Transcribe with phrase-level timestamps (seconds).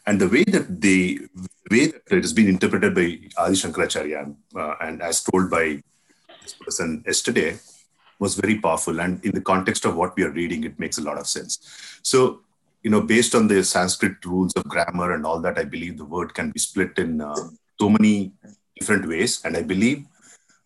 [0.07, 1.27] and the way that the
[1.69, 5.83] way that it has been interpreted by Adi Shankaracharya uh, and as told by
[6.53, 7.59] person yesterday
[8.19, 11.01] was very powerful, and in the context of what we are reading, it makes a
[11.01, 11.59] lot of sense.
[12.01, 12.41] So
[12.83, 16.05] you know, based on the Sanskrit rules of grammar and all that, I believe the
[16.05, 17.35] word can be split in uh,
[17.79, 18.31] so many
[18.79, 19.41] different ways.
[19.43, 20.05] And I believe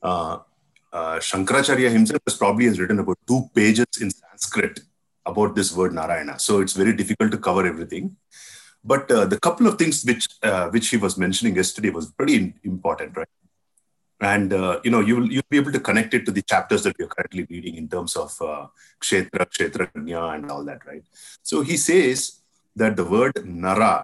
[0.04, 0.40] uh,
[0.94, 4.82] uh, Shankaracharya himself has probably has written about two pages in Sanskrit
[5.26, 6.38] about this word Narayana.
[6.40, 8.16] So it's very difficult to cover everything.
[8.84, 12.54] But uh, the couple of things which uh, which he was mentioning yesterday was pretty
[12.64, 13.28] important, right?
[14.22, 16.84] And uh, you know, you will you'll be able to connect it to the chapters
[16.84, 18.68] that we are currently reading in terms of uh,
[19.02, 21.04] kshetra, kshetrajna, and all that, right?
[21.42, 22.40] So he says
[22.76, 24.04] that the word Nara,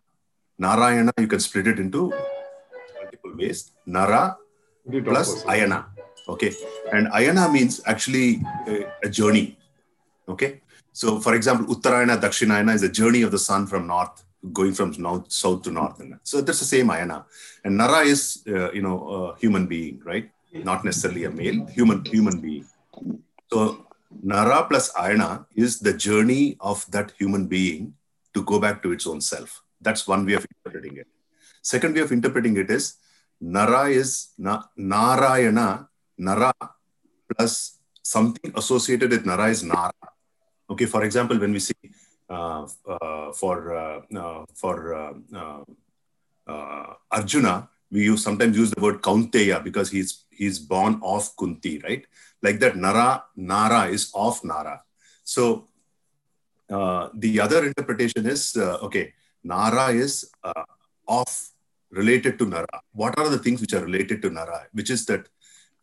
[0.57, 2.11] Narayana, you can split it into
[2.99, 3.71] multiple ways.
[3.85, 4.37] Nara
[5.03, 5.85] plus Ayana.
[6.27, 6.53] Okay.
[6.91, 9.57] And Ayana means actually a, a journey.
[10.27, 10.61] Okay.
[10.93, 14.93] So, for example, Uttarayana, Dakshinayana is a journey of the sun from north, going from
[14.97, 16.01] north, south to north.
[16.23, 17.25] So that's the same Ayana.
[17.63, 20.29] And Nara is, uh, you know, a human being, right?
[20.53, 22.65] Not necessarily a male, human human being.
[23.51, 23.85] So
[24.23, 27.93] Nara plus Ayana is the journey of that human being
[28.33, 29.63] to go back to its own self.
[29.81, 31.07] That's one way of interpreting it.
[31.61, 32.95] Second way of interpreting it is
[33.41, 36.53] Nara is na, Narayana, Nara
[37.35, 39.91] plus something associated with Nara is Nara.
[40.69, 41.75] Okay, for example, when we see
[42.27, 45.63] for uh, uh for uh,
[46.47, 51.79] uh, Arjuna, we use sometimes use the word Kaunteya because he's he's born of Kunti,
[51.79, 52.05] right?
[52.41, 54.81] Like that, Nara Nara is of Nara.
[55.23, 55.67] So
[56.69, 59.13] the other interpretation is okay,
[59.43, 60.29] Nara is
[61.07, 61.27] of
[61.91, 62.81] related to Nara.
[62.91, 64.67] What are the things which are related to Nara?
[64.73, 65.27] Which is that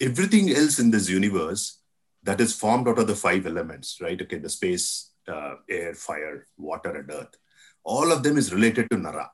[0.00, 1.78] everything else in this universe
[2.22, 4.20] that is formed out of the five elements, right?
[4.20, 7.36] Okay, the space, uh, air, fire, water, and earth.
[7.84, 9.30] All of them is related to Nara.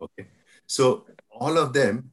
[0.00, 0.26] Okay,
[0.66, 2.12] so all of them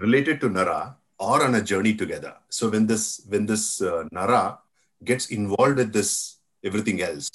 [0.00, 2.34] related to Nara are on a journey together.
[2.48, 4.58] So when this when this uh, Nara
[5.04, 7.30] gets involved with this everything else,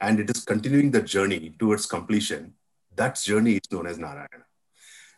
[0.00, 2.54] and it is continuing the journey towards completion,
[2.96, 4.44] that journey is known as Narayana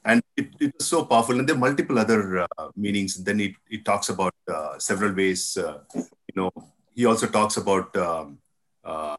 [0.07, 3.55] and it, it is so powerful and there are multiple other uh, meanings then it,
[3.69, 6.51] it talks about uh, several ways uh, you know
[6.95, 8.39] he also talks about um,
[8.87, 9.17] uh,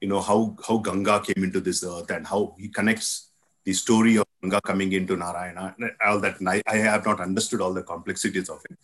[0.00, 3.30] you know how how ganga came into this earth and how he connects
[3.64, 5.74] the story of ganga coming into narayana.
[6.04, 8.76] All that I, I have not understood all the complexities of it.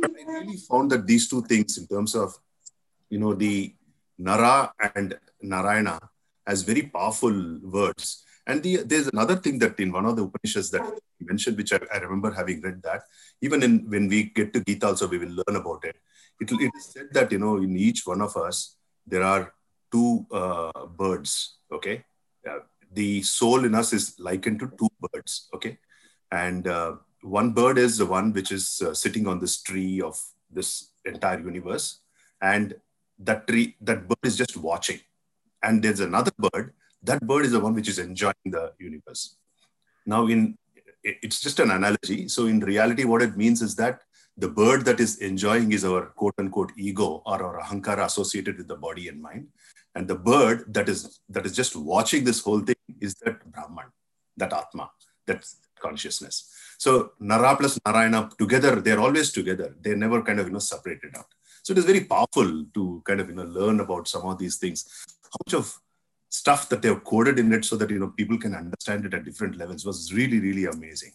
[0.00, 2.36] But i really found that these two things in terms of
[3.08, 3.74] you know the
[4.18, 5.98] nara and narayana
[6.46, 8.24] as very powerful words.
[8.46, 10.82] And the, there's another thing that in one of the Upanishads that
[11.18, 13.02] you mentioned, which I, I, remember having read that,
[13.40, 15.96] even in when we get to Gita also, we will learn about it.
[16.40, 18.76] It, it is said that, you know, in each one of us,
[19.06, 19.52] there are
[19.92, 22.04] two uh, birds, okay?
[22.48, 22.60] Uh,
[22.92, 25.78] the soul in us is likened to two birds, okay?
[26.32, 30.20] And uh, one bird is the one which is uh, sitting on this tree of
[30.50, 32.00] this entire universe.
[32.40, 32.74] And
[33.18, 35.00] that tree, that bird is just watching.
[35.62, 36.72] And there's another bird
[37.02, 39.36] that bird is the one which is enjoying the universe.
[40.06, 40.56] Now, in
[41.02, 42.28] it's just an analogy.
[42.28, 44.02] So, in reality, what it means is that
[44.36, 48.68] the bird that is enjoying is our quote unquote ego or our ahankara associated with
[48.68, 49.48] the body and mind.
[49.94, 53.86] And the bird that is that is just watching this whole thing is that Brahman,
[54.36, 54.90] that Atma,
[55.26, 55.44] that
[55.80, 56.52] consciousness.
[56.78, 59.74] So Nara plus Narayana together, they're always together.
[59.80, 61.26] They're never kind of you know separated out.
[61.62, 64.56] So it is very powerful to kind of you know learn about some of these
[64.56, 65.06] things.
[65.24, 65.80] How much of
[66.30, 69.24] stuff that they've coded in it so that you know people can understand it at
[69.24, 71.12] different levels was really really amazing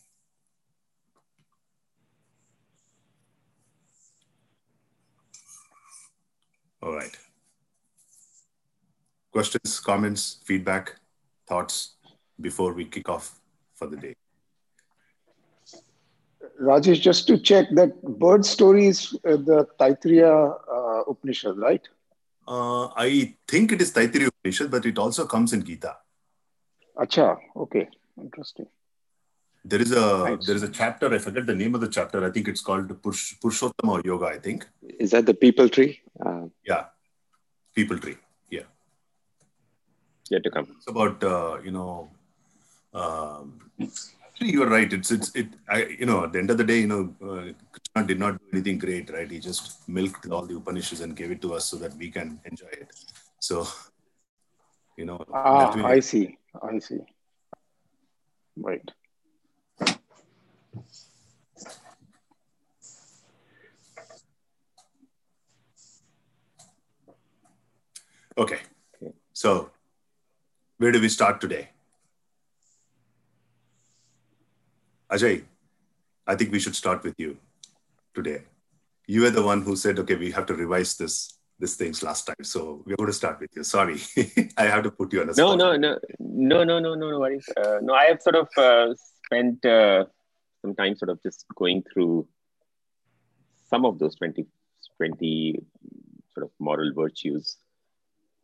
[6.84, 7.18] all right
[9.36, 10.94] questions comments feedback
[11.48, 11.80] thoughts
[12.48, 13.26] before we kick off
[13.80, 14.16] for the day
[16.62, 21.82] Rajesh, just to check that bird story is uh, the Taittiriya uh, Upanishad, right?
[22.48, 25.98] Uh, I think it is Taittiriya Upanishad, but it also comes in Gita.
[26.98, 27.90] Acha, okay,
[28.22, 28.68] interesting.
[29.66, 30.46] There is a nice.
[30.46, 31.14] there is a chapter.
[31.14, 32.24] I forget the name of the chapter.
[32.24, 34.28] I think it's called Purush, Purushottama Yoga.
[34.28, 34.68] I think.
[35.00, 36.00] Is that the peepal tree?
[36.24, 36.86] Uh, yeah,
[37.76, 38.18] peepal tree.
[40.30, 40.38] Yeah.
[40.38, 40.68] Yet to come.
[40.78, 42.10] It's about uh, you know.
[42.94, 44.92] Um, actually, you're right.
[44.92, 45.48] It's it's it.
[45.70, 48.34] I you know at the end of the day, you know, uh, Krishna did not
[48.34, 49.30] do anything great, right?
[49.30, 52.40] He just milked all the Upanishads and gave it to us so that we can
[52.46, 52.92] enjoy it.
[53.40, 53.68] So,
[54.98, 55.24] you know.
[55.34, 56.38] Ah, I see.
[56.62, 57.00] I see.
[58.58, 58.92] Right.
[68.38, 68.60] Okay.
[69.34, 69.72] So,
[70.78, 71.70] where do we start today?
[75.12, 75.44] Ajay,
[76.28, 77.38] I think we should start with you
[78.14, 78.44] today.
[79.08, 82.26] You were the one who said, okay, we have to revise this these things last
[82.26, 82.44] time.
[82.44, 83.64] So we're going to start with you.
[83.64, 84.00] Sorry,
[84.58, 85.58] I have to put you on the spot.
[85.58, 87.48] No, no, no, no, no, no, no, no worries.
[87.56, 88.94] Uh, no, I have sort of uh,
[89.24, 90.06] spent uh,
[90.62, 92.28] some time sort of just going through
[93.70, 94.46] some of those 20,
[94.98, 95.64] 20
[96.34, 97.58] sort of moral virtues.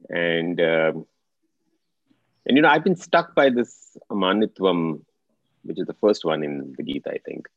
[0.09, 1.05] And, um,
[2.45, 5.01] and, you know, I've been stuck by this amanitvam,
[5.63, 7.47] which is the first one in the Gita, I think,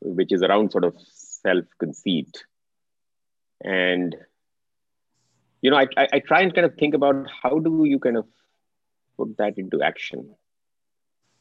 [0.00, 0.96] which is around sort of
[1.44, 2.44] self conceit
[3.62, 4.16] and
[5.62, 8.16] you know I, I, I try and kind of think about how do you kind
[8.16, 8.26] of
[9.16, 10.34] put that into action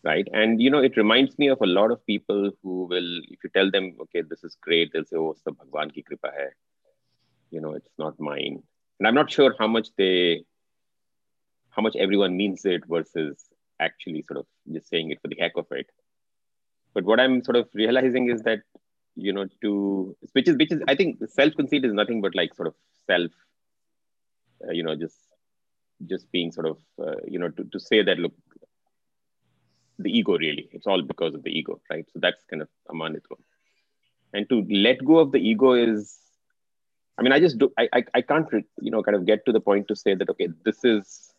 [0.06, 0.28] right?
[0.34, 3.50] And you know it reminds me of a lot of people who will if you
[3.54, 6.50] tell them okay this is great they'll say oh it's the bhagwan ki kripa hai.
[7.52, 8.62] You know it's not mine.
[9.00, 10.44] And i'm not sure how much they
[11.76, 13.46] how much everyone means it versus
[13.80, 15.90] actually sort of just saying it for the heck of it.
[16.94, 18.60] But what i'm sort of realizing is that
[19.16, 22.54] you know to which is which is i think self conceit is nothing but like
[22.54, 22.76] sort of
[23.08, 23.32] self
[24.68, 25.18] uh, you know just
[26.08, 28.34] just being sort of uh, you know to, to say that look
[30.00, 32.06] the ego really it's all because of the ego right?
[32.14, 33.38] So that's kind of a amanitva
[34.34, 36.18] and to let go of the ego is
[37.18, 38.48] i mean i just do i i, I can't
[38.82, 41.33] you know kind of get to the point to say that okay this is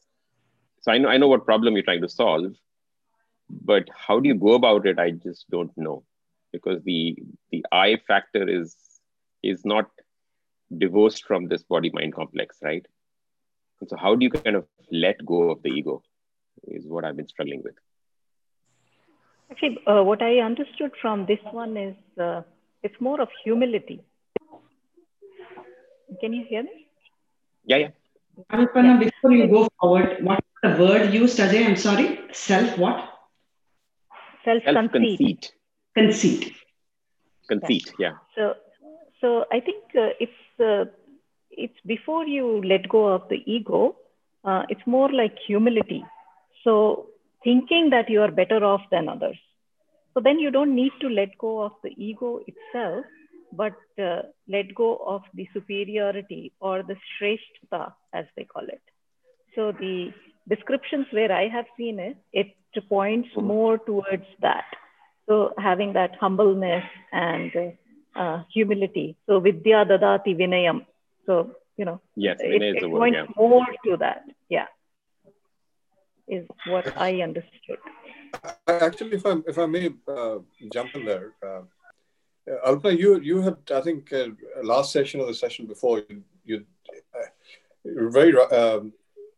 [0.84, 2.50] so i know i know what problem you're trying to solve
[3.70, 5.96] but how do you go about it i just don't know
[6.54, 7.16] because the
[7.50, 8.76] the I factor is
[9.52, 9.90] is not
[10.84, 12.86] divorced from this body mind complex, right?
[13.80, 14.66] And so, how do you kind of
[15.06, 16.02] let go of the ego?
[16.68, 17.74] Is what I've been struggling with.
[19.50, 21.96] Actually, uh, what I understood from this one is
[22.28, 22.42] uh,
[22.82, 24.00] it's more of humility.
[26.20, 26.86] Can you hear me?
[27.66, 27.90] Yeah, yeah.
[28.52, 28.98] Alpana, yeah.
[29.08, 31.66] before you go forward, what the word used, Ajay?
[31.66, 32.20] I'm sorry.
[32.32, 33.10] Self what?
[34.44, 34.62] Self
[34.92, 35.52] conceit
[35.96, 36.52] conceit
[37.48, 38.54] conceit yeah so
[39.20, 40.84] so i think uh, it's uh,
[41.64, 43.80] it's before you let go of the ego
[44.44, 46.02] uh, it's more like humility
[46.64, 46.74] so
[47.46, 49.40] thinking that you are better off than others
[50.12, 53.04] so then you don't need to let go of the ego itself
[53.62, 53.78] but
[54.08, 58.84] uh, let go of the superiority or the shrestha as they call it
[59.54, 59.96] so the
[60.48, 62.48] descriptions where i have seen it it
[62.88, 63.46] points mm-hmm.
[63.46, 64.64] more towards that
[65.28, 67.52] so having that humbleness and
[68.14, 69.16] uh, humility.
[69.26, 70.86] So vidya dadati vinayam.
[71.26, 73.26] So you know, yes, it, it points yeah.
[73.36, 74.24] more to that.
[74.48, 74.66] Yeah,
[76.28, 77.78] is what I understood.
[78.68, 80.38] Actually, if I if I may uh,
[80.72, 81.62] jump in there, uh,
[82.66, 84.28] Alpna, you you had I think uh,
[84.62, 86.64] last session or the session before you, you
[87.14, 88.92] uh, very um,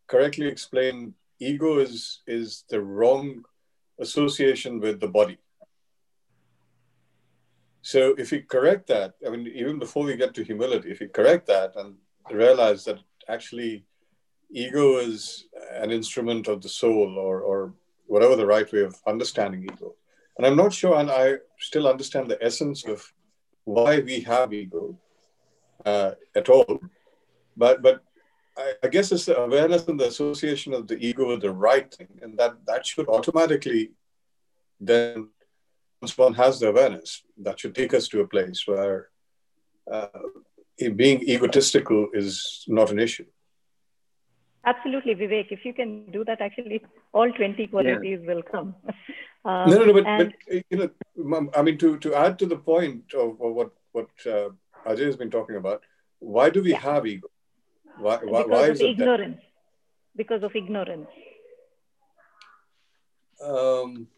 [0.06, 3.44] correctly explained ego is is the wrong
[3.98, 5.38] association with the body
[7.86, 11.06] so if we correct that, I mean, even before we get to humility, if we
[11.06, 11.94] correct that and
[12.32, 12.98] realize that
[13.28, 13.84] actually
[14.50, 17.75] ego is an instrument of the soul or, or
[18.08, 19.94] whatever the right way of understanding ego.
[20.36, 23.06] And I'm not sure, and I still understand the essence of
[23.62, 24.98] why we have ego
[25.84, 26.80] uh, at all.
[27.56, 28.02] But, but
[28.56, 31.92] I, I guess it's the awareness and the association of the ego with the right
[31.92, 33.92] thing, and that, that should automatically
[34.80, 35.28] then
[36.02, 39.08] once one has the awareness, that should take us to a place where
[39.90, 40.08] uh,
[40.94, 43.25] being egotistical is not an issue.
[44.64, 45.46] Absolutely, Vivek.
[45.50, 46.82] If you can do that, actually,
[47.12, 48.34] all 20 qualities yeah.
[48.34, 48.75] will come.
[49.44, 52.46] Um, no, no, no, but, and, but, you know, I mean, to, to add to
[52.46, 54.50] the point of, of what, what uh,
[54.84, 55.82] Ajay has been talking about,
[56.18, 56.80] why do we yeah.
[56.80, 57.28] have ego?
[57.98, 59.36] Why, why, because why of ignorance.
[59.36, 60.16] That?
[60.16, 61.08] Because of ignorance.
[63.42, 64.08] Um,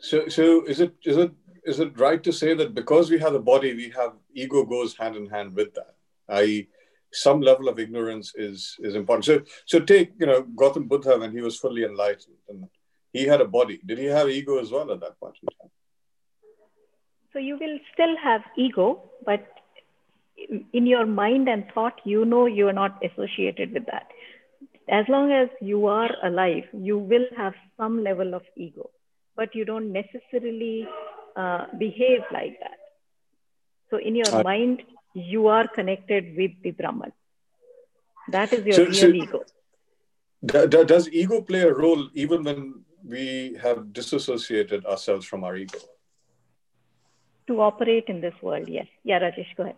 [0.00, 1.32] so, so is it is it
[1.64, 4.96] is it right to say that because we have a body, we have ego goes
[4.96, 5.94] hand in hand with that?
[6.28, 6.66] I
[7.12, 9.24] some level of ignorance is is important.
[9.24, 12.64] So, so take you know Gautam Buddha when he was fully enlightened, and
[13.12, 13.80] he had a body.
[13.84, 15.70] Did he have ego as well at that point in time?
[17.32, 19.46] So you will still have ego, but
[20.72, 24.08] in your mind and thought, you know you are not associated with that.
[24.88, 28.90] As long as you are alive, you will have some level of ego,
[29.36, 30.86] but you don't necessarily
[31.36, 32.78] uh, behave like that.
[33.90, 34.82] So in your uh, mind,
[35.14, 37.12] you are connected with the Brahman.
[38.30, 39.44] That is your so, real so
[40.54, 40.84] ego.
[40.84, 45.78] does ego play a role even when we have disassociated ourselves from our ego?
[47.48, 48.86] To operate in this world, yes.
[49.04, 49.76] Yeah, Rajesh, go ahead.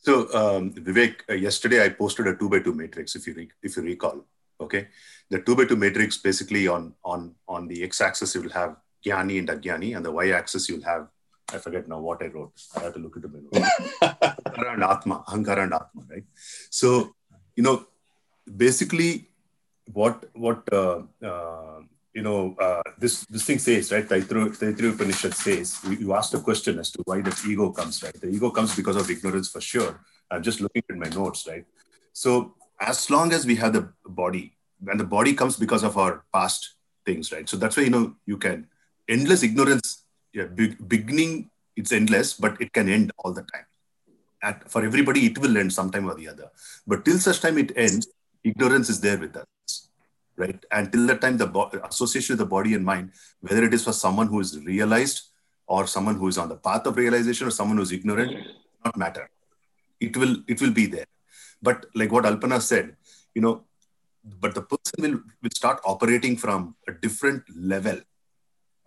[0.00, 3.14] So um, Vivek, uh, yesterday I posted a two by two matrix.
[3.14, 4.24] If you re- if you recall,
[4.60, 4.88] okay,
[5.28, 9.38] the two by two matrix basically on on on the x-axis you will have Jnani
[9.38, 11.08] and Ajnani, and the y-axis you'll have
[11.52, 12.52] I forget now what I wrote.
[12.76, 13.50] I have to look at the menu.
[13.50, 16.24] Ahankara and Atma, Ahankara and Atma, right?
[16.70, 17.14] So
[17.56, 17.86] you know,
[18.56, 19.28] basically,
[19.92, 21.80] what what uh, uh,
[22.14, 26.78] you know uh, this this thing says right Taittiriya Upanishad says you, you a question
[26.78, 28.20] as to why the ego comes right?
[28.20, 30.00] The ego comes because of ignorance for sure.
[30.30, 31.64] I'm just looking at my notes right?
[32.12, 36.24] So as long as we have the body and the body comes because of our
[36.34, 36.74] past
[37.06, 37.48] things right?
[37.48, 38.66] So that's why you know you can
[39.08, 43.66] endless ignorance yeah beginning it's endless but it can end all the time.
[44.42, 46.50] At, for everybody it will end sometime or the other.
[46.86, 48.08] But till such time it ends
[48.42, 49.46] ignorance is there with us
[50.40, 50.64] right?
[50.72, 53.84] And till the time the bo- association with the body and mind, whether it is
[53.84, 55.22] for someone who is realized
[55.66, 58.32] or someone who is on the path of realization or someone who is ignorant,
[58.84, 59.30] not matter.
[60.00, 61.10] It will it will be there.
[61.62, 62.96] But like what Alpana said,
[63.34, 63.64] you know,
[64.44, 67.42] but the person will will start operating from a different
[67.74, 67.98] level.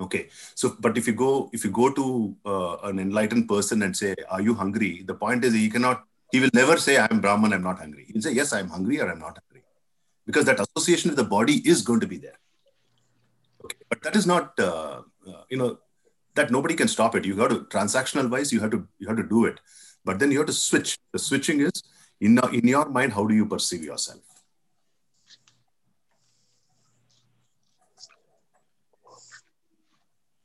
[0.05, 0.23] Okay,
[0.55, 2.05] so but if you go if you go to
[2.53, 6.03] uh, an enlightened person and say, "Are you hungry?" The point is he cannot.
[6.31, 7.53] He will never say, "I'm Brahman.
[7.57, 9.52] I'm not hungry." He'll say, "Yes, I'm hungry or I'm not hungry."
[10.25, 12.39] Because that association with the body is going to be there.
[13.63, 15.77] Okay, but that is not uh, uh, you know
[16.35, 17.25] that nobody can stop it.
[17.25, 19.59] You got to transactional wise, you have to you have to do it,
[20.03, 20.97] but then you have to switch.
[21.11, 21.83] The switching is
[22.19, 23.13] in in your mind.
[23.13, 24.21] How do you perceive yourself?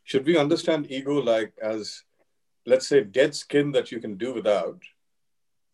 [0.04, 2.02] Should we understand ego like as,
[2.64, 4.80] let's say, dead skin that you can do without,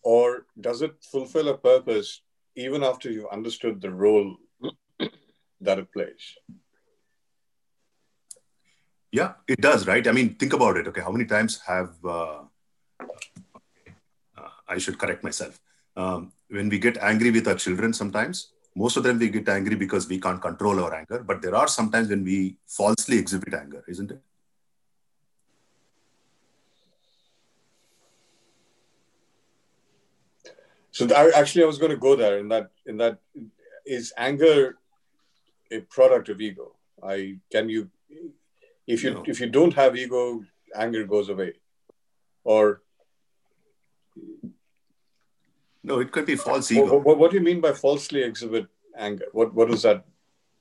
[0.02, 2.22] or does it fulfill a purpose
[2.56, 4.36] even after you've understood the role
[5.60, 6.34] that it plays.
[9.12, 10.06] Yeah, it does, right?
[10.06, 10.88] I mean, think about it.
[10.88, 12.42] Okay, how many times have uh,
[14.36, 15.60] uh, I should correct myself?
[15.96, 19.76] Um, when we get angry with our children, sometimes most of them we get angry
[19.76, 21.22] because we can't control our anger.
[21.22, 24.20] But there are sometimes when we falsely exhibit anger, isn't it?
[30.94, 32.38] So I, actually, I was going to go there.
[32.38, 33.18] In that, in that,
[33.84, 34.78] is anger
[35.72, 36.76] a product of ego?
[37.02, 37.90] I can you,
[38.86, 39.24] if you no.
[39.26, 41.54] if you don't have ego, anger goes away,
[42.44, 42.82] or
[45.82, 46.84] no, it could be false ego.
[46.84, 49.26] What, what, what do you mean by falsely exhibit anger?
[49.32, 50.04] What what is that?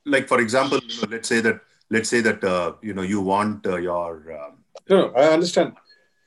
[0.03, 1.61] Like for example, you know, let's say that
[1.91, 5.73] let's say that uh, you know you want uh, your um, no, no, I understand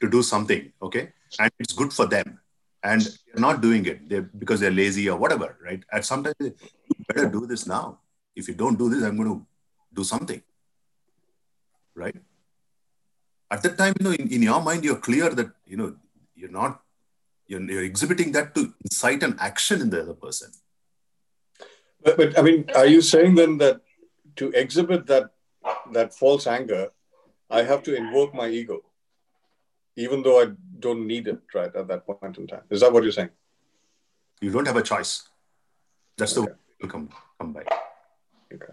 [0.00, 1.08] to do something, okay,
[1.40, 2.38] and it's good for them
[2.82, 5.82] and they're not doing it they're, because they're lazy or whatever, right?
[5.92, 6.54] At sometimes you
[7.08, 7.98] better do this now.
[8.34, 9.46] If you don't do this, I'm going to
[9.94, 10.42] do something,
[11.94, 12.16] right?
[13.50, 15.96] At that time, you know, in, in your mind, you're clear that you know
[16.34, 16.82] you're not
[17.46, 20.50] you're, you're exhibiting that to incite an action in the other person.
[22.02, 23.80] But, but I mean, are you saying then that
[24.36, 25.30] to exhibit that
[25.92, 26.90] that false anger,
[27.50, 28.82] I have to invoke my ego?
[29.96, 30.46] Even though I
[30.78, 32.62] don't need it right at that point in time.
[32.70, 33.30] Is that what you're saying?
[34.40, 35.22] You don't have a choice.
[36.18, 37.08] That's the way it come,
[37.40, 37.64] come by.
[38.52, 38.72] Okay.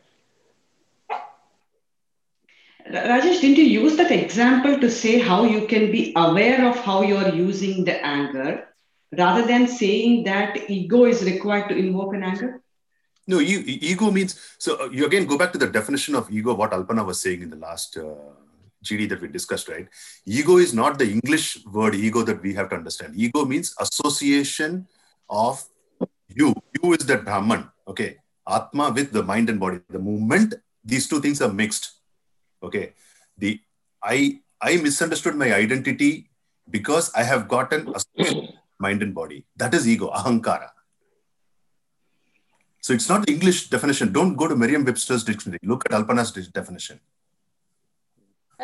[2.89, 7.01] Rajesh, didn't you use that example to say how you can be aware of how
[7.01, 8.67] you're using the anger
[9.17, 12.61] rather than saying that ego is required to invoke an anger?
[13.25, 16.53] No, you, ego means, so uh, you again go back to the definition of ego,
[16.53, 18.15] what Alpana was saying in the last uh,
[18.83, 19.87] GD that we discussed, right?
[20.25, 23.13] Ego is not the English word ego that we have to understand.
[23.15, 24.87] Ego means association
[25.29, 25.63] of
[26.27, 26.53] you.
[26.81, 29.79] You is that Brahman, okay, Atma with the mind and body.
[29.89, 31.93] The movement, these two things are mixed,
[32.61, 32.93] okay,
[33.37, 33.59] the
[34.03, 36.29] I I misunderstood my identity
[36.69, 37.93] because I have gotten
[38.79, 39.45] mind and body.
[39.55, 40.69] That is ego, ahankara.
[42.81, 44.11] So it's not the English definition.
[44.11, 45.59] Don't go to Merriam-Webster's dictionary.
[45.63, 46.99] Look at Alpana's definition.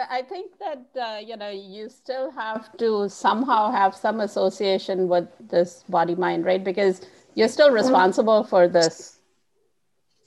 [0.09, 5.27] I think that uh, you know you still have to somehow have some association with
[5.39, 6.63] this body mind, right?
[6.63, 7.01] Because
[7.35, 9.19] you're still responsible for this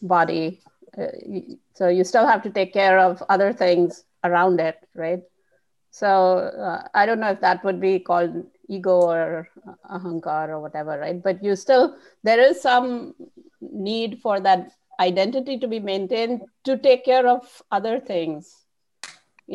[0.00, 0.61] body,
[0.99, 1.07] uh,
[1.75, 5.23] so you still have to take care of other things around it, right?
[5.91, 9.49] So uh, I don't know if that would be called ego or
[9.91, 11.23] ahankar or whatever, right?
[11.23, 13.14] But you still there is some
[13.61, 18.62] need for that identity to be maintained to take care of other things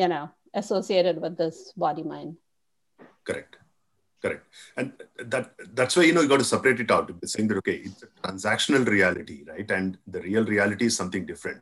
[0.02, 2.36] you know associated with this body mind.
[3.24, 3.58] Correct.
[4.22, 4.46] Correct.
[4.78, 4.94] And
[5.34, 7.12] that that's why you know you got to separate it out.
[7.34, 9.70] Saying that okay it's a transactional reality right?
[9.80, 11.62] And the real reality is something different.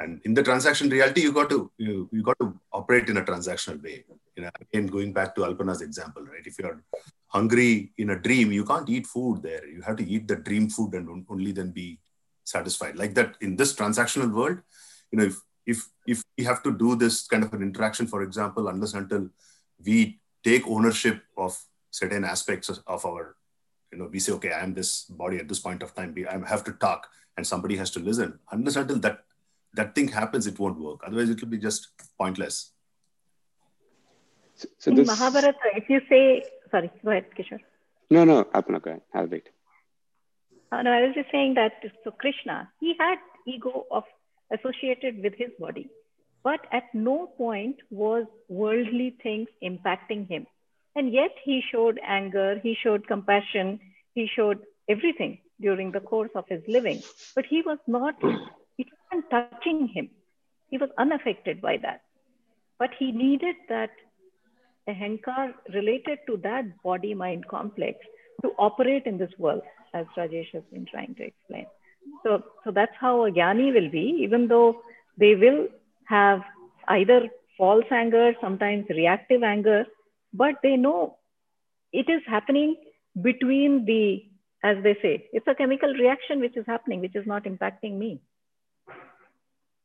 [0.00, 3.24] And in the transaction reality you got to you, you got to operate in a
[3.30, 4.04] transactional way.
[4.36, 6.46] You know again going back to alpana's example right?
[6.52, 6.82] If you're
[7.26, 9.64] hungry in a dream you can't eat food there.
[9.74, 12.00] You have to eat the dream food and only then be
[12.44, 12.96] satisfied.
[12.96, 14.58] Like that in this transactional world
[15.12, 18.22] you know if if if we have to do this kind of an interaction, for
[18.22, 19.28] example, unless until
[19.84, 21.58] we take ownership of
[21.90, 23.36] certain aspects of our,
[23.92, 26.14] you know, we say, okay, I am this body at this point of time.
[26.28, 28.38] I have to talk, and somebody has to listen.
[28.50, 29.24] Unless until that
[29.74, 31.00] that thing happens, it won't work.
[31.06, 31.88] Otherwise, it will be just
[32.18, 32.72] pointless.
[34.56, 35.06] So, so this...
[35.06, 37.60] Mahabharata, if you say, sorry, go ahead, Kishore.
[38.10, 39.02] No, no, Apna, go ahead.
[39.14, 39.48] I'll wait.
[40.72, 41.72] Uh, no, I was just saying that
[42.04, 44.04] so Krishna, he had ego of
[44.50, 45.88] associated with his body.
[46.42, 50.46] But at no point was worldly things impacting him.
[50.96, 53.78] And yet he showed anger, he showed compassion,
[54.14, 57.02] he showed everything during the course of his living.
[57.34, 58.14] But he was not,
[58.78, 60.10] it wasn't touching him.
[60.68, 62.02] He was unaffected by that.
[62.78, 63.90] But he needed that
[64.88, 67.98] ahankar related to that body mind complex
[68.42, 71.66] to operate in this world, as Rajesh has been trying to explain.
[72.24, 74.82] So, so that's how a jnani will be, even though
[75.18, 75.68] they will
[76.06, 76.40] have
[76.88, 79.86] either false anger, sometimes reactive anger,
[80.32, 81.18] but they know
[81.92, 82.76] it is happening
[83.20, 84.24] between the,
[84.62, 88.20] as they say, it's a chemical reaction which is happening, which is not impacting me.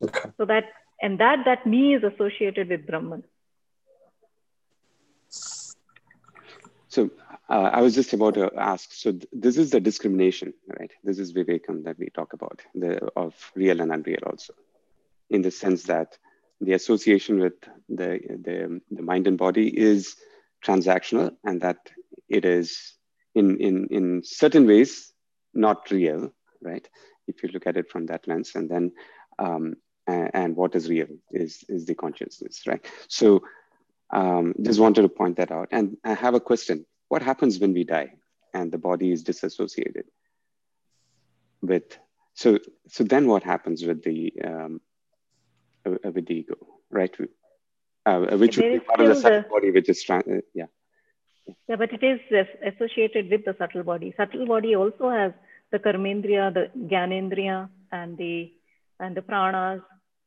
[0.04, 0.30] Okay.
[0.38, 0.66] So that,
[1.02, 3.24] and that, that me is associated with Brahman.
[6.96, 7.10] So
[7.50, 8.94] uh, I was just about to ask.
[8.94, 10.92] So th- this is the discrimination, right?
[11.04, 14.54] This is Vivekam that we talk about, the of real and unreal also,
[15.30, 16.18] in the sense that
[16.62, 17.56] the association with
[17.90, 20.16] the, the, the mind and body is
[20.66, 21.80] transactional, and that
[22.30, 22.94] it is
[23.36, 25.12] in in in certain ways
[25.54, 26.32] not real,
[26.62, 26.88] right?
[27.28, 28.94] If you look at it from that lens, and then
[29.38, 29.76] um,
[30.08, 32.86] and, and what is real is is the consciousness, right?
[33.10, 33.42] So
[34.12, 35.70] um, just wanted to point that out.
[35.72, 36.86] And I have a question.
[37.08, 38.14] What happens when we die
[38.54, 40.06] and the body is disassociated
[41.62, 41.98] with,
[42.34, 44.82] so, so then what happens with the, um,
[45.86, 46.56] uh, with the ego,
[46.90, 47.16] right?
[48.06, 50.22] Uh, which would be part of the subtle the, body, which is, uh,
[50.54, 50.66] yeah.
[51.68, 52.20] Yeah, but it is
[52.74, 54.14] associated with the subtle body.
[54.18, 55.32] Subtle body also has
[55.72, 58.52] the karmendriya, the gyanendriya, and the
[59.00, 59.84] and the pranas.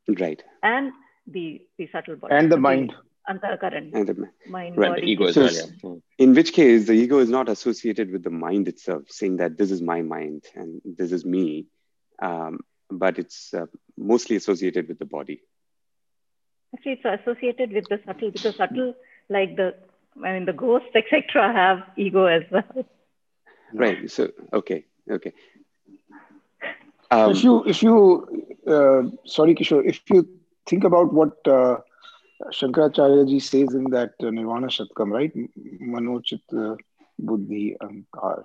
[0.08, 0.42] Right.
[0.62, 0.92] And
[1.26, 2.34] the the subtle body.
[2.34, 2.94] And the mind
[3.28, 5.02] antahkaran, and the mind, right, body.
[5.02, 6.24] The ego so, well, yeah.
[6.24, 9.70] In which case, the ego is not associated with the mind itself, saying that this
[9.70, 11.66] is my mind and this is me,
[12.20, 12.60] um,
[12.90, 15.42] but it's uh, mostly associated with the body.
[16.74, 18.94] Actually, it's associated with the subtle because subtle,
[19.28, 19.74] like the,
[20.24, 22.86] I mean, the ghosts, etc., have ego as well.
[23.72, 24.10] Right.
[24.10, 25.32] So, okay, okay.
[27.10, 30.28] Um, if you, if you, uh, sorry, Kishore, if you
[30.66, 31.78] think about what uh,
[32.46, 35.32] Shankaracharya ji says in that uh, Nirvana Shatkam, right?
[35.82, 36.76] Manochit uh,
[37.18, 38.44] Buddhi Ankar,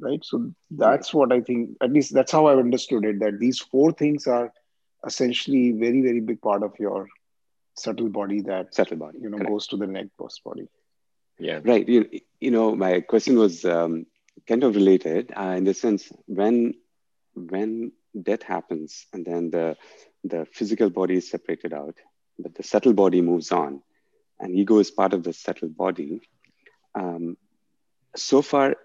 [0.00, 0.24] right?
[0.24, 3.92] So that's what I think, at least that's how I've understood it, that these four
[3.92, 4.52] things are
[5.06, 7.08] essentially very, very big part of your
[7.76, 9.50] subtle body that, subtle body, you know, Correct.
[9.50, 10.68] goes to the neck post body.
[11.38, 11.60] Yeah.
[11.64, 11.88] Right.
[11.88, 12.08] You,
[12.40, 14.06] you know, my question was um,
[14.48, 16.74] kind of related uh, in the sense when,
[17.34, 19.76] when death happens and then the,
[20.24, 21.96] the physical body is separated out
[22.38, 23.82] but the subtle body moves on,
[24.40, 26.20] and ego is part of the subtle body.
[26.94, 27.36] Um,
[28.16, 28.76] so far,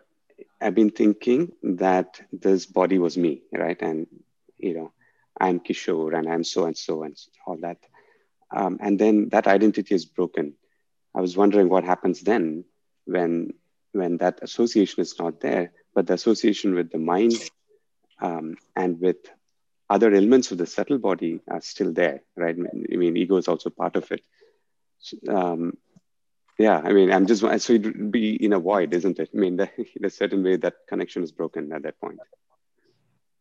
[0.61, 3.81] I've been thinking that this body was me, right?
[3.81, 4.07] And
[4.57, 4.91] you know,
[5.39, 7.77] I'm Kishore, and I'm so and so, and all that.
[8.55, 10.53] Um, and then that identity is broken.
[11.13, 12.63] I was wondering what happens then
[13.05, 13.53] when
[13.91, 17.41] when that association is not there, but the association with the mind
[18.21, 19.17] um, and with
[19.89, 22.55] other elements of the subtle body are still there, right?
[22.55, 24.21] I mean, ego is also part of it.
[25.27, 25.77] Um,
[26.57, 29.29] yeah, I mean, I'm just so it'd be in a void, isn't it?
[29.33, 32.19] I mean, the, in a certain way, that connection is broken at that point.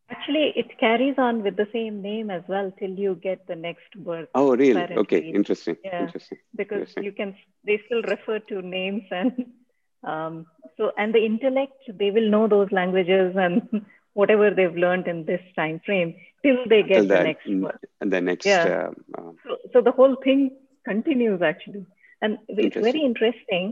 [0.09, 3.91] Actually, it carries on with the same name as well till you get the next
[3.97, 4.29] birth.
[4.33, 4.81] Oh, really?
[4.81, 5.75] Okay, interesting.
[5.83, 6.37] Yeah, interesting.
[6.55, 7.03] Because interesting.
[7.03, 9.51] you can, they still refer to names and
[10.05, 10.45] um,
[10.77, 13.85] so, and the intellect, they will know those languages and
[14.19, 17.83] whatever they've learned in this time frame till they get till the next birth.
[18.01, 18.45] And the next.
[18.45, 18.89] Yeah.
[19.17, 20.51] Uh, so, so the whole thing
[20.91, 21.85] continues actually.
[22.21, 23.65] And it's very interesting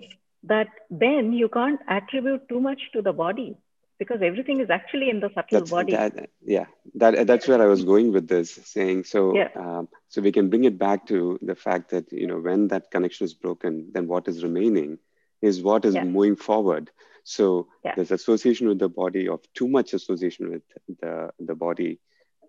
[0.43, 0.67] that
[1.05, 3.58] then you can't attribute too much to the body
[3.97, 5.93] because everything is actually in the subtle that's, body.
[5.93, 9.34] That, yeah, that that's where I was going with this, saying so.
[9.36, 9.49] Yeah.
[9.55, 12.91] Um, so we can bring it back to the fact that you know when that
[12.91, 14.99] connection is broken, then what is remaining
[15.41, 16.03] is what is Yeah.
[16.03, 16.91] moving forward.
[17.25, 17.95] So Yeah.
[17.97, 20.63] this association with the body, of too much association with
[21.01, 21.99] the the body,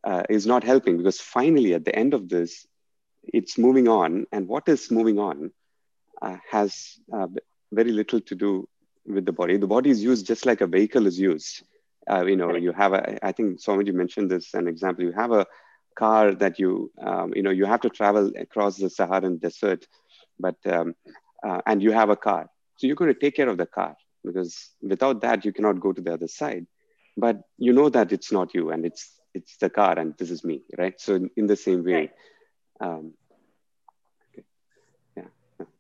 [0.05, 2.67] uh, is not helping because finally at the end of this,
[3.39, 5.53] it's moving on, and what is moving on
[6.23, 7.29] uh, has uh,
[7.73, 8.69] very little to do
[9.07, 9.57] with the body.
[9.59, 11.63] The body is used just like a vehicle is used.
[12.11, 13.25] Uh, you know, you have a.
[13.27, 15.05] I think Swamiji mentioned this an example.
[15.05, 15.47] You have a
[15.99, 19.87] car that you, um, you know, you have to travel across the Saharan desert,
[20.39, 20.95] but um,
[21.47, 23.97] uh, and you have a car, so you're going to take care of the car
[24.27, 26.67] because without that you cannot go to the other side.
[27.17, 30.45] But you know that it's not you, and it's it's the car, and this is
[30.45, 31.01] me, right?
[31.07, 31.95] So in, the same way.
[31.95, 32.13] Right.
[32.81, 33.15] Um,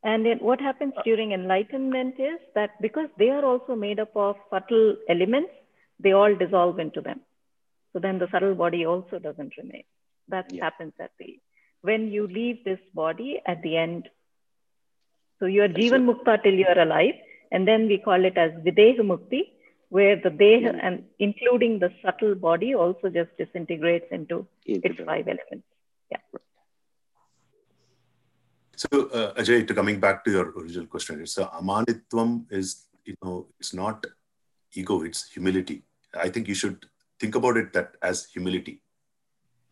[0.03, 4.37] And then what happens during enlightenment is that because they are also made up of
[4.51, 5.51] subtle elements,
[5.99, 7.21] they all dissolve into them.
[7.93, 9.83] So then the subtle body also doesn't remain.
[10.29, 10.63] That Yeah.
[10.67, 11.41] happens at the
[11.83, 14.09] when you leave this body at the end.
[15.41, 17.19] So you are Jivan Mukta till you are alive,
[17.53, 19.43] and then we call it as Videha Mukti,
[19.89, 20.81] where the Deha Yeah.
[20.83, 25.67] and including the subtle body also just disintegrates into into its five elements.
[26.11, 26.19] Yeah.
[28.77, 33.15] So, uh, Ajay, to coming back to your original question, it's uh, amanitvam is, you
[33.23, 34.05] know, it's not
[34.75, 35.83] ego, it's humility.
[36.15, 36.85] I think you should
[37.19, 38.83] think about it that as humility.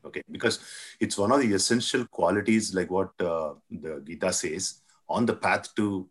[0.06, 0.60] Okay, because
[1.00, 5.74] it's one of the essential qualities, like what uh, the Gita says, on the path
[5.76, 6.08] to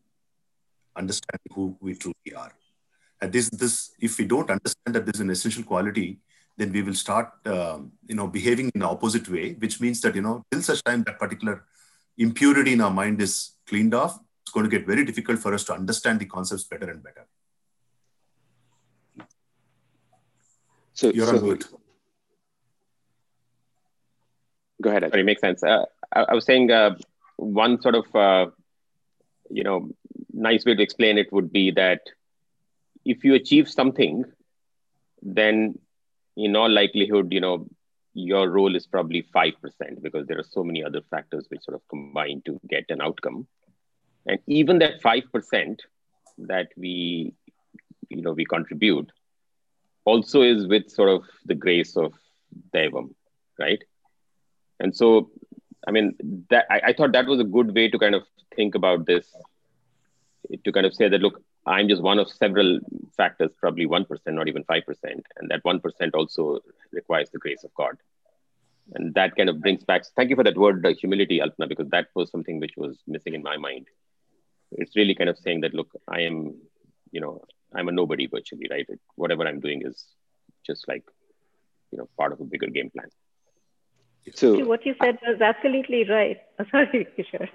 [0.95, 2.51] understanding who we truly are.
[3.21, 6.19] And this, this, if we don't understand that this is an essential quality,
[6.57, 10.15] then we will start, um, you know, behaving in the opposite way, which means that
[10.15, 11.65] you know, till such time that particular
[12.17, 15.63] impurity in our mind is cleaned off, it's going to get very difficult for us
[15.65, 17.25] to understand the concepts better and better.
[20.93, 21.67] So, You're so on mute.
[24.83, 25.03] go ahead.
[25.03, 25.11] Ajay.
[25.11, 25.63] Sorry, makes sense.
[25.63, 26.95] Uh, I, I was saying uh,
[27.37, 28.51] one sort of, uh,
[29.49, 29.89] you know,
[30.33, 32.01] nice way to explain it would be that
[33.05, 34.25] if you achieve something,
[35.21, 35.77] then
[36.35, 37.67] in all likelihood, you know,
[38.13, 39.53] your role is probably 5%
[40.01, 43.47] because there are so many other factors which sort of combine to get an outcome.
[44.25, 45.79] And even that 5%
[46.39, 47.33] that we,
[48.09, 49.11] you know, we contribute
[50.05, 52.13] also is with sort of the grace of
[52.73, 53.13] Devam,
[53.59, 53.81] right?
[54.79, 55.31] And so,
[55.87, 56.15] I mean,
[56.49, 58.23] that I, I thought that was a good way to kind of
[58.55, 59.33] think about this,
[60.63, 62.79] to kind of say that, look, I'm just one of several
[63.15, 64.83] factors, probably 1%, not even 5%.
[65.03, 65.81] And that 1%
[66.13, 66.59] also
[66.91, 67.97] requires the grace of God.
[68.95, 71.89] And that kind of brings back, thank you for that word, uh, humility, Alpna, because
[71.89, 73.87] that was something which was missing in my mind.
[74.71, 76.55] It's really kind of saying that, look, I am,
[77.11, 78.85] you know, I'm a nobody virtually, right?
[78.87, 80.05] It, whatever I'm doing is
[80.65, 81.03] just like,
[81.91, 83.07] you know, part of a bigger game plan.
[84.35, 86.37] So, See, what you said was absolutely right.
[86.71, 87.49] Sorry, Kishore.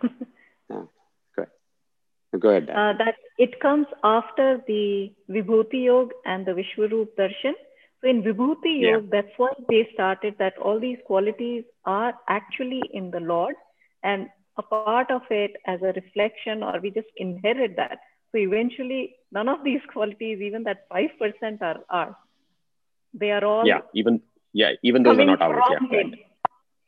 [2.36, 2.68] Go ahead.
[2.74, 7.54] Uh, that it comes after the Vibhuti Yoga and the Vishwaroop Darshan.
[8.00, 8.98] So in Vibhuti Yeah.
[8.98, 13.54] Yoga, that's why they started that all these qualities are actually in the Lord
[14.02, 17.92] and a part of it as a reflection, or we just inherit that.
[18.30, 22.14] So eventually, none of these qualities, even that 5% are ours.
[23.14, 24.20] They are all Yeah, even,
[24.52, 25.64] yeah, even those are not ours.
[25.68, 26.06] Yeah, right.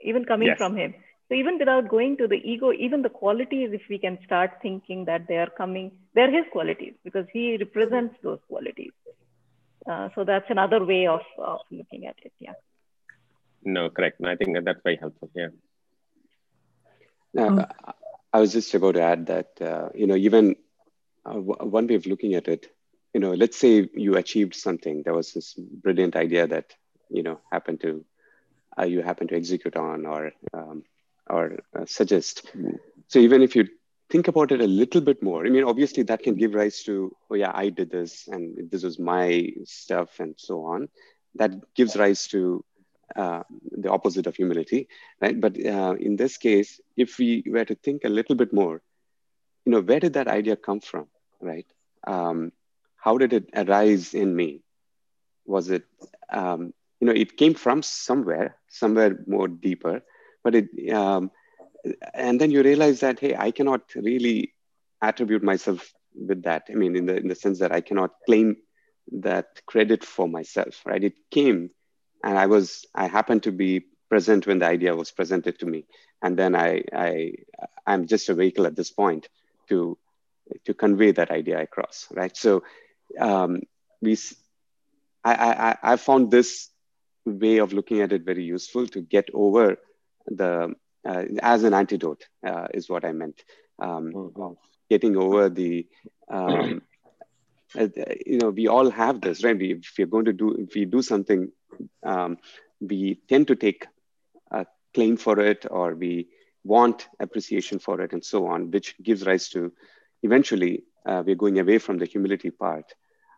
[0.02, 0.56] Even coming Yes.
[0.56, 0.94] from him.
[1.30, 5.06] So even without going to the ego, even the qualities, if we can start thinking
[5.06, 8.92] that they are coming, they're his qualities because he represents those qualities.
[9.90, 12.32] Uh, so that's another way of, of looking at it.
[12.40, 12.54] Yeah.
[13.64, 14.20] No, correct.
[14.20, 15.30] And I think that that's very helpful.
[15.34, 15.48] Yeah.
[17.38, 17.66] Uh,
[18.32, 20.56] I was just about to add that, uh, you know, even
[21.24, 22.66] uh, w- one way of looking at it,
[23.14, 25.02] you know, let's say you achieved something.
[25.04, 26.74] There was this brilliant idea that,
[27.10, 28.04] you know, happened to,
[28.78, 30.84] uh, you happened to execute on or, um,
[31.30, 32.50] or uh, suggest.
[33.08, 33.68] So even if you
[34.10, 37.14] think about it a little bit more, I mean, obviously that can give rise to,
[37.30, 40.88] oh yeah, I did this and this was my stuff and so on.
[41.36, 42.64] that gives rise to
[43.16, 44.88] uh, the opposite of humility,
[45.20, 45.40] right?
[45.40, 48.82] But uh, in this case, if we were to think a little bit more,
[49.64, 51.06] you know, where did that idea come from,
[51.40, 51.66] right?
[52.06, 52.52] Um,
[52.96, 54.62] how did it arise in me?
[55.44, 55.84] Was it,
[56.30, 60.02] um, you know, it came from somewhere, somewhere more deeper,
[60.42, 61.30] but it, um,
[62.14, 64.54] and then you realize that hey, I cannot really
[65.02, 66.64] attribute myself with that.
[66.70, 68.56] I mean, in the in the sense that I cannot claim
[69.12, 71.02] that credit for myself, right?
[71.02, 71.70] It came
[72.22, 75.86] and I was, I happened to be present when the idea was presented to me.
[76.22, 77.34] And then I, I,
[77.86, 79.28] I'm just a vehicle at this point
[79.68, 79.96] to,
[80.64, 82.36] to convey that idea across, right?
[82.36, 82.62] So
[83.18, 83.62] um,
[84.00, 84.18] we,
[85.24, 86.68] I, I, I found this
[87.24, 89.76] way of looking at it very useful to get over
[90.30, 90.74] the,
[91.06, 93.42] uh, as an antidote uh, is what I meant.
[93.78, 94.52] Um, mm-hmm.
[94.88, 95.86] Getting over the,
[96.28, 96.82] um,
[97.78, 97.88] uh,
[98.26, 99.56] you know, we all have this, right?
[99.56, 101.52] We, if you're going to do, if we do something
[102.02, 102.38] um,
[102.80, 103.86] we tend to take
[104.50, 106.28] a claim for it or we
[106.64, 109.72] want appreciation for it and so on, which gives rise to
[110.22, 112.92] eventually uh, we're going away from the humility part.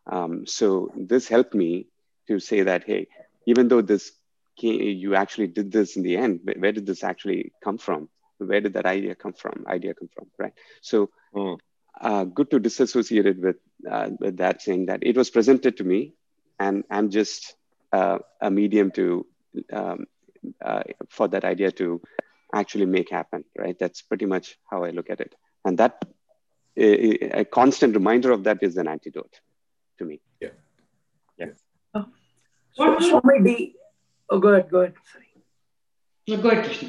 [0.07, 1.87] Um, so this helped me
[2.27, 3.09] to say that, hey,
[3.47, 4.13] even though this
[4.59, 8.09] you actually did this in the end, where did this actually come from?
[8.39, 9.65] Where did that idea come from?
[9.67, 10.53] Idea come from, right?
[10.81, 11.59] So mm.
[12.01, 13.57] uh, good to disassociate it with,
[13.91, 16.15] uh, with that, saying that it was presented to me,
[16.59, 17.55] and I'm just
[17.93, 19.27] uh, a medium to
[19.73, 20.07] um,
[20.65, 22.01] uh, for that idea to
[22.55, 25.35] actually make happen right that's pretty much how i look at it
[25.65, 26.05] and that
[26.77, 29.41] a, a constant reminder of that is an antidote
[29.99, 30.49] to me yeah
[31.39, 31.47] yeah
[31.95, 32.07] oh.
[32.73, 33.75] so, swami d
[34.33, 35.33] oh go ahead go ahead sorry
[36.29, 36.89] no, go ahead Krishna.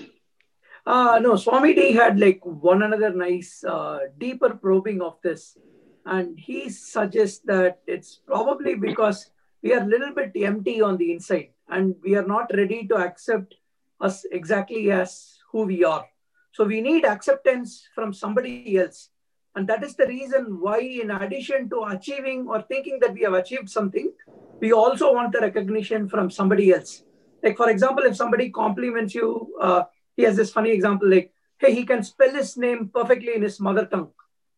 [0.85, 5.57] Uh, no, Swami D had like one another nice, uh, deeper probing of this.
[6.05, 11.13] And he suggests that it's probably because we are a little bit empty on the
[11.13, 13.55] inside and we are not ready to accept
[14.01, 16.05] us exactly as who we are.
[16.51, 19.09] So we need acceptance from somebody else.
[19.55, 23.33] And that is the reason why, in addition to achieving or thinking that we have
[23.33, 24.11] achieved something,
[24.59, 27.03] we also want the recognition from somebody else.
[27.43, 29.83] Like, for example, if somebody compliments you, uh,
[30.15, 33.59] he has this funny example like, hey, he can spell his name perfectly in his
[33.59, 34.11] mother tongue.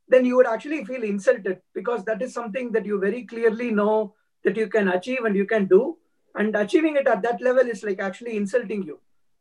[0.07, 4.13] Then you would actually feel insulted because that is something that you very clearly know
[4.43, 5.97] that you can achieve and you can do.
[6.35, 8.99] And achieving it at that level is like actually insulting you.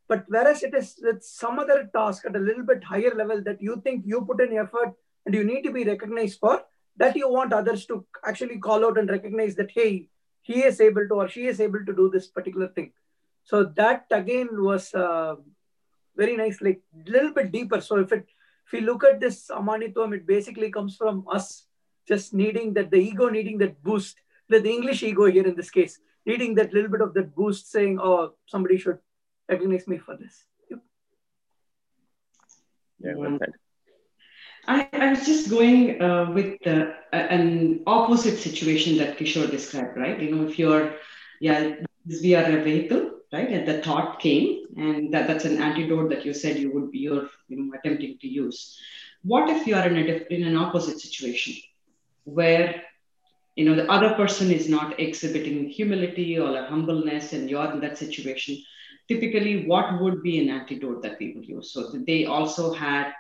[0.09, 3.61] But whereas it is with some other task at a little bit higher level that
[3.61, 4.95] you think you put in effort
[5.27, 6.63] and you need to be recognized for,
[6.97, 10.09] that you want others to actually call out and recognize that, hey,
[10.43, 12.93] he is able to or she is able to do this particular thing.
[13.45, 15.37] So that again was uh,
[16.17, 17.81] very nice, like a little bit deeper.
[17.81, 18.27] So if it
[18.67, 21.67] if we look at this amanitvam, it basically comes from us
[22.09, 24.17] just needing that the ego needing that boost
[24.49, 27.71] the, the English ego here in this case, needing that little bit of that boost,
[27.71, 28.99] saying, "Oh, somebody should
[29.49, 30.81] recognize me for this." Yep.
[33.01, 33.53] Yeah, well said.
[34.67, 40.19] I, I was just going uh, with uh, an opposite situation that Kishore described, right?
[40.19, 40.95] You know, if you're,
[41.39, 41.75] yeah,
[42.07, 43.51] we are a vehicle, right?
[43.51, 47.01] And the thought came, and that, that's an antidote that you said you would be,
[47.01, 48.79] you're, you know, attempting to use.
[49.23, 51.55] What if you are in a in an opposite situation,
[52.25, 52.83] where
[53.57, 57.99] you know the other person is not exhibiting humility or humbleness and you're in that
[57.99, 58.63] situation
[59.09, 63.13] typically what would be an antidote that people use so they also had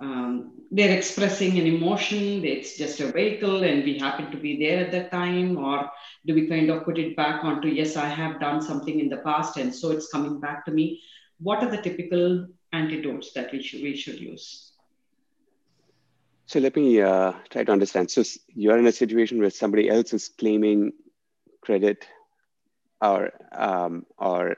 [0.00, 4.84] um, they're expressing an emotion it's just a vehicle and we happen to be there
[4.84, 5.90] at that time or
[6.26, 9.18] do we kind of put it back onto yes i have done something in the
[9.18, 11.00] past and so it's coming back to me
[11.38, 14.70] what are the typical antidotes that we should we should use
[16.50, 18.10] so let me uh, try to understand.
[18.10, 18.24] So
[18.56, 20.92] you're in a situation where somebody else is claiming
[21.62, 22.04] credit,
[23.00, 24.56] or um, or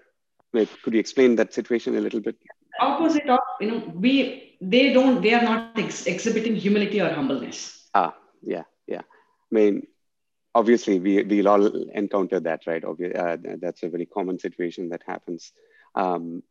[0.54, 2.36] could you explain that situation a little bit?
[2.80, 7.88] Opposite of you know we they don't they are not ex- exhibiting humility or humbleness.
[7.94, 9.02] Ah, yeah, yeah.
[9.02, 9.86] I mean,
[10.54, 12.84] obviously we we'll all encounter that, right?
[12.84, 15.52] Obviously, uh, that's a very common situation that happens.
[15.94, 16.42] Um,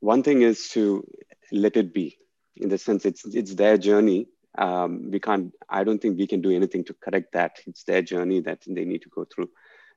[0.00, 1.06] one thing is to
[1.52, 2.18] let it be,
[2.56, 4.28] in the sense it's it's their journey
[4.58, 8.02] um, we can't i don't think we can do anything to correct that it's their
[8.02, 9.48] journey that they need to go through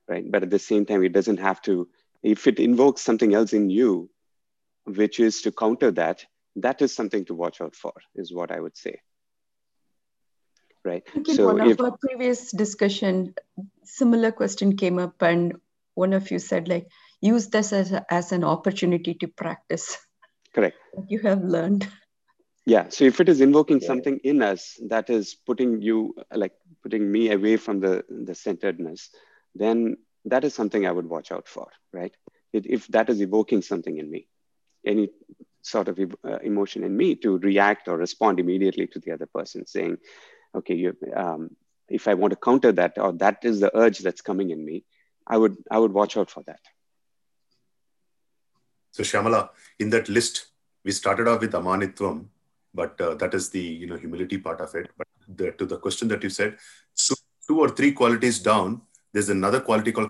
[0.07, 1.88] right but at the same time it doesn't have to
[2.23, 4.10] if it invokes something else in you
[4.88, 8.60] which is to counter that that is something to watch out for is what i
[8.60, 9.00] would say.
[10.86, 11.04] Right?
[11.26, 13.36] So one if, of our previous discussion
[13.84, 15.58] similar question came up and
[15.95, 16.88] one of you said like
[17.19, 19.97] use this as, a, as an opportunity to practice.
[20.54, 20.78] Correct.
[21.10, 21.88] You have learned.
[22.65, 23.88] Yeah so if it is invoking yeah.
[23.88, 29.10] something in us that is putting you like putting me away from the the centeredness
[29.56, 29.97] then
[30.28, 32.13] that is something I would watch out for, right?
[32.54, 34.28] It, if that is evoking something in me,
[34.88, 35.10] any
[35.62, 39.67] sort of uh, emotion in me to react or respond immediately to the other person,
[39.67, 39.97] saying,
[40.56, 41.56] okay, you, um,
[41.89, 44.84] if I want to counter that or that is the urge that's coming in me,
[45.26, 46.60] I would I would watch out for that.
[48.91, 50.47] So Shyamala, in that list,
[50.84, 52.28] we started off with amanitvam,
[52.73, 54.89] but uh, that is the you know humility part of it.
[54.97, 56.58] But the, to the question that you said,
[56.93, 57.13] so
[57.47, 58.82] two or three qualities down,
[59.13, 60.10] there's another quality called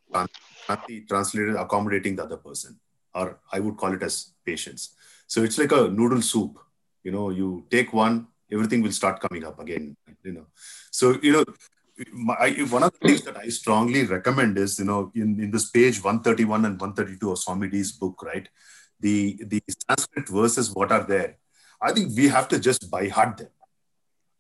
[1.08, 2.80] translated accommodating the other person,
[3.18, 4.96] or I would call it as patience.
[5.28, 6.60] So it's like a noodle soup.
[7.04, 9.96] You know, you take one, everything will start coming up again.
[10.24, 10.46] You know,
[10.92, 11.46] so you know,
[12.14, 15.70] my, one of the things that I strongly recommend is you know in, in this
[15.70, 18.48] page 131 and 132 of Swami D's book, right?
[19.00, 21.38] The the Sanskrit verses what are there.
[21.82, 23.50] I think we have to just by heart them.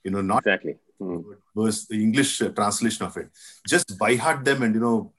[0.03, 1.23] You know, not exactly mm.
[1.55, 3.29] verse the English translation of it.
[3.67, 5.13] Just by heart them and you know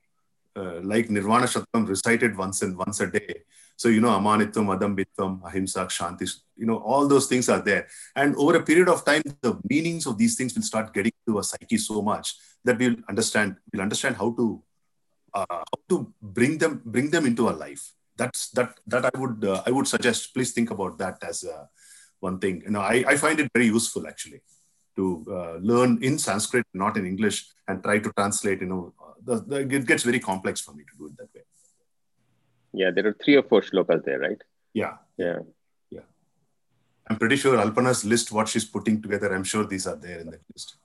[0.58, 3.42] uh, like Nirvana Shatakam recited once and once a day.
[3.76, 7.86] So, you know, Amanitvam, Adambitvam, Ahimsa, Kshanti, you know, all those things are there.
[8.16, 11.38] And over a period of time, the meanings of these things will start getting to
[11.38, 14.62] a psyche so much that we'll understand, we'll understand how to
[15.34, 17.92] uh, how to bring them bring them into our life.
[18.16, 20.34] That's that that I would uh, I would suggest.
[20.34, 21.66] Please think about that as uh,
[22.18, 22.62] one thing.
[22.64, 24.40] You know, I, I find it very useful actually
[24.98, 25.04] to
[25.38, 27.36] uh, learn in Sanskrit, not in English,
[27.68, 28.60] and try to translate.
[28.64, 28.82] You know,
[29.28, 31.44] the, the, it gets very complex for me to do it that way.
[32.80, 34.42] Yeah, there are three or four shlokas there, right?
[34.74, 34.96] Yeah.
[35.16, 35.38] Yeah.
[35.90, 36.06] Yeah.
[37.08, 40.30] I'm pretty sure Alpana's list, what she's putting together, I'm sure these are there in
[40.30, 40.76] that list.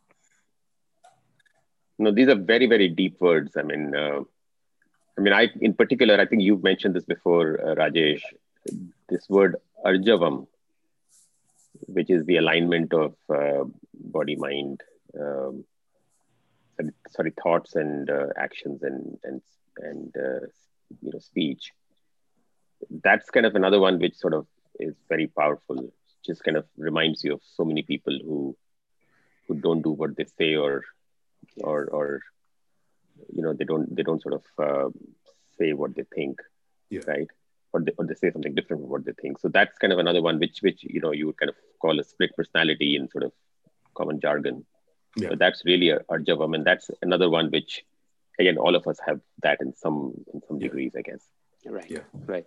[2.00, 3.58] No, these are very, very deep words.
[3.58, 4.22] I mean, uh,
[5.18, 8.24] I mean, I in particular, I think you've mentioned this before, uh, Rajesh.
[9.10, 10.48] This word arjavam,
[11.88, 14.82] which is the alignment of uh, body, mind,
[15.20, 15.66] um,
[17.10, 19.42] sorry, thoughts and uh, actions and and
[19.78, 20.46] and uh,
[21.02, 21.72] you know speech.
[22.90, 24.48] That's kind of another one which sort of
[24.80, 25.92] is very powerful.
[26.26, 28.56] Just kind of reminds you of so many people who
[29.48, 30.84] who don't do what they say or
[31.58, 32.22] or or
[33.32, 34.90] you know they don't they don't sort of uh,
[35.58, 36.40] say what they think
[36.90, 37.02] yeah.
[37.08, 37.30] right
[37.74, 40.00] or they, or they say something different from what they think so that's kind of
[40.00, 43.10] another one which which you know you would kind of call a split personality in
[43.10, 43.32] sort of
[43.96, 44.66] common jargon
[45.18, 45.30] yeah.
[45.30, 47.84] so that's really a arjavam and that's another one which
[48.40, 50.68] again all of us have that in some in some Yeah.
[50.68, 51.24] degrees i guess
[51.66, 51.90] Right.
[51.90, 52.00] Yeah.
[52.26, 52.46] Right.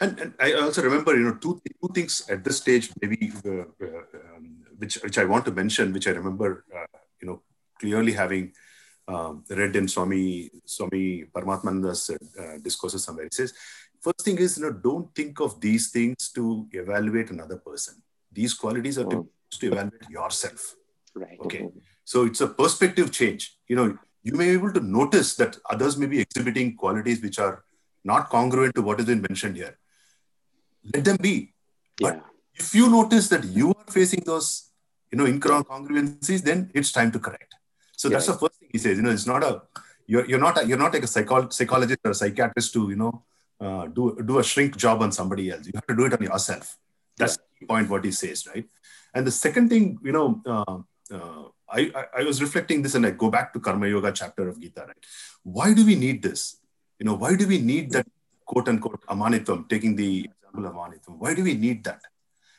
[0.00, 3.50] And, and I also remember, you know, two, two things at this stage, maybe, uh,
[3.50, 7.42] uh, um, which, which I want to mention, which I remember, uh, you know,
[7.78, 8.52] clearly having
[9.06, 13.26] um, read in Swami, Swami Paramatmananda's uh, discourses somewhere.
[13.26, 13.52] He says,
[14.06, 16.44] first thing is, you know, don't think of these things to
[16.82, 17.94] evaluate another person.
[18.38, 19.28] These qualities are to, Mm.
[19.60, 20.62] to evaluate yourself.
[21.22, 21.38] Right.
[21.46, 21.62] Okay.
[22.12, 23.42] So it's a perspective change.
[23.70, 23.86] You know,
[24.28, 27.54] you may be able to notice that others may be exhibiting qualities which are
[28.12, 29.74] not congruent to what has been mentioned here.
[30.94, 31.34] Let them be.
[32.04, 32.22] But Yeah.
[32.62, 34.48] if you notice that you are facing those,
[35.10, 37.54] you know, incongruencies, then it's time to correct.
[37.96, 38.96] So that's the first thing he says.
[38.98, 39.62] You know, it's not a
[40.06, 42.96] you're, you're not a, you're not like a psychol- psychologist or a psychiatrist to you
[43.02, 43.12] know
[43.60, 45.66] uh, do do a shrink job on somebody else.
[45.66, 46.76] You have to do it on yourself.
[47.16, 48.66] That's the point what he says, right?
[49.14, 50.78] And the second thing, you know, uh,
[51.14, 54.48] uh, I, I I was reflecting this and I go back to Karma Yoga chapter
[54.48, 55.04] of Gita, right?
[55.42, 56.56] Why do we need this?
[56.98, 58.06] You know, why do we need that
[58.44, 61.18] quote unquote amanitvam, taking the example of amanitvam?
[61.18, 62.02] Why do we need that?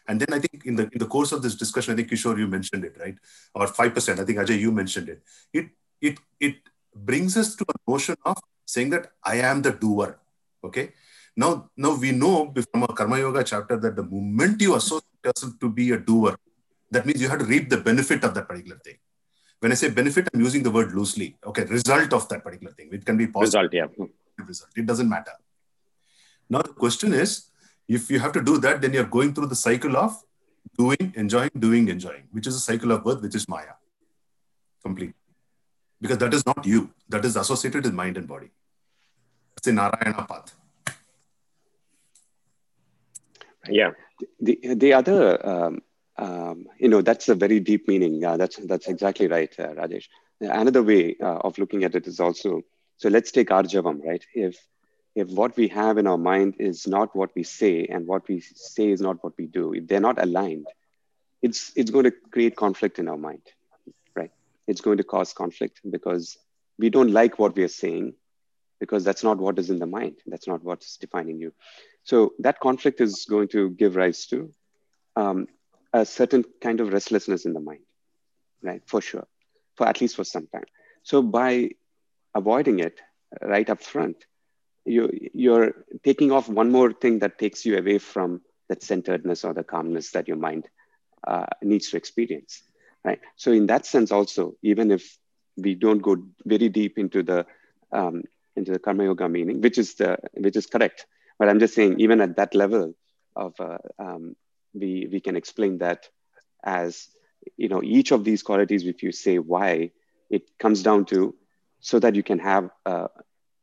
[0.08, 2.38] And then I think in the in the course of this discussion, I think Kishore,
[2.38, 3.16] you mentioned it, right?
[3.54, 4.20] Or 5%.
[4.20, 5.24] I think Ajay, you mentioned it.
[5.52, 5.70] It
[6.02, 6.56] it it
[6.94, 10.20] brings us to a notion of saying that I am the doer.
[10.66, 10.92] Okay.
[11.38, 15.54] Now, now we know from a Karma Yoga chapter that the moment you associate yourself
[15.60, 16.36] to be a doer,
[16.92, 18.96] that means you have to reap the benefit of that particular thing.
[19.60, 21.38] When I say benefit, I'm using the word loosely.
[21.46, 22.90] Okay, result of that particular thing.
[22.92, 24.48] It can be positive result yeah hmm.
[24.48, 24.70] result.
[24.76, 25.34] It doesn't matter.
[26.50, 27.50] Now the question is,
[27.88, 30.22] if you have to do that, then you're going through the cycle of
[30.78, 33.76] doing, enjoying, doing, enjoying, which is a cycle of birth, which is Maya.
[34.84, 35.14] Complete.
[36.02, 36.92] Because that is not you.
[37.10, 38.52] That is associated with mind and body.
[39.64, 40.54] A Narayana path.
[43.70, 43.92] yeah.
[44.40, 45.82] The the other um,
[46.18, 48.16] um, you know that's a very deep meaning.
[48.16, 50.06] Yeah that's that's exactly right uh, rajesh.
[50.40, 52.62] Another way uh, of looking at it is also
[52.98, 54.26] so let's take arjavam right?
[54.34, 54.58] If
[55.16, 58.42] if what we have in our mind is not what we say and what we
[58.42, 60.68] say is not what we do if they're not aligned
[61.42, 63.42] it's it's going to create conflict in our mind
[64.16, 64.32] right?
[64.68, 66.38] It's going to cause conflict because
[66.78, 68.14] we don't like what we are saying
[68.80, 71.52] because that's not what is in the mind that's not what's defining you
[72.04, 74.52] so that conflict is going to give rise to
[75.16, 75.48] um,
[75.94, 77.82] a certain kind of restlessness in the mind,
[78.62, 78.82] right?
[78.86, 79.28] For sure,
[79.76, 80.66] for at least for some time.
[81.04, 81.72] So by
[82.34, 83.00] avoiding it,
[83.42, 84.26] right up front,
[84.86, 85.74] you, you're
[86.04, 90.12] taking off one more thing that takes you away from that centeredness or the calmness
[90.12, 90.68] that your mind
[91.26, 92.62] uh, needs to experience,
[93.04, 93.20] right?
[93.36, 95.18] So in that sense, also, even if
[95.58, 97.46] we don't go very deep into the
[97.92, 98.24] um,
[98.56, 101.06] into the karma yoga meaning, which is the which is correct,
[101.38, 102.94] but I'm just saying, even at that level
[103.36, 104.36] of uh, um,
[104.74, 106.10] we we can explain that
[106.64, 107.08] as
[107.58, 109.92] you know each of these qualities if you say why
[110.30, 111.36] it comes down to
[111.80, 113.10] so that you can have a,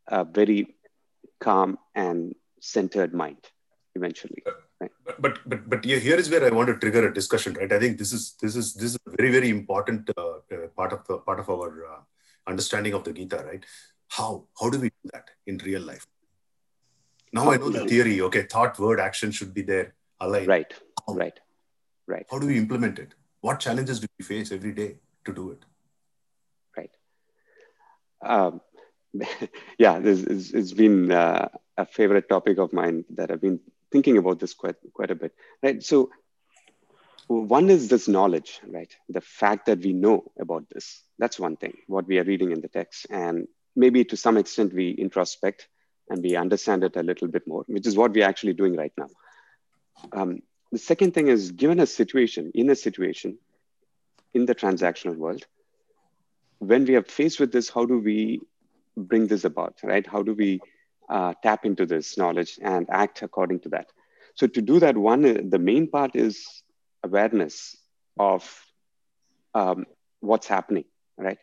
[0.09, 0.75] a very
[1.41, 3.39] calm and centered mind
[3.95, 4.43] eventually
[4.81, 4.91] right?
[5.19, 7.73] but but but here is where i want to trigger a discussion right?
[7.73, 10.93] I think this is this is this is a very very important uh, uh, part
[10.93, 12.01] of the part of our uh,
[12.47, 13.65] understanding of the gita right
[14.17, 14.45] how?
[14.61, 16.07] How do we do that in real life?
[17.33, 18.43] Now i know the theory okay?
[18.43, 20.49] Thought word action should be there aligned.
[20.49, 20.75] Right.
[21.07, 21.15] How?
[21.15, 21.39] right.
[22.07, 22.27] Right.
[22.31, 23.15] How do we implement it?
[23.41, 25.65] What challenges do we face every day to do it?
[26.77, 26.91] Right.
[28.23, 28.61] Um,
[29.79, 33.61] yeah this is, it's been uh, a favorite topic of mine that i've been
[33.91, 35.35] thinking about this quite quite a bit.
[35.63, 36.11] Right so
[37.29, 38.95] one is this knowledge right?
[39.09, 41.03] The fact that we know about this.
[41.19, 43.07] That's one thing what we are reading in the text.
[43.11, 45.69] And maybe to some extent we introspect
[46.11, 48.93] and we understand it a little bit more which is what we're actually doing right
[48.99, 49.09] now
[50.13, 50.43] um,
[50.73, 53.39] the second thing is given a situation, in a situation
[54.35, 55.47] in the transactional world,
[56.59, 58.41] when we are faced with this, how do we
[58.97, 60.07] bring this about, right?
[60.07, 60.61] How do we
[61.11, 63.89] uh, tap into this knowledge and act according to that?
[64.35, 66.63] So to do that, one, uh, the main part is
[67.03, 67.77] awareness
[68.19, 68.65] of
[69.55, 69.85] um,
[70.21, 70.85] what's happening,
[71.19, 71.39] right?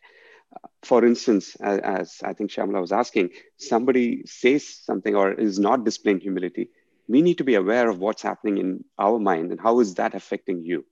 [0.83, 5.83] For instance, as, as I think Shyamala was asking, somebody says something or is not
[5.83, 6.69] displaying humility
[7.09, 10.13] we need to be aware of what's happening in our mind and how is that
[10.13, 10.85] affecting you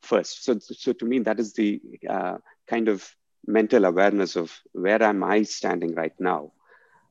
[0.00, 0.42] first.
[0.42, 3.08] So, so to me, that is the uh, kind of
[3.46, 6.52] mental awareness of where am I standing right now.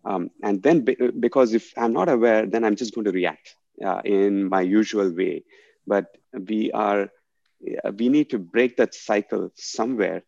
[0.03, 3.55] Um, and then be, because if I'm not aware, then I'm just going to react
[3.85, 5.43] uh, in my usual way.
[5.85, 7.09] But we are,
[7.97, 10.23] we need to break that cycle somewhere.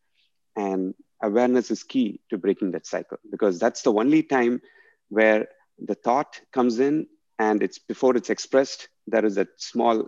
[0.55, 4.61] And awareness is key to breaking that cycle because that's the only time
[5.09, 5.47] where
[5.79, 7.07] the thought comes in
[7.39, 10.07] and it's before it's expressed, there is a small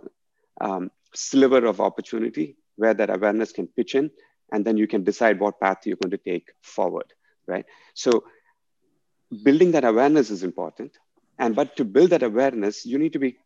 [0.60, 4.10] um, sliver of opportunity where that awareness can pitch in,
[4.52, 7.12] and then you can decide what path you're going to take forward,
[7.46, 7.64] right?
[7.94, 8.24] So
[9.42, 10.96] building that awareness is important.
[11.38, 13.36] And but to build that awareness, you need to be,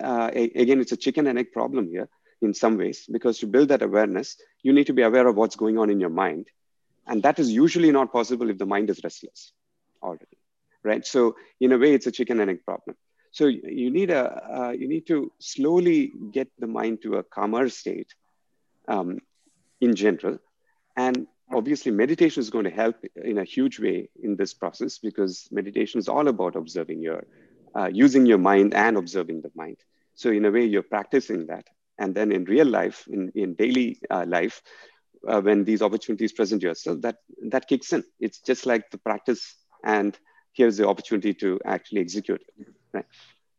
[0.00, 2.08] uh, again, it's a chicken and egg problem here
[2.42, 5.56] in some ways, because to build that awareness, you need to be aware of what's
[5.56, 6.46] going on in your mind.
[7.06, 9.52] And that is usually not possible if the mind is restless
[10.02, 10.38] already,
[10.82, 11.04] right?
[11.06, 12.96] So in a way, it's a chicken and egg problem.
[13.32, 14.24] So you need a
[14.58, 18.12] uh, you need to slowly get the mind to a calmer state
[18.88, 19.20] um,
[19.80, 20.38] in general,
[20.96, 25.48] and obviously meditation is going to help in a huge way in this process because
[25.52, 27.24] meditation is all about observing your
[27.74, 29.76] uh, using your mind and observing the mind.
[30.14, 31.68] So in a way, you're practicing that,
[32.00, 34.62] and then in real life, in in daily uh, life,
[35.28, 37.16] uh, when these opportunities present yourself, that
[37.50, 38.04] that kicks in.
[38.18, 39.42] It's just like the practice
[39.84, 40.18] and
[40.52, 43.06] here's the opportunity to actually execute it, right?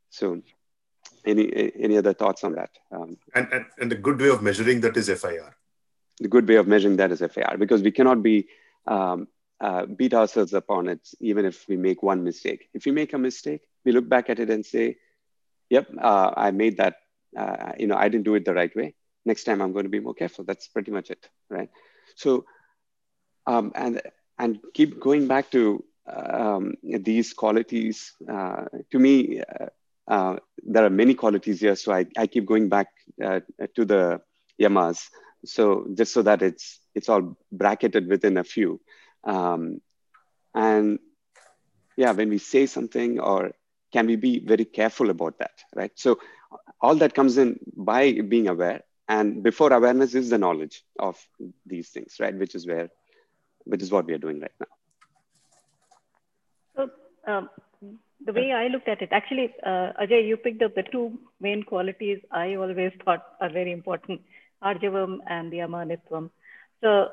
[0.09, 0.41] So
[1.25, 2.71] any any other thoughts on that?
[2.91, 5.55] Um, and, and, and the good way of measuring that is FIR.
[6.19, 8.47] The good way of measuring that is FIR because we cannot be
[8.87, 9.27] um,
[9.59, 12.69] uh, beat ourselves upon it even if we make one mistake.
[12.73, 14.97] If we make a mistake, we look back at it and say,
[15.69, 16.95] "Yep, uh, I made that.
[17.37, 18.95] Uh, you know, I didn't do it the right way.
[19.25, 21.69] Next time, I'm going to be more careful." That's pretty much it, right?
[22.15, 22.45] So,
[23.47, 24.01] um, and
[24.37, 29.67] and keep going back to um, these qualities, uh, to me, uh,
[30.07, 31.75] uh, there are many qualities here.
[31.75, 32.87] So I, I keep going back
[33.23, 33.41] uh,
[33.75, 34.21] to the
[34.59, 35.07] yamas.
[35.45, 38.79] So just so that it's it's all bracketed within a few.
[39.23, 39.81] Um,
[40.53, 40.99] and
[41.95, 43.51] yeah, when we say something or
[43.91, 45.91] can we be very careful about that, right?
[45.95, 46.19] So
[46.81, 48.81] all that comes in by being aware.
[49.07, 51.17] And before awareness is the knowledge of
[51.65, 52.35] these things, right?
[52.35, 52.89] Which is where,
[53.65, 54.67] which is what we are doing right now.
[57.27, 57.49] Um,
[58.25, 61.63] the way I looked at it, actually, uh, Ajay, you picked up the two main
[61.63, 64.21] qualities I always thought are very important,
[64.63, 66.29] Arjavam and the Amanitvam.
[66.81, 67.09] So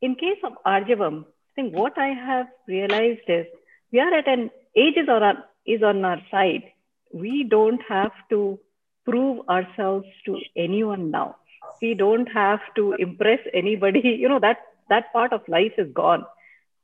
[0.00, 3.46] in case of Arjavam, I think what I have realized is
[3.92, 5.22] we are at an ages or
[5.66, 6.64] is on our side.
[7.12, 8.58] We don't have to
[9.04, 11.36] prove ourselves to anyone now.
[11.80, 14.00] We don't have to impress anybody.
[14.22, 14.58] You know, that,
[14.88, 16.24] that part of life is gone.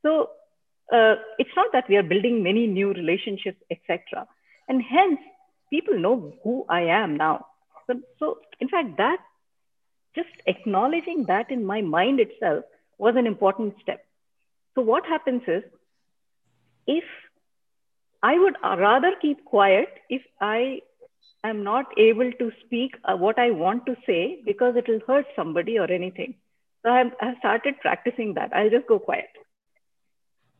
[0.01, 0.29] So
[0.91, 4.27] uh, it's not that we are building many new relationships, etc.
[4.67, 5.19] And hence,
[5.69, 7.45] people know who I am now.
[7.87, 9.17] So, so, in fact, that
[10.15, 12.65] just acknowledging that in my mind itself
[12.97, 14.03] was an important step.
[14.75, 15.63] So, what happens is,
[16.87, 17.03] if
[18.21, 20.81] I would rather keep quiet if I
[21.43, 25.25] am not able to speak uh, what I want to say because it will hurt
[25.35, 26.35] somebody or anything.
[26.83, 28.51] So I've, I've started practicing that.
[28.53, 29.29] I'll just go quiet.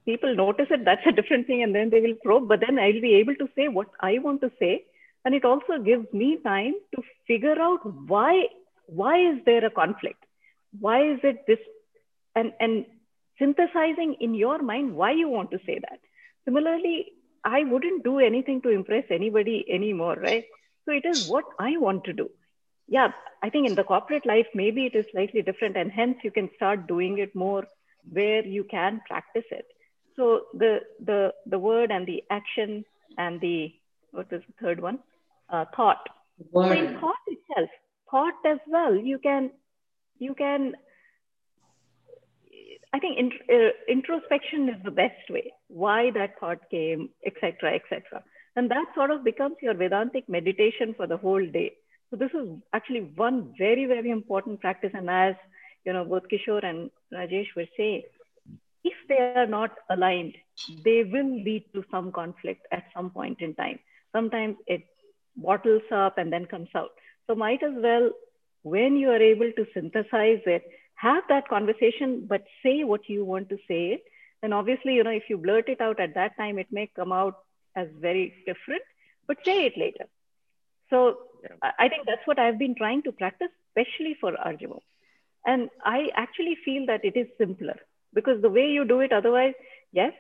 [0.06, 3.02] People notice it, that's a different thing, and then they will probe, but then I'll
[3.02, 4.86] be able to say what I want to say.
[5.26, 8.48] And it also gives me time to figure out why
[8.88, 10.24] why is there a conflict?
[10.80, 11.60] Why is it this?
[12.36, 12.86] And, and
[13.38, 16.00] synthesizing in your mind why you want to say that.
[16.46, 17.12] Similarly,
[17.44, 20.46] I wouldn't do anything to impress anybody anymore, right?
[20.86, 22.30] So it is what I want to do.
[22.88, 23.10] Yeah,
[23.44, 26.50] I think in the corporate life, maybe it is slightly different, and hence you can
[26.56, 27.68] start doing it more
[28.12, 29.66] where you can practice it.
[30.16, 32.84] So the the the word and the action
[33.18, 33.74] and the
[34.12, 35.00] what is the third one?
[35.50, 36.10] Uh, thought.
[36.52, 36.78] Word.
[36.78, 37.70] So in thought itself,
[38.10, 39.52] thought as well, you can
[40.18, 40.74] you can
[42.94, 45.54] I think in, uh, introspection is the best way.
[45.68, 48.24] Why that thought came, etc., etc.
[48.56, 51.74] And that sort of becomes your Vedantic meditation for the whole day.
[52.10, 54.92] So this is actually one very, very important practice.
[54.94, 55.36] And as
[55.86, 58.04] you know, both Kishore and Rajesh were saying,
[58.84, 60.36] if they are not aligned,
[60.84, 63.80] they will lead to some conflict at some point in time.
[64.12, 64.84] Sometimes it
[65.36, 66.90] bottles up and then comes out.
[67.28, 68.10] So might as well,
[68.64, 70.64] when you are able to synthesize it,
[71.00, 74.04] have that conversation, but say what you want to say it.
[74.44, 77.14] And obviously, you know, if you blurt it out at that time, it may come
[77.14, 77.38] out
[77.76, 78.82] as very different,
[79.26, 80.06] but say it later.
[80.90, 81.72] So yeah.
[81.80, 84.82] I think that's what I've been trying to practice, especially for Arjavam.
[85.46, 87.78] And I actually feel that it is simpler
[88.14, 89.54] because the way you do it, otherwise,
[89.94, 90.14] yes,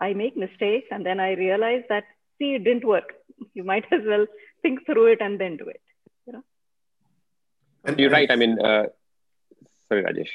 [0.00, 2.04] I make mistakes and then I realize that,
[2.38, 3.12] see, it didn't work.
[3.54, 4.26] You might as well
[4.62, 5.80] think through it and then do it.
[6.26, 6.44] You know?
[7.84, 8.30] And you're right.
[8.30, 8.84] I mean, uh,
[9.92, 10.32] sorry, Rajesh.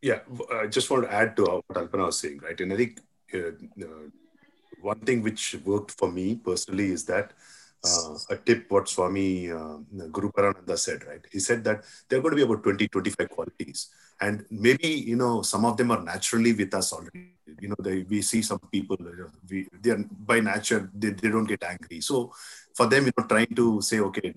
[0.00, 0.20] Yeah,
[0.52, 2.58] I just want to add to what Alpana was saying, right?
[2.60, 3.00] And I think
[3.32, 3.52] uh,
[3.82, 4.06] uh,
[4.80, 7.32] one thing which worked for me personally is that
[7.84, 9.76] uh, a tip what Swami uh,
[10.12, 11.24] Guru Parananda said, right?
[11.30, 13.88] He said that there are going to be about 20, 25 qualities.
[14.20, 17.32] And maybe, you know, some of them are naturally with us already.
[17.60, 18.96] You know, they, we see some people,
[19.50, 22.00] we, they are by nature, they, they don't get angry.
[22.00, 22.32] So
[22.74, 24.34] for them, you know, trying to say, okay,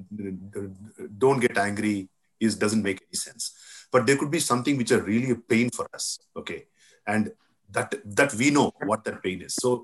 [1.17, 2.09] don't get angry
[2.39, 3.53] is doesn't make any sense.
[3.91, 6.19] But there could be something which are really a pain for us.
[6.35, 6.65] Okay.
[7.05, 7.31] And
[7.71, 9.55] that that we know what that pain is.
[9.55, 9.83] So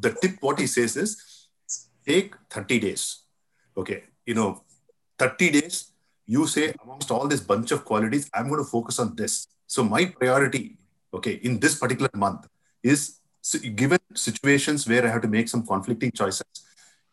[0.00, 1.48] the tip, what he says is
[2.06, 3.22] take 30 days.
[3.76, 4.04] Okay.
[4.26, 4.62] You know,
[5.18, 5.92] 30 days,
[6.26, 9.46] you say amongst all this bunch of qualities, I'm going to focus on this.
[9.66, 10.78] So my priority,
[11.12, 12.46] okay, in this particular month
[12.82, 13.18] is
[13.74, 16.46] given situations where I have to make some conflicting choices.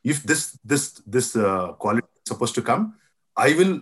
[0.04, 2.96] If this this this uh, quality is supposed to come,
[3.36, 3.82] I will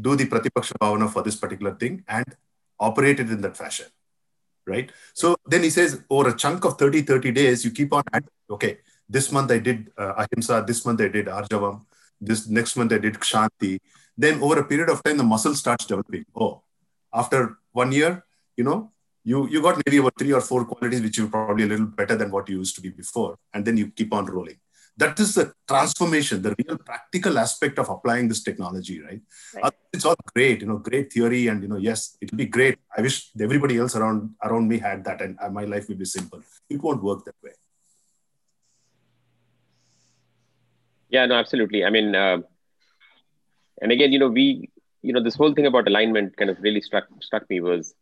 [0.00, 2.36] do the Pratipaksha Bhavana for this particular thing and
[2.78, 3.86] operate it in that fashion.
[4.66, 4.90] Right.
[5.14, 8.02] So then he says, over a chunk of 30, 30 days, you keep on,
[8.50, 8.78] okay,
[9.08, 11.82] this month I did uh, Ahimsa, this month I did Arjavam,
[12.20, 13.78] this next month I did Kshanti.
[14.18, 16.24] Then over a period of time, the muscle starts developing.
[16.34, 16.62] Oh,
[17.14, 18.24] after one year,
[18.56, 18.90] you know,
[19.22, 22.16] you, you got maybe about three or four qualities which are probably a little better
[22.16, 23.38] than what you used to be before.
[23.54, 24.58] And then you keep on rolling
[24.96, 29.20] that is the transformation the real practical aspect of applying this technology right,
[29.54, 29.72] right.
[29.92, 32.78] it's all great you know great theory and you know yes it'll be great.
[32.96, 36.40] I wish everybody else around around me had that and my life would be simple.
[36.70, 37.52] It won't work that way.
[41.10, 41.84] Yeah no absolutely.
[41.84, 42.38] I mean uh,
[43.82, 44.70] and again you know we
[45.02, 47.94] you know this whole thing about alignment kind of really struck struck me was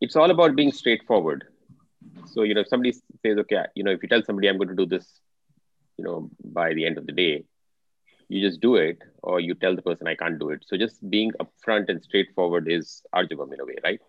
[0.00, 1.44] it's all about being straightforward.
[2.32, 4.68] So you know if somebody says okay you know if you tell somebody i'm going
[4.68, 5.06] to do this
[5.96, 7.44] you know by the end of the day
[8.28, 10.64] you just do it or you tell the person i can't do it.
[10.66, 14.00] So just being upfront and straightforward is arjavam in a way right?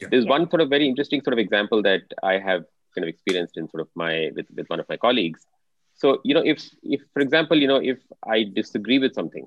[0.00, 0.08] Yeah.
[0.10, 2.64] there's one sort of very interesting sort of example that i have
[2.94, 5.46] kind of experienced in sort of my with, with one of my colleagues.
[5.94, 9.46] So you know if if for example you know if i disagree with something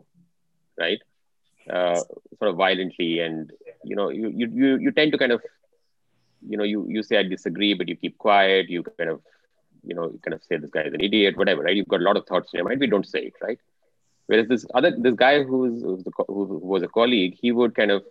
[0.79, 0.99] right
[1.69, 1.95] uh,
[2.39, 3.51] sort of violently and
[3.83, 5.41] you know you, you you you tend to kind of
[6.47, 9.21] you know you you say i disagree but you keep quiet you kind of
[9.87, 11.75] you know, kind of say this guy is an idiot, whatever, right?
[11.75, 12.79] You've got a lot of thoughts in your mind.
[12.79, 13.59] We don't say it, right?
[14.27, 17.91] Whereas this other, this guy who's, who's the, who was a colleague, he would kind
[17.91, 18.03] of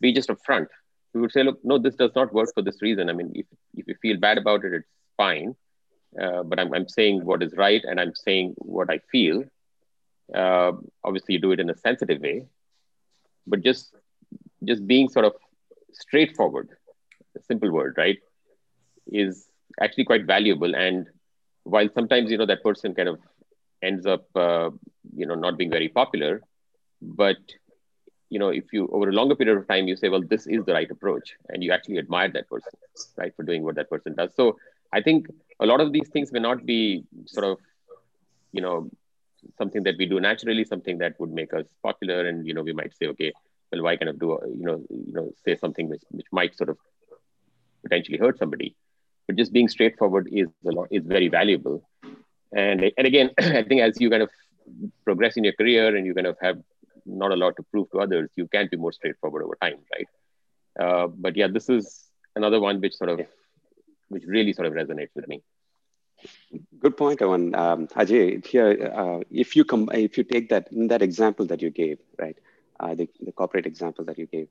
[0.00, 0.68] be just upfront.
[1.12, 3.10] He would say, look, no, this does not work for this reason.
[3.10, 5.56] I mean, if, if you feel bad about it, it's fine.
[6.20, 9.44] Uh, but I'm, I'm saying what is right and I'm saying what I feel.
[10.34, 10.72] Uh,
[11.04, 12.46] obviously, you do it in a sensitive way,
[13.46, 13.94] but just
[14.64, 15.32] just being sort of
[15.92, 16.68] straightforward,
[17.36, 18.18] a simple word, right,
[19.10, 19.47] is
[19.80, 20.74] actually quite valuable.
[20.74, 21.06] And
[21.64, 23.18] while sometimes, you know, that person kind of
[23.82, 24.70] ends up, uh,
[25.14, 26.42] you know, not being very popular,
[27.00, 27.36] but
[28.30, 30.64] you know, if you over a longer period of time, you say, well, this is
[30.64, 32.72] the right approach, and you actually admire that person,
[33.16, 34.34] right, for doing what that person does.
[34.34, 34.58] So
[34.92, 35.28] I think
[35.60, 37.58] a lot of these things may not be sort of
[38.52, 38.90] you know
[39.56, 42.72] something that we do naturally something that would make us popular and you know we
[42.72, 43.32] might say okay
[43.70, 46.70] well why kind of do you know you know say something which, which might sort
[46.70, 46.78] of
[47.82, 48.74] potentially hurt somebody
[49.28, 51.82] but just being straightforward is a lot is very valuable.
[52.50, 54.30] And and again i think as you kind of
[55.04, 56.58] progress in your career and you kind of have
[57.04, 60.08] not a lot to prove to others you can be more straightforward over time right?
[60.82, 62.04] Uh, but yeah this is
[62.36, 63.20] another one which sort of
[64.08, 65.42] which really sort of resonates with me.
[66.80, 67.54] Good point Awan.
[67.64, 68.70] Um, ajay here
[69.02, 72.38] uh, if you come if you take that that example that you gave right
[72.80, 74.48] uh, the, the corporate example that you gave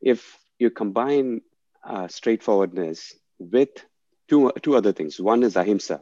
[0.00, 1.42] if you combine
[1.84, 3.84] uh, straightforwardness with
[4.28, 5.98] two two other things one is ahimsa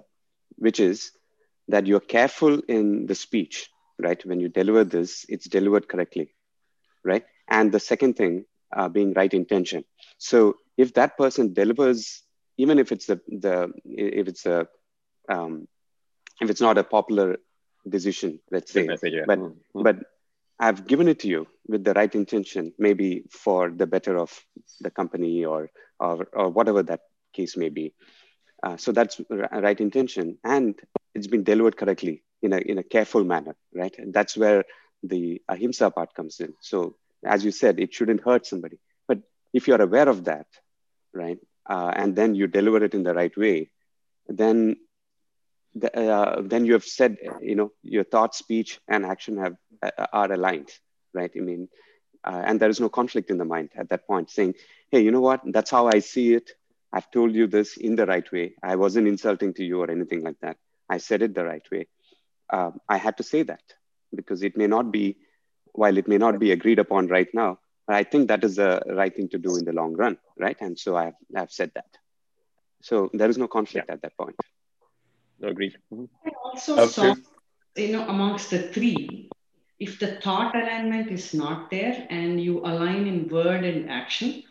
[0.57, 1.11] which is
[1.68, 3.68] that you're careful in the speech
[4.07, 6.29] right when you deliver this it's delivered correctly
[7.05, 8.45] right and the second thing
[8.77, 9.85] uh, being right intention
[10.18, 12.22] so if that person delivers
[12.59, 14.66] even if it's the the if it's a
[15.29, 15.66] um,
[16.41, 17.37] if it's not a popular
[17.89, 19.25] decision let's say message, yeah.
[19.27, 19.55] but Mhm.
[19.87, 19.97] but
[20.59, 24.31] i've given it to you with the right intention maybe for the better of
[24.81, 25.70] the company or
[26.01, 27.01] or, or whatever that
[27.35, 27.95] case may be.
[28.62, 30.39] Uh, so that's r- right intention.
[30.45, 30.74] And
[31.14, 33.95] it's been delivered correctly in a in a careful manner right?
[33.99, 34.64] And that's where
[35.03, 36.55] the ahimsa part comes in.
[36.61, 38.78] So as you said it shouldn't hurt somebody.
[39.09, 39.18] But
[39.53, 40.47] if you're aware of that
[41.14, 43.70] right uh, and then you deliver it in the right way
[44.28, 44.76] then
[45.74, 50.07] the, uh, then you have said you know your thought speech and action have uh,
[50.12, 50.70] are aligned
[51.12, 51.32] right?
[51.37, 51.68] I mean
[52.24, 54.55] uh, and there is no conflict in the mind at that point saying
[54.91, 55.41] hey you know what?
[55.57, 56.51] That's how i see it
[56.95, 58.47] i've told you this in the right way.
[58.62, 60.57] I wasn't insulting to you or anything like that.
[60.97, 61.82] I said it the right way.
[62.57, 63.62] Um, i had to say that
[64.20, 65.05] because it may not be
[65.82, 67.51] while it may not be agreed upon right now
[67.86, 70.59] but i think that is the right thing to do in the long run right?
[70.61, 71.90] And so i've, I've said that.
[72.82, 74.36] So there is no conflict at that point.
[75.40, 75.74] No, agreed.
[75.92, 76.09] Mhm.
[76.26, 76.92] I also Okay.
[76.92, 77.14] saw,
[77.76, 79.30] you know, amongst the three,
[79.78, 84.45] if the thought alignment is not there and you align in word and action, the,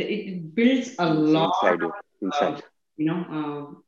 [0.00, 1.92] it builds a lot inside you of,
[2.22, 2.62] inside
[2.96, 3.82] you know, um,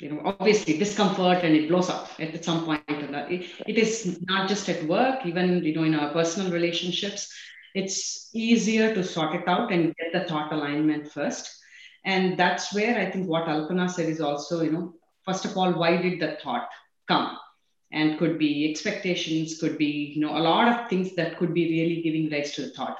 [0.00, 2.82] you know, obviously discomfort and it blows up at, at some point.
[2.88, 7.32] It, it is not just at work, even you know, in our personal relationships,
[7.74, 11.50] it's easier to sort it out and get the thought alignment first.
[12.04, 15.72] And that's where I think what Alpana said is also, you know, first of all,
[15.72, 16.68] why did the thought
[17.08, 17.36] come?
[17.92, 21.70] And could be expectations, could be, you know, a lot of things that could be
[21.70, 22.98] really giving rise to the thought.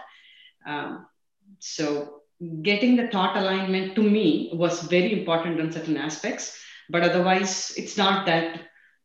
[0.67, 1.07] Um,
[1.59, 2.21] so
[2.63, 6.59] getting the thought alignment to me was very important on certain aspects,
[6.89, 8.61] but otherwise it's not that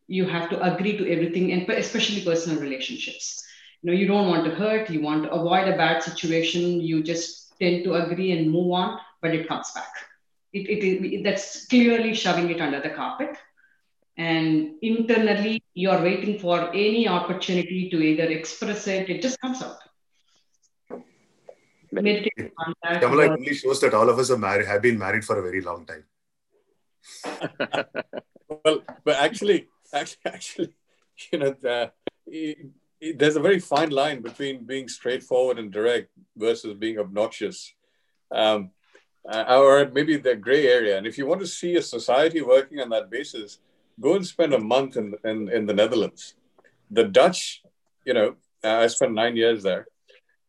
[0.08, 3.44] you have to agree to everything and especially personal relationships.
[3.82, 7.04] You know, you don't want to hurt, you want to avoid a bad situation, you
[7.04, 9.92] just tend to agree and move on, but it comes back.
[10.54, 13.38] It, it, it that's clearly shoving it under the carpet.
[14.18, 19.80] And internally, you're waiting for any opportunity to either express it, it just comes out.
[21.92, 23.02] Meditate on that.
[23.02, 25.42] Kamala, it only shows that all of us are married, have been married for a
[25.42, 26.04] very long time.
[28.66, 30.70] well, but actually, actually, actually,
[31.32, 31.92] you know, the,
[32.28, 32.58] it-
[33.02, 37.74] it- there's a very fine line between being straightforward and direct versus being obnoxious,
[38.30, 38.72] um,
[39.32, 40.98] uh, or maybe the gray area.
[40.98, 43.60] And if you want to see a society working on that basis,
[44.02, 46.36] go and spend a month in in, in the Netherlands.
[46.92, 47.62] The Dutch,
[48.06, 49.88] you know, uh, I spent nine years there.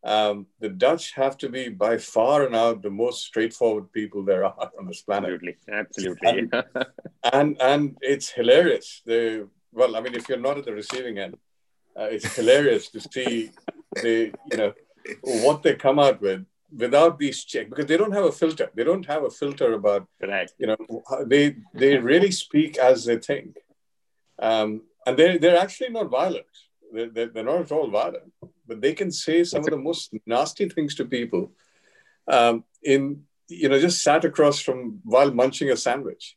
[0.03, 4.45] Um, the Dutch have to be by far and out the most straightforward people there
[4.45, 6.51] are on this planet absolutely absolutely
[7.33, 9.03] and and it's hilarious.
[9.05, 11.37] The well, I mean, if you're not at the receiving end,
[11.99, 13.51] uh, it's hilarious to see
[13.95, 14.73] the you know
[15.23, 16.45] what they come out with
[16.77, 18.71] without these checks because they don't have a filter.
[18.75, 20.77] They don't have a filter about right you know
[21.27, 23.59] they they really speak as they think,
[24.39, 26.47] um, and they they're actually not violent.
[26.93, 28.33] They're, they're, not at all violent,
[28.67, 31.53] but they can say some of the most nasty things to people.
[32.27, 36.37] Um, in you know, just sat across from while munching a sandwich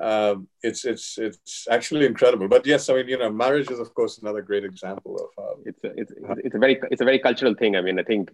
[0.00, 2.48] um, it's it's it's actually incredible.
[2.48, 5.62] But yes, I mean, you know, marriage is of course another great example of um,
[5.66, 6.12] it's a, it's
[6.44, 7.76] it's a very it's a very cultural thing.
[7.76, 8.30] I mean, I think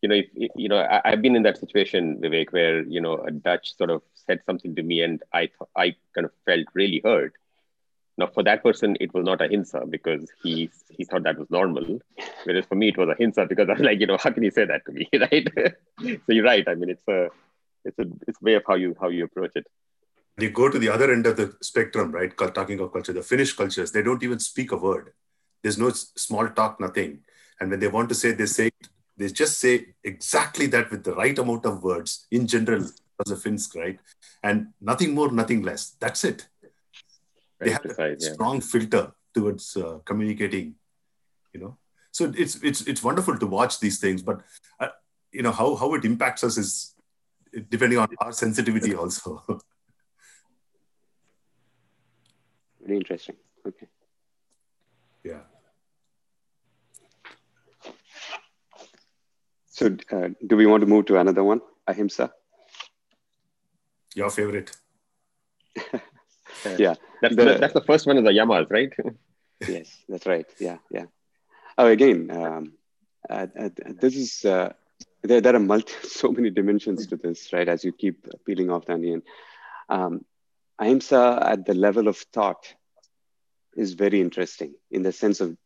[0.00, 3.18] you know if you know I, I've been in that situation, Vivek, where you know
[3.18, 6.66] a Dutch sort of said something to me, and I th- I kind of felt
[6.72, 7.34] really hurt.
[8.20, 11.38] Now, for that person, it was not a hinsa uh, because he he thought that
[11.38, 12.00] was normal,
[12.44, 14.30] whereas for me, it was a hinsa uh, because I was like, you know, how
[14.30, 15.48] can you say that to me, right?
[16.24, 16.68] so you're right.
[16.68, 17.28] I mean, it's a
[17.86, 19.66] it's a it's way of how you how you approach it.
[20.38, 22.36] You go to the other end of the spectrum, right?
[22.36, 25.14] Talking of culture, the Finnish cultures, they don't even speak a word.
[25.62, 27.20] There's no small talk, nothing.
[27.58, 28.70] And when they want to say, they say,
[29.16, 32.82] they just say exactly that with the right amount of words in general,
[33.26, 33.98] as a Finsk, right?
[34.42, 35.96] And nothing more, nothing less.
[36.00, 36.46] That's it.
[37.60, 38.32] They have a yeah.
[38.32, 40.76] strong filter towards uh, communicating,
[41.52, 41.76] you know.
[42.10, 44.40] So it's it's it's wonderful to watch these things, but
[44.80, 44.88] uh,
[45.30, 46.94] you know how how it impacts us is
[47.68, 49.42] depending on our sensitivity also.
[52.80, 53.36] Very interesting.
[53.66, 53.86] Okay.
[55.22, 55.40] yeah.
[59.66, 62.32] So, uh, do we want to move to another one, ahimsa?
[64.14, 64.76] Your favorite.
[66.64, 66.94] Yeah.
[67.22, 68.92] That's The- the, that's the first one of the yamas, right?
[69.66, 70.46] yes, that's right.
[70.58, 71.06] Yeah, yeah.
[71.78, 72.72] Oh, again, um,
[73.28, 73.68] uh, uh,
[74.00, 74.72] this is uh,
[75.22, 75.40] there.
[75.40, 77.68] There are multi, so many dimensions to this, right?
[77.68, 79.22] As you keep peeling off the onion,
[79.88, 80.24] um,
[80.78, 82.74] ahimsa at the level of thought
[83.76, 85.56] is very interesting in the sense of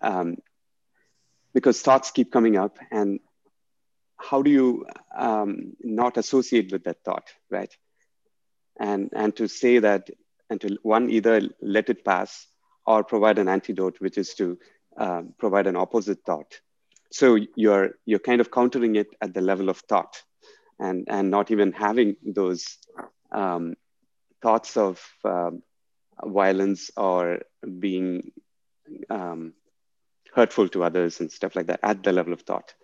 [0.00, 0.36] um,
[1.52, 3.20] because thoughts keep coming up, and
[4.16, 4.86] how do you
[5.16, 7.74] um, not associate with that thought, right?
[8.78, 10.08] And and to say that
[10.50, 12.46] and to one either let it pass
[12.84, 14.58] or provide an antidote, which is to
[14.98, 16.60] um, provide an opposite thought.
[17.12, 20.22] So you're you're kind of countering it at the level of thought,
[20.78, 22.78] and and not even having those
[23.32, 23.74] um,
[24.42, 25.62] thoughts of um,
[26.22, 27.40] violence or
[27.78, 28.32] being
[29.08, 29.54] um,
[30.34, 32.74] hurtful to others and stuff like that at the level of thought.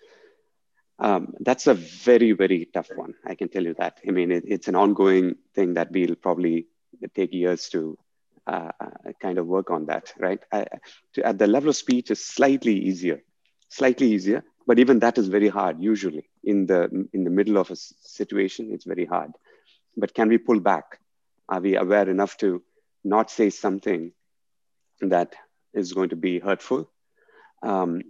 [0.98, 3.14] Um, that's a very very tough one.
[3.24, 3.98] I can tell you that.
[4.06, 6.66] I mean, it, it's an ongoing thing that we'll probably
[7.14, 7.98] take years to
[8.46, 10.40] uh, uh, kind of work on that, right?
[10.52, 10.66] I,
[11.14, 13.22] to, at the level of speech is slightly easier,
[13.68, 15.80] slightly easier, but even that is very hard.
[15.80, 19.32] Usually, in the in the middle of a situation, it's very hard.
[19.96, 21.00] But can we pull back?
[21.48, 22.62] Are we aware enough to
[23.04, 24.12] not say something
[25.00, 25.34] that
[25.74, 26.90] is going to be hurtful?
[27.62, 28.02] Um,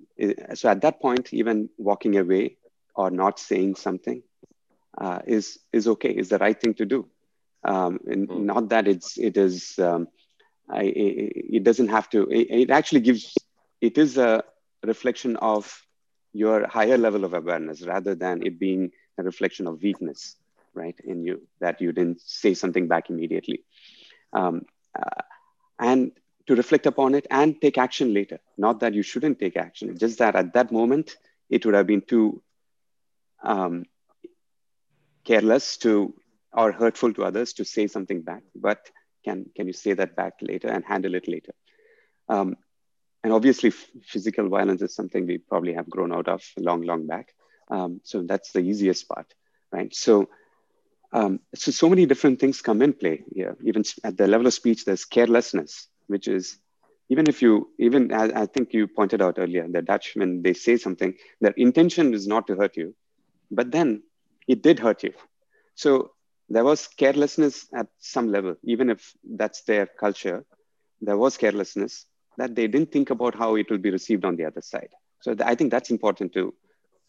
[0.54, 2.56] so at that point, even walking away
[2.94, 4.22] or not saying something
[4.98, 6.10] uh, is is okay.
[6.10, 7.08] Is the right thing to do.
[7.66, 8.48] Um, and Mm.
[8.52, 10.08] not that it's it is um,
[10.70, 13.44] I, it, it doesn't have to it, it actually gives
[13.80, 14.42] it is a
[14.84, 15.82] reflection of
[16.32, 20.36] your higher level of awareness rather than it being a reflection of weakness
[20.74, 23.60] right in you that you didn't say something back immediately
[24.32, 24.62] um,
[24.98, 25.22] uh,
[25.80, 26.12] and
[26.46, 30.18] to reflect upon it and take action later not that you shouldn't take action just
[30.18, 31.16] that at that moment
[31.50, 32.42] it would have been too
[33.42, 33.84] um,
[35.24, 36.14] careless to
[36.56, 38.90] or hurtful to others to say something back but
[39.24, 41.52] can can you say that back later and handle it later?
[42.28, 42.56] Um,
[43.24, 47.28] and obviously physical violence is something we probably have grown out of long long back.
[47.68, 49.26] Um, so that's the easiest part
[49.72, 49.94] right?
[49.94, 50.28] So
[51.12, 53.56] um, so so many different things come in play here.
[53.64, 56.58] Even at the level of speech there's carelessness which is
[57.08, 60.54] even if you even I, I think you pointed out earlier the dutch when they
[60.54, 62.94] say something their intention is not to hurt you
[63.50, 64.02] but then
[64.48, 65.12] it did hurt you.
[65.74, 66.12] So
[66.48, 70.44] there was carelessness at some level, even if that's their culture.
[71.00, 72.06] There was carelessness
[72.38, 74.90] that they didn't think about how it will be received on the other side.
[75.20, 76.54] So th- I think that's important to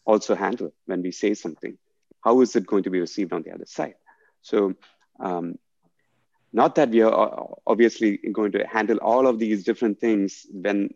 [0.04, 1.76] also handle when we say something.
[2.24, 3.94] How is it going to be received on the other side?
[4.42, 4.74] So,
[5.20, 5.56] um,
[6.52, 10.88] not that we are obviously going to handle all of these different things when,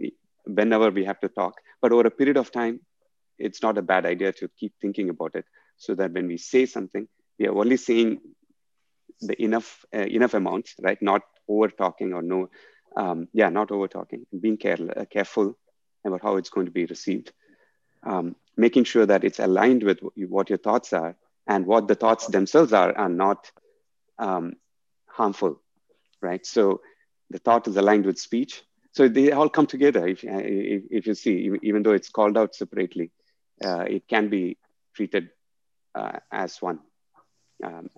[0.46, 2.80] whenever we have to talk, but over a period of time,
[3.38, 5.44] it's not a bad idea to keep thinking about it
[5.76, 7.06] so that when we say something,
[7.38, 8.20] we are only saying
[9.20, 11.00] the enough uh, enough amount, right?
[11.00, 12.50] Not over talking or no,
[12.96, 14.26] um, yeah, not over talking.
[14.38, 15.56] Being careful, uh, careful
[16.04, 17.32] about how it's going to be received.
[18.04, 21.16] Um, making sure that it's aligned with what, your thoughts are
[21.46, 23.50] and what the thoughts themselves are are not
[24.18, 24.54] um,
[25.08, 25.60] harmful,
[26.20, 26.44] right?
[26.44, 26.80] So
[27.30, 28.62] the thought is aligned with speech.
[28.92, 30.06] So they all come together.
[30.06, 33.10] If if, if you see, even- even though it's called out separately,
[33.64, 34.58] uh, it can be
[34.94, 35.30] treated
[35.94, 36.80] uh, as one.
[37.62, 37.90] Um,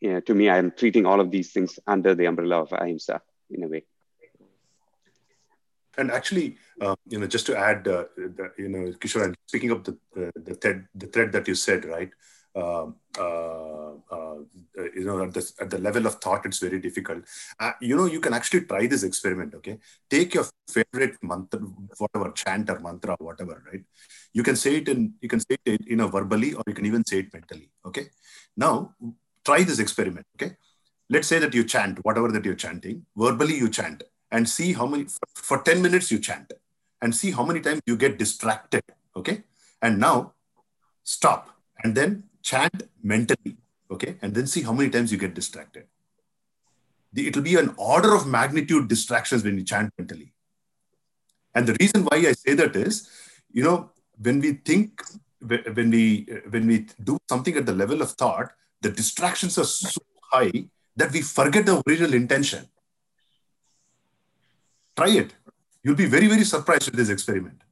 [0.00, 3.64] yeah, to me, I'm treating all of these things under the umbrella of ahimsa in
[3.64, 3.84] a way.
[5.96, 8.04] And actually, uh, you know, just to add, uh,
[8.58, 11.84] you know, Kishore, and speaking of the uh, the thread, the thread that you said,
[11.84, 12.10] right?
[12.56, 14.36] Um, uh, uh,
[14.94, 17.24] you know, at the, at the level of thought, it's very difficult.
[17.58, 19.54] Uh, you know, you can actually try this experiment.
[19.54, 19.78] Okay,
[20.08, 21.60] take your favorite mantra,
[21.98, 23.82] whatever chant or mantra, or whatever, right?
[24.32, 26.86] You can say it in, you can say it, you know, verbally, or you can
[26.86, 27.70] even say it mentally.
[27.86, 28.06] Okay.
[28.56, 28.94] Now,
[29.44, 30.26] try this experiment.
[30.36, 30.56] Okay.
[31.10, 33.04] Let's say that you chant whatever that you're chanting.
[33.16, 36.52] Verbally, you chant and see how many for 10 minutes you chant
[37.00, 38.82] and see how many times you get distracted
[39.16, 39.36] okay
[39.80, 40.32] and now
[41.02, 41.42] stop
[41.82, 43.56] and then chant mentally
[43.94, 45.84] okay and then see how many times you get distracted
[47.24, 50.30] it'll be an order of magnitude distractions when you chant mentally
[51.54, 52.96] and the reason why i say that is
[53.58, 53.78] you know
[54.26, 55.02] when we think
[55.76, 56.04] when we
[56.54, 56.76] when we
[57.10, 58.50] do something at the level of thought
[58.84, 60.00] the distractions are so
[60.32, 60.52] high
[60.96, 62.68] that we forget the original intention.
[64.96, 65.34] Try it.
[65.82, 67.62] You'll be very, very surprised with this experiment.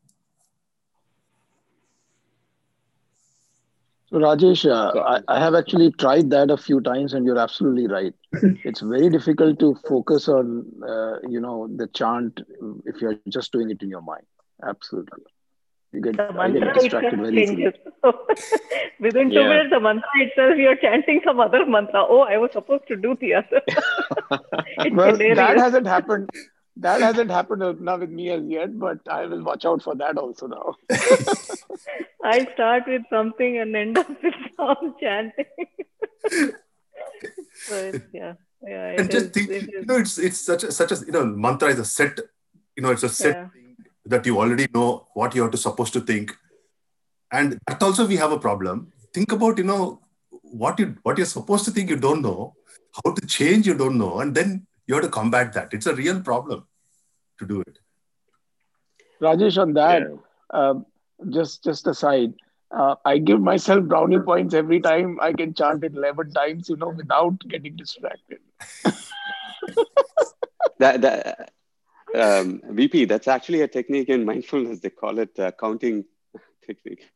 [4.13, 8.15] Rajesh, uh, I, I, have actually tried that a few times, and you're absolutely right.
[8.65, 12.41] it's very difficult to focus on, uh, you know, the chant
[12.85, 14.27] if you're just doing it in your mind.
[14.63, 15.25] Absolutely,
[15.93, 17.73] you get, the mantra get distracted very easily.
[19.01, 19.49] Within two yeah.
[19.49, 22.05] minutes, the mantra itself, you're chanting some other mantra.
[22.07, 23.63] Oh, I was supposed to do the other.
[24.93, 25.37] well, hilarious.
[25.39, 26.29] that hasn't happened
[26.77, 30.17] that hasn't happened now with me as yet, but I will watch out for that
[30.17, 30.75] also now.
[32.25, 35.45] I start with something and end up with some chanting.
[37.55, 38.35] so yeah.
[38.65, 41.13] Yeah, and just is, think, it you know, it's it's such a such a you
[41.13, 42.19] know, mantra is a set,
[42.77, 43.49] you know, it's a set yeah.
[43.49, 46.37] thing that you already know what you're supposed to think,
[47.33, 48.93] and that also we have a problem.
[49.13, 50.01] Think about you know
[50.31, 52.55] what you what you're supposed to think you don't know,
[53.05, 55.73] how to change you don't know, and then you have to combat that.
[55.73, 56.67] It's a real problem
[57.39, 57.79] to do it.
[59.21, 60.17] Rajesh, on that, yeah.
[60.59, 60.75] uh,
[61.31, 62.35] just just aside,
[62.77, 66.77] uh, I give myself brownie points every time I can chant it 11 times, you
[66.77, 68.39] know, without getting distracted.
[70.79, 71.53] that, that
[72.15, 74.81] um, VP, that's actually a technique in mindfulness.
[74.81, 76.05] They call it uh, counting
[76.67, 77.11] technique.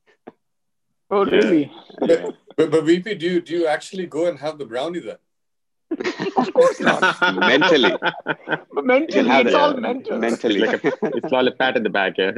[1.11, 1.73] Oh, really?
[2.03, 2.31] Yeah.
[2.57, 5.19] But, but, VP, do you, do you actually go and have the brownie then?
[6.37, 7.37] Of course not.
[7.39, 7.95] mentally.
[8.73, 10.19] mentally, it's all mental.
[10.19, 10.63] Mentally.
[10.63, 12.33] It's, like a, it's all a pat in the back, yeah.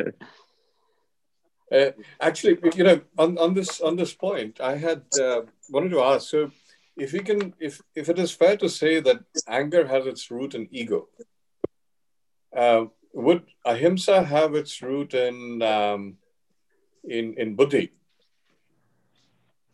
[1.70, 1.90] Uh,
[2.20, 6.30] actually, you know, on, on this on this point, I had uh, wanted to ask.
[6.30, 6.50] So,
[6.96, 10.54] if we can, if if it is fair to say that anger has its root
[10.54, 11.09] in ego,
[12.56, 16.16] uh, would ahimsa have its root in um,
[17.04, 17.92] in in buddhi?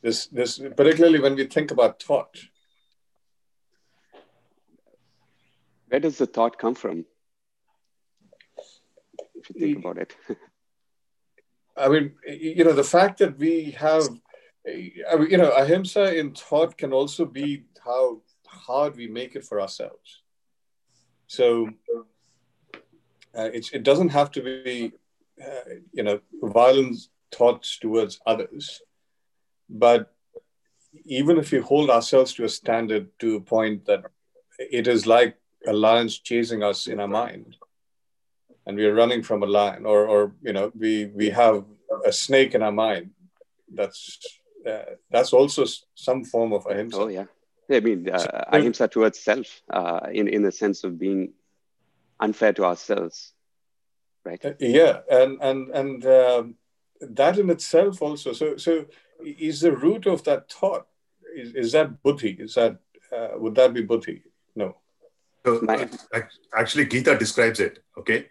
[0.03, 2.37] This this particularly when we think about thought.
[5.95, 7.05] Where does the thought come from?
[9.37, 10.17] If you think about it.
[11.77, 14.03] I mean, you know, the fact that we have,
[14.67, 19.45] I mean, you know, ahimsa in thought can also be how hard we make it
[19.45, 20.23] for ourselves.
[21.29, 21.71] So
[23.39, 24.95] uh, it doesn't have to be,
[25.41, 26.97] uh, you know, violent
[27.31, 28.83] thoughts towards others.
[29.71, 30.13] But
[31.05, 34.03] even if we hold ourselves to a standard to a point that
[34.59, 35.37] it is like
[35.67, 37.57] a lion's chasing us in our mind.
[38.67, 41.65] And we are running from a lion or or you know we we have
[42.07, 43.11] a snake in our mind.
[43.73, 44.19] That's
[44.67, 46.99] uh, that's also some form of ahimsa.
[46.99, 47.27] Oh yeah.
[47.71, 51.33] I mean uh, ahimsa towards self uh, in in the sense of being
[52.21, 53.35] unfair to ourselves
[54.25, 54.45] right?
[54.45, 56.55] Uh, yeah and and and um,
[57.01, 58.33] that in itself also.
[58.33, 58.87] So so
[59.21, 60.87] is the root of that thought
[61.37, 62.37] is, is that buddhi?
[62.39, 62.79] Is that
[63.13, 64.23] uh, would that be buddhi?
[64.55, 64.77] No
[65.45, 65.61] so
[66.55, 67.83] actually, Gita describes it.
[67.99, 68.27] Okay,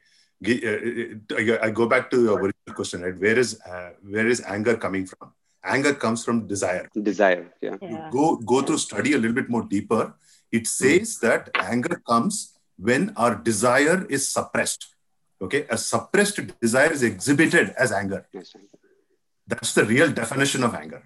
[0.45, 3.17] uh, I go back to your original question, right?
[3.17, 5.31] Where is uh, where is anger coming from?
[5.63, 6.89] Anger comes from desire.
[7.01, 7.77] Desire, yeah.
[7.81, 10.15] You go go through study a little bit more deeper.
[10.51, 14.87] It says that anger comes when our desire is suppressed.
[15.41, 18.25] Okay, a suppressed desire is exhibited as anger.
[18.33, 18.55] Yes.
[19.47, 21.03] That's the real definition of anger.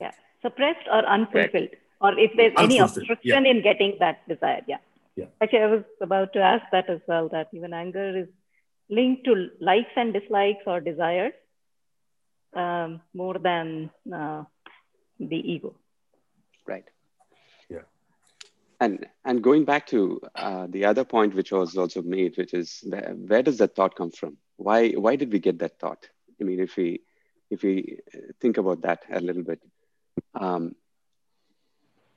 [0.00, 1.70] Yeah, suppressed or unfulfilled,
[2.00, 3.50] or if there's any obstruction yeah.
[3.50, 4.62] in getting that desire.
[4.66, 4.78] Yeah.
[5.18, 5.26] Yeah.
[5.42, 7.28] Actually, I was about to ask that as well.
[7.30, 8.28] That even anger is
[8.88, 11.32] linked to likes and dislikes or desires
[12.54, 14.44] um, more than uh,
[15.18, 15.74] the ego.
[16.68, 16.84] Right.
[17.68, 17.86] Yeah.
[18.80, 22.84] And and going back to uh, the other point which was also made, which is
[22.86, 24.36] where, where does that thought come from?
[24.56, 26.08] Why why did we get that thought?
[26.40, 27.00] I mean, if we
[27.50, 27.98] if we
[28.40, 29.60] think about that a little bit,
[30.34, 30.76] um,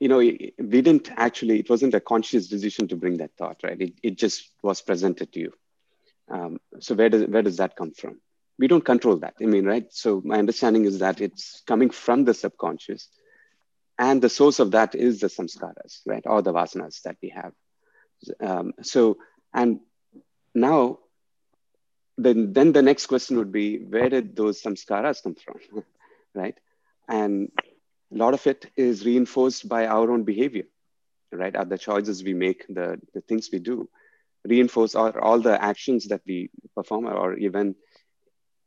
[0.02, 3.80] you know, we didn't actually, it wasn't a conscious decision to bring that thought, right?
[3.80, 5.52] It, it just was presented to you.
[6.28, 8.20] Um, so where does, where does that come from?
[8.58, 9.34] We don't control that.
[9.40, 9.86] I mean, right?
[9.90, 13.10] So my understanding is that it's coming from the subconscious
[13.96, 16.24] and the source of that is the samskaras, right?
[16.26, 17.52] Or the vasanas that we have.
[18.40, 19.18] Um, so,
[19.54, 19.78] and
[20.52, 20.98] now,
[22.18, 25.84] then, then the next question would be, where did those samskaras come from,
[26.34, 26.58] right?
[27.08, 27.52] And
[28.12, 30.64] a lot of it is reinforced by our own behavior,
[31.32, 31.54] right?
[31.56, 33.88] Are the choices we make, the, the things we do,
[34.44, 37.74] reinforce all, all the actions that we perform, or even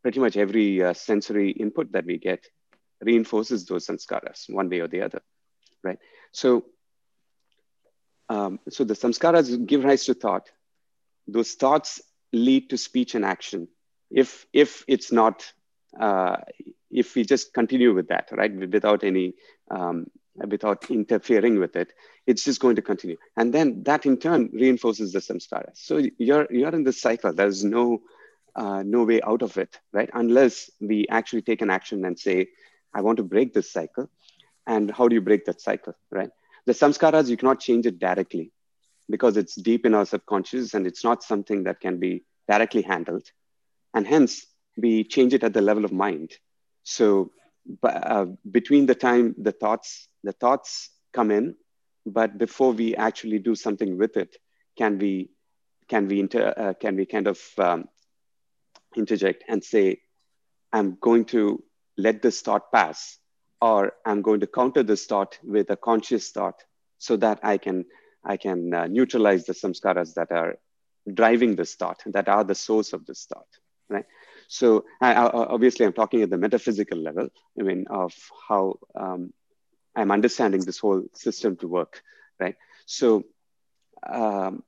[0.02, 2.46] pretty much every uh, sensory input that we get
[3.02, 5.22] reinforces those samskaras one way or the other,
[5.84, 6.00] right?
[6.32, 6.66] So,
[8.30, 10.50] um, so the samskaras give rise to thought.
[11.28, 12.02] Those thoughts
[12.34, 13.68] lead to speech and action.
[14.10, 15.52] If if it's not
[16.00, 16.38] uh,
[16.96, 19.34] if we just continue with that, right, without any
[19.70, 21.94] um, without interfering with it,
[22.28, 23.18] it's just going to continue.
[23.38, 25.72] And then that in turn reinforces the samskara.
[25.74, 27.34] So you're, you're in this cycle.
[27.34, 28.02] There's no,
[28.56, 30.10] uh, no way out of it, right?
[30.14, 32.48] Unless we actually take an action and say,
[32.94, 34.10] I want to break this cycle.
[34.68, 36.30] And how do you break that cycle, right?
[36.66, 38.52] The samskaras, you cannot change it directly
[39.10, 43.30] because it's deep in our subconscious and it's not something that can be directly handled.
[43.94, 46.34] And hence, we change it at the level of mind.
[46.86, 47.32] So
[47.84, 51.56] uh, between the time the thoughts the thoughts come in,
[52.06, 54.38] but before we actually do something with it,
[54.78, 55.32] can we
[55.88, 57.86] can we inter, uh, can we kind of um,
[58.96, 60.02] interject and say,
[60.72, 61.64] I'm going to
[61.98, 63.18] let this thought pass,
[63.62, 66.64] or I'm going to counter this thought with a conscious thought,
[67.00, 67.86] so that I can
[68.24, 70.58] I can uh, neutralize the samskaras that are
[71.12, 73.48] driving this thought, that are the source of this thought,
[73.90, 74.06] right?
[74.48, 77.30] So I, I, obviously, I'm talking at the metaphysical level.
[77.60, 78.14] I mean, of
[78.48, 79.34] how um,
[79.96, 82.02] I'm understanding this whole system to work,
[82.40, 82.56] right?
[82.86, 83.24] So,
[84.08, 84.64] um,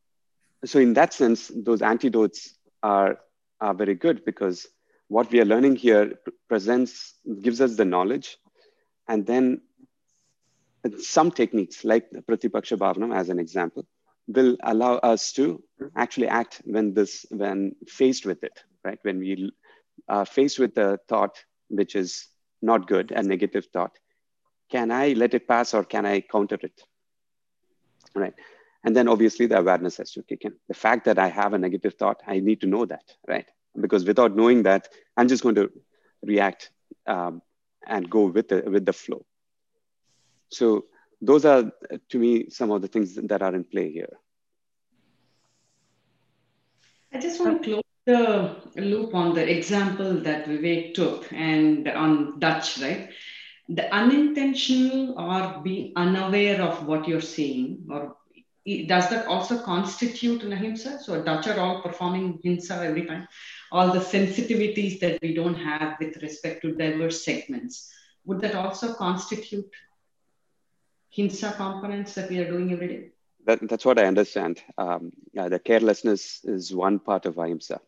[0.66, 3.20] so in that sense, those antidotes are
[3.60, 4.68] are very good because
[5.08, 6.14] what we are learning here
[6.48, 8.38] presents gives us the knowledge,
[9.08, 9.62] and then
[11.00, 13.86] some techniques like Pratipaksha Bhavanam as an example
[14.28, 15.64] will allow us to
[15.96, 19.52] actually act when this when faced with it right when we
[20.08, 22.28] are faced with a thought which is
[22.62, 23.98] not good a negative thought.
[24.70, 26.82] Can i let it pass or can i counter it?
[28.16, 28.34] Right.
[28.84, 30.54] And then obviously the awareness has to kick in.
[30.68, 33.46] The fact that i have a negative thought i need to know that right?
[33.80, 35.72] Because without knowing that i'm just going to
[36.24, 36.72] react
[37.06, 37.42] um,
[37.86, 39.26] and go with the with the flow.
[40.50, 40.86] So
[41.22, 41.72] those are,
[42.10, 44.18] to me, some of the things that are in play here.
[47.14, 52.40] I just want to close the loop on the example that Vivek took and on
[52.40, 53.10] Dutch, right?
[53.68, 58.16] The unintentional or being unaware of what you're saying, or
[58.66, 61.00] does that also constitute an ahimsa?
[61.04, 63.28] So Dutch are all performing hinsa every time.
[63.74, 67.92] All the sensitivities that we don't have with respect to diverse segments,
[68.24, 69.70] would that also constitute
[71.16, 73.12] Hinsa components that we are doing every day?
[73.46, 74.62] That, that's what I understand.
[74.78, 77.82] Um, yeah, the carelessness is one part of ahimsa.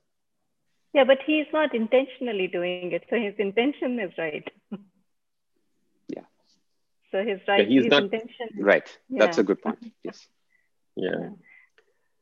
[0.93, 3.03] Yeah, but he's not intentionally doing it.
[3.09, 4.47] So his intention is right.
[6.07, 6.23] yeah.
[7.11, 8.47] So his right, yeah, he's his not, intention.
[8.57, 8.97] Right.
[9.07, 9.19] Yeah.
[9.19, 9.79] That's a good point.
[10.03, 10.27] Yes.
[10.95, 11.09] Yeah.
[11.19, 11.29] yeah.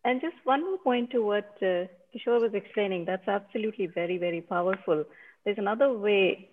[0.04, 3.06] And just one more point to what uh, Kishore was explaining.
[3.06, 5.06] That's absolutely very, very powerful.
[5.44, 6.50] There's another way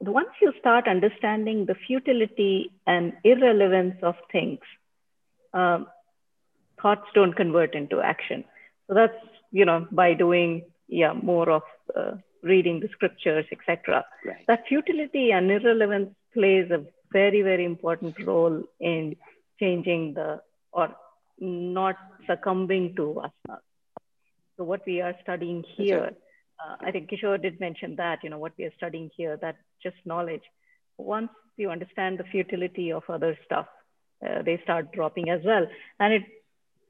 [0.00, 4.60] once you start understanding the futility and irrelevance of things,
[5.52, 5.86] um,
[6.80, 8.44] thoughts don't convert into action.
[8.86, 9.16] So that's
[9.50, 11.62] you know by doing yeah more of
[11.96, 12.12] uh,
[12.42, 14.04] reading the scriptures, etc.
[14.24, 14.44] Right.
[14.46, 19.16] That futility and irrelevance plays a very very important role in
[19.60, 20.40] changing the
[20.72, 20.94] or
[21.40, 23.58] not succumbing to vasana.
[24.56, 26.10] So what we are studying here
[26.60, 29.56] uh, I think Kishore did mention that, you know, what we are studying here, that
[29.82, 30.42] just knowledge.
[30.96, 33.66] Once you understand the futility of other stuff,
[34.26, 35.66] uh, they start dropping as well.
[36.00, 36.22] And it,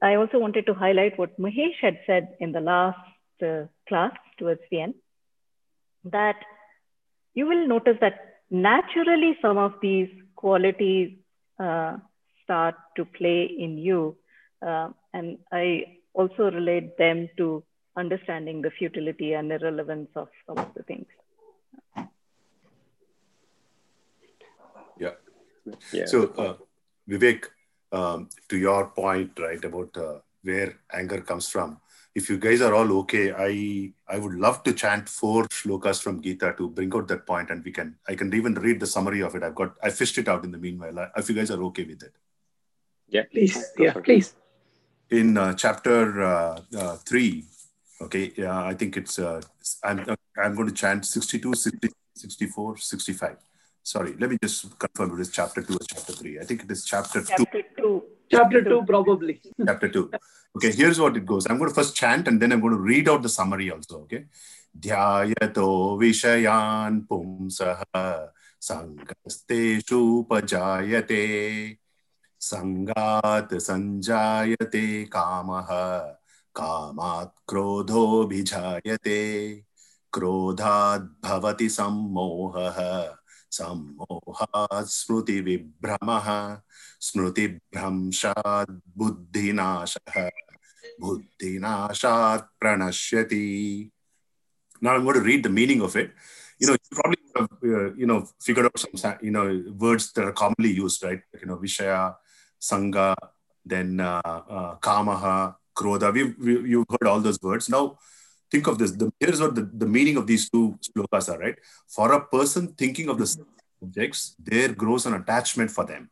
[0.01, 2.99] I also wanted to highlight what Mahesh had said in the last
[3.43, 4.95] uh, class towards the end,
[6.05, 6.37] that
[7.35, 11.17] you will notice that naturally some of these qualities
[11.59, 11.97] uh,
[12.45, 14.17] start to play in you.
[14.67, 17.63] Uh, and I also relate them to
[17.97, 21.07] understanding the futility and irrelevance of some of the things.
[24.99, 25.15] Yeah.
[25.93, 26.07] yeah.
[26.07, 26.55] So, uh,
[27.09, 27.45] Vivek,
[27.93, 31.81] um, to your point, right, about uh, where anger comes from,
[32.15, 36.21] if you guys are all okay, I I would love to chant four shlokas from
[36.21, 39.21] Gita to bring out that point, and we can I can even read the summary
[39.21, 39.43] of it.
[39.43, 41.11] I've got I fished it out in the meanwhile.
[41.17, 42.15] If you guys are okay with it.
[43.09, 43.73] Yeah, please.
[43.79, 44.35] Yeah, please.
[45.11, 47.47] In uh, chapter uh, uh, three,
[48.01, 49.41] Okay, yeah, I think it's, uh,
[49.83, 50.05] I'm,
[50.37, 53.37] I'm going to chant 62, 60, 64, 65.
[53.83, 56.39] Sorry, let me just confirm it is chapter 2 or chapter 3.
[56.39, 57.63] I think it is chapter, chapter 2.
[57.77, 58.03] 2.
[58.31, 59.41] Chapter 2, probably.
[59.67, 60.11] chapter 2.
[60.57, 61.47] Okay, here's what it goes.
[61.47, 64.01] I'm going to first chant and then I'm going to read out the summary also,
[64.03, 64.27] okay?
[64.77, 67.83] ध्यायतो विषयान् पुंसः
[68.69, 71.25] सङ्गस्तेषु उपजायते
[72.41, 75.71] सङ्गात् सञ्जायते कामः
[76.59, 79.21] कामात् क्रोधोऽभिजायते
[80.13, 82.79] क्रोधात् भवति सम्मोहः
[83.59, 86.29] सम्मोहात् स्मृतिविभ्रमः
[87.02, 90.30] स्मृतिभ्रंशात् बुद्धिनाशः
[91.02, 93.92] बुद्धिनाशात् प्रणश्यति
[94.82, 96.12] Now I'm going to read the meaning of it.
[96.60, 100.26] You know, you probably have, uh, you know, figured out some, you know, words that
[100.26, 101.22] are commonly used, right?
[101.40, 102.16] You know, Vishaya,
[102.60, 103.16] Sangha,
[103.66, 106.14] then uh, uh, Kamaha, Krodha.
[106.14, 107.70] We've, we, you've heard all those words.
[107.70, 107.98] Now,
[108.52, 108.92] think of this.
[108.92, 111.56] The, here's what the, the meaning of these two slokas are, right?
[111.88, 113.28] For a person thinking of the
[113.82, 116.10] subjects, there grows an attachment for them.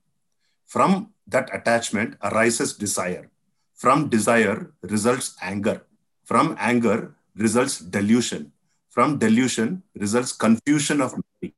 [0.67, 3.31] From that attachment arises desire.
[3.75, 5.83] From desire results anger.
[6.25, 8.53] From anger results delusion.
[8.91, 11.55] From delusion results confusion of memory.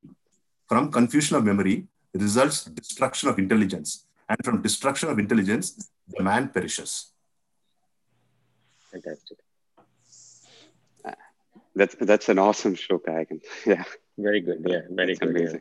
[0.69, 4.05] From confusion of memory results destruction of intelligence.
[4.29, 7.13] And from destruction of intelligence, the man perishes.
[8.93, 9.39] Fantastic.
[11.75, 13.11] That's that's an awesome shloka.
[13.21, 13.85] I can, yeah.
[14.19, 14.65] Very good.
[14.67, 15.31] Yeah, very It's good.
[15.31, 15.41] yeah.
[15.43, 15.61] amazing.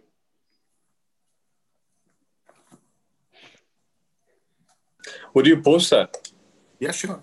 [5.38, 6.32] Would you post that?
[6.80, 7.22] Yeah, sure.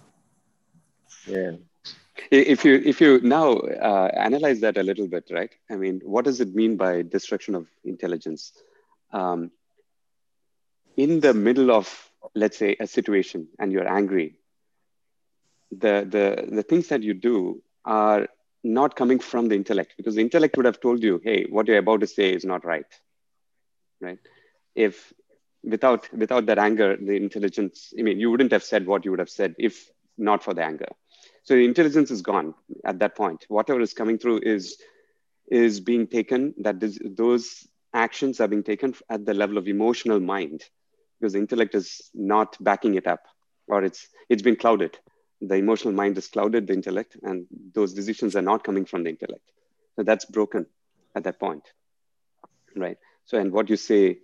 [1.27, 1.55] Yeah.
[2.31, 5.53] If you if you now uh, analyze that a little bit, right?
[5.69, 8.53] I mean, what does it mean by destruction of intelligence?
[9.11, 9.51] Um,
[10.97, 11.89] in the middle of,
[12.37, 14.37] let's say, a situation, and you're angry,
[15.73, 16.27] the the
[16.59, 18.29] the things that you do are
[18.63, 21.85] not coming from the intellect because the intellect would have told you, "Hey, what you're
[21.89, 23.01] about to say is not right,"
[24.01, 24.21] right?
[24.77, 25.13] If
[25.69, 29.21] without without that anger, the intelligence, I mean, you wouldn't have said what you would
[29.21, 30.89] have said if not for the anger.
[31.43, 32.55] So the intelligence is gone
[32.85, 33.45] at that point.
[33.49, 34.81] Whatever is coming through is
[35.51, 36.55] is being taken.
[36.59, 40.65] That is, those actions are being taken at the level of emotional mind,
[41.21, 43.23] because the intellect is not backing it up,
[43.69, 44.99] or it's it's been clouded.
[45.41, 49.11] The emotional mind is clouded the intellect, and those decisions are not coming from the
[49.11, 49.51] intellect.
[49.97, 50.67] So that's broken
[51.15, 51.65] at that point,
[52.75, 52.97] right?
[53.27, 54.19] So and what you say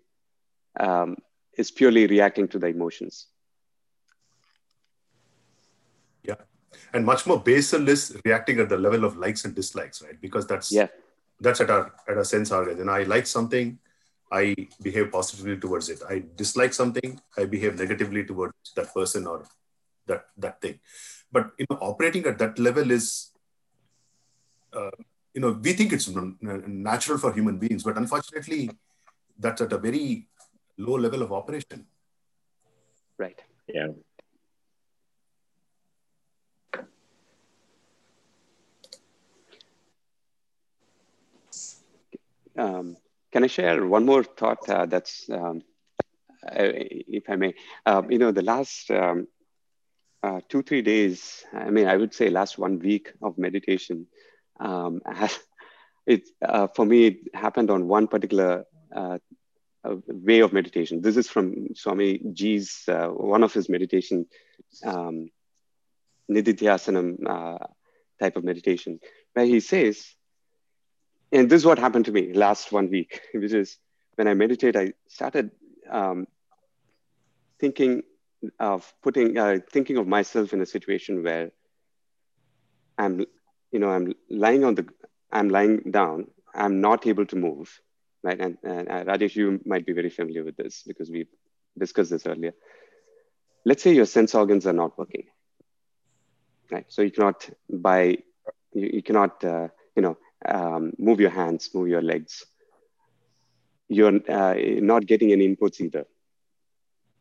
[0.78, 1.16] um,
[1.60, 3.26] is purely reacting to the emotions.
[6.24, 6.40] Yeah.
[6.92, 10.20] And much more basal is reacting at the level of likes and dislikes, right?
[10.20, 10.88] Because that's Yeah.
[11.40, 12.80] that's at our at our sense organ.
[12.80, 13.78] And I like something,
[14.40, 14.54] I
[14.88, 16.00] behave positively towards it.
[16.14, 19.38] I dislike something, I behave negatively towards that person or
[20.06, 20.76] that that thing.
[21.32, 23.06] But you know, operating at that level is,
[24.72, 24.96] uh,
[25.34, 26.08] you know, we think it's
[26.88, 28.70] natural for human beings, but unfortunately,
[29.38, 30.28] that's at a very
[30.80, 31.86] low level of operation.
[33.18, 33.40] Right.
[33.68, 33.88] Yeah.
[42.56, 42.96] Um,
[43.32, 45.62] can I share one more thought uh, that's, um,
[46.44, 47.54] I- if I may?
[47.86, 49.28] Um, you know, the last um,
[50.22, 54.06] uh, two, three days, I mean, I would say last one week of meditation,
[54.58, 55.00] um,
[56.06, 58.64] it, uh, for me, it happened on one particular
[59.84, 61.00] uh, way of meditation.
[61.00, 64.26] This is from Swami G's, uh, one of his meditation,
[64.84, 65.30] um,
[66.30, 67.66] Nididhyasanam uh,
[68.18, 69.00] type of meditation,
[69.32, 70.14] where he says,
[71.32, 73.78] and this is what happened to me last one week, which is
[74.16, 75.50] when I meditate, I started
[75.90, 76.26] um,
[77.58, 78.02] thinking
[78.58, 81.52] of putting, uh, thinking of myself in a situation where
[82.98, 83.24] I'm,
[83.72, 84.86] you know, I'm lying on the,
[85.32, 87.80] I'm lying down, I'm not able to move,
[88.22, 88.40] right?
[88.40, 91.26] And, and Rajesh, you might be very familiar with this because we
[91.78, 92.52] discussed this earlier.
[93.64, 95.26] Let's say your sense organs are not working,
[96.70, 96.84] right?
[96.88, 98.18] So you cannot by,
[98.72, 100.16] you, you cannot, uh, you know,
[100.46, 102.44] um, move your hands, move your legs.
[103.88, 106.06] You're uh, not getting any inputs either,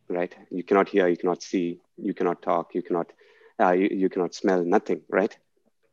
[0.08, 0.34] right?
[0.52, 3.12] You cannot hear, you cannot see, you cannot talk, you cannot,
[3.60, 5.36] uh, you, you cannot smell, nothing, right?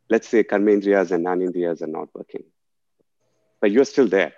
[0.09, 2.45] Let's say karmendriyas and jnanendriyas are not working,
[3.61, 4.33] but you're still there.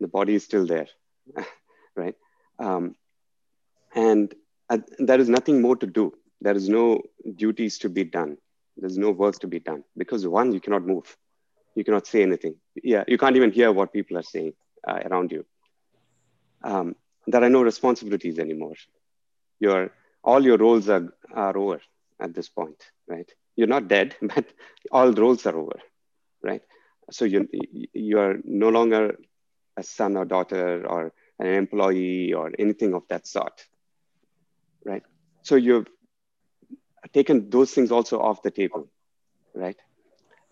[0.00, 0.88] The body is still there,
[1.96, 2.14] right?
[2.58, 2.94] Um,
[3.94, 4.34] and
[4.70, 6.12] uh, there is nothing more to do.
[6.40, 7.02] There is no
[7.36, 8.36] duties to be done.
[8.76, 11.16] There's no work to be done because one, you cannot move
[11.74, 12.56] you cannot say anything.
[12.82, 14.52] Yeah, you can't even hear what people are saying
[14.86, 15.44] uh, around you.
[16.62, 16.94] Um,
[17.26, 18.74] there are no responsibilities anymore.
[19.60, 19.90] Your
[20.22, 21.80] all your roles are, are over
[22.20, 23.30] at this point, right?
[23.56, 24.46] You're not dead, but
[24.90, 25.78] all roles are over,
[26.42, 26.62] right?
[27.10, 27.48] So you
[27.92, 29.16] you are no longer
[29.76, 33.66] a son or daughter or an employee or anything of that sort,
[34.84, 35.02] right?
[35.42, 35.88] So you've
[37.12, 38.88] taken those things also off the table,
[39.54, 39.76] right?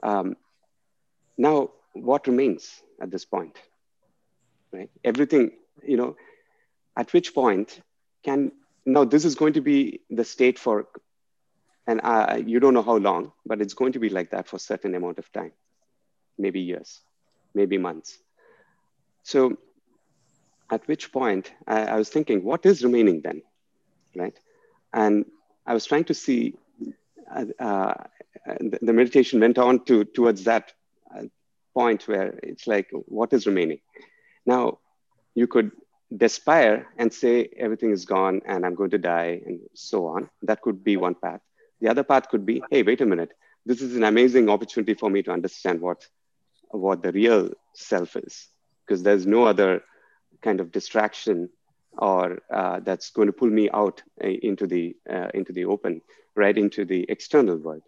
[0.03, 0.37] Um,
[1.39, 3.59] now what remains at this point
[4.73, 5.51] right everything
[5.83, 6.17] you know
[6.97, 7.81] at which point
[8.25, 8.53] can
[8.87, 10.87] now this is going to be the state for
[11.87, 14.57] and uh, you don't know how long but it's going to be like that for
[14.57, 15.53] a certain amount of time
[16.39, 17.01] maybe years
[17.55, 18.19] maybe months
[19.23, 19.57] so
[20.71, 23.43] at which point I, I was thinking what is remaining then
[24.17, 24.39] right
[24.93, 25.25] and
[25.67, 26.55] i was trying to see
[27.35, 27.95] uh, uh,
[28.61, 30.73] the, meditation went on to towards that
[31.75, 33.81] point where it's like, what is remaining?
[34.47, 34.79] Now,
[35.35, 35.71] you could
[36.15, 40.29] despair and say everything is gone and I'm going to die and so on.
[40.43, 41.41] That could be one path.
[41.81, 43.33] The other path could be, hey, wait a minute.
[43.65, 46.07] This is an amazing opportunity for me to understand what,
[46.71, 48.49] what the real self is,
[48.87, 49.83] because there's no other
[50.43, 51.49] kind of distraction
[51.99, 56.01] or uh, that's going to pull me out uh, into the uh, into the open,
[56.35, 57.83] right into the external world.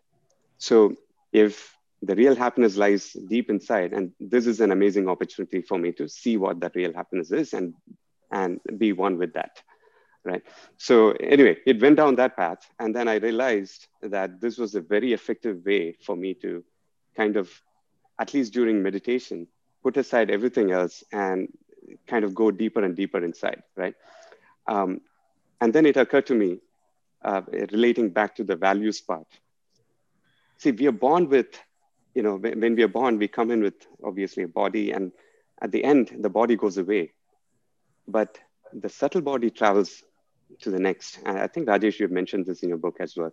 [0.58, 0.94] So
[1.32, 5.92] if the real happiness lies deep inside, and this is an amazing opportunity for me
[5.92, 7.74] to see what that real happiness is and
[8.30, 9.62] and be one with that,
[10.24, 10.42] right?
[10.76, 14.80] So anyway, it went down that path, and then I realized that this was a
[14.80, 16.62] very effective way for me to
[17.16, 17.50] kind of,
[18.18, 19.46] at least during meditation,
[19.84, 21.48] put aside everything else and
[22.06, 23.94] kind of go deeper and deeper inside, right?
[24.66, 25.02] Um,
[25.60, 26.60] and then it occurred to me,
[27.22, 29.26] uh, relating back to the values part.
[30.58, 31.48] See, we are born with,
[32.14, 35.12] you know, when, we are born, we come in with obviously a body, and
[35.60, 37.12] at the end, the body goes away.
[38.08, 38.38] But
[38.72, 40.02] the subtle body travels
[40.60, 41.18] to the next.
[41.24, 43.32] And I think Rajesh, you've mentioned this in your book as well.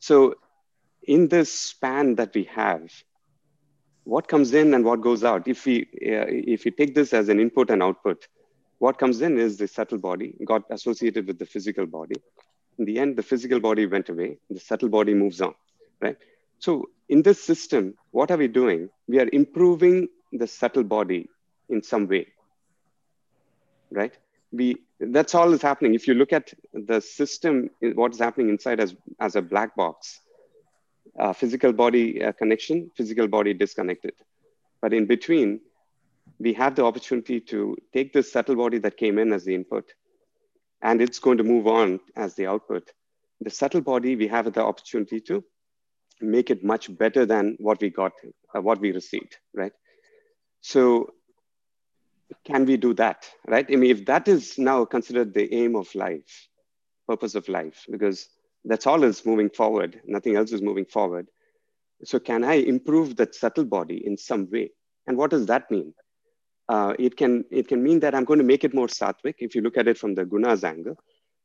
[0.00, 0.34] So,
[1.02, 2.90] in this span that we have,
[4.06, 5.48] what comes in and what goes out.
[5.48, 8.28] If we uh, if we take this as an input and output,
[8.78, 12.14] what comes in is the subtle body got associated with the physical body.
[12.78, 14.38] In the end, the physical body went away.
[14.48, 15.54] The subtle body moves on,
[16.00, 16.16] right?
[16.60, 18.88] So in this system, what are we doing?
[19.08, 21.28] We are improving the subtle body
[21.68, 22.28] in some way,
[23.90, 24.16] right?
[24.52, 25.94] We that's all is happening.
[25.94, 30.20] If you look at the system, what is happening inside as as a black box,
[31.18, 34.12] uh, physical body uh, connection, physical body disconnected.
[34.80, 35.60] But in between,
[36.38, 39.92] we have the opportunity to take this subtle body that came in as the input,
[40.82, 42.90] and it's going to move on as the output.
[43.40, 45.44] The subtle body, we have the opportunity to
[46.20, 48.12] make it much better than what we got,
[48.54, 49.72] uh, what we received, right?
[50.60, 51.12] So
[52.44, 53.66] can we do that, right?
[53.70, 56.48] I mean, if that is now considered the aim of life,
[57.06, 58.28] purpose of life, because
[58.66, 60.00] that's all is moving forward.
[60.06, 61.28] Nothing else is moving forward.
[62.04, 64.70] So can I improve that subtle body in some way?
[65.06, 65.94] And what does that mean?
[66.68, 69.54] Uh, it can it can mean that I'm going to make it more sattvic if
[69.54, 70.96] you look at it from the gunas angle,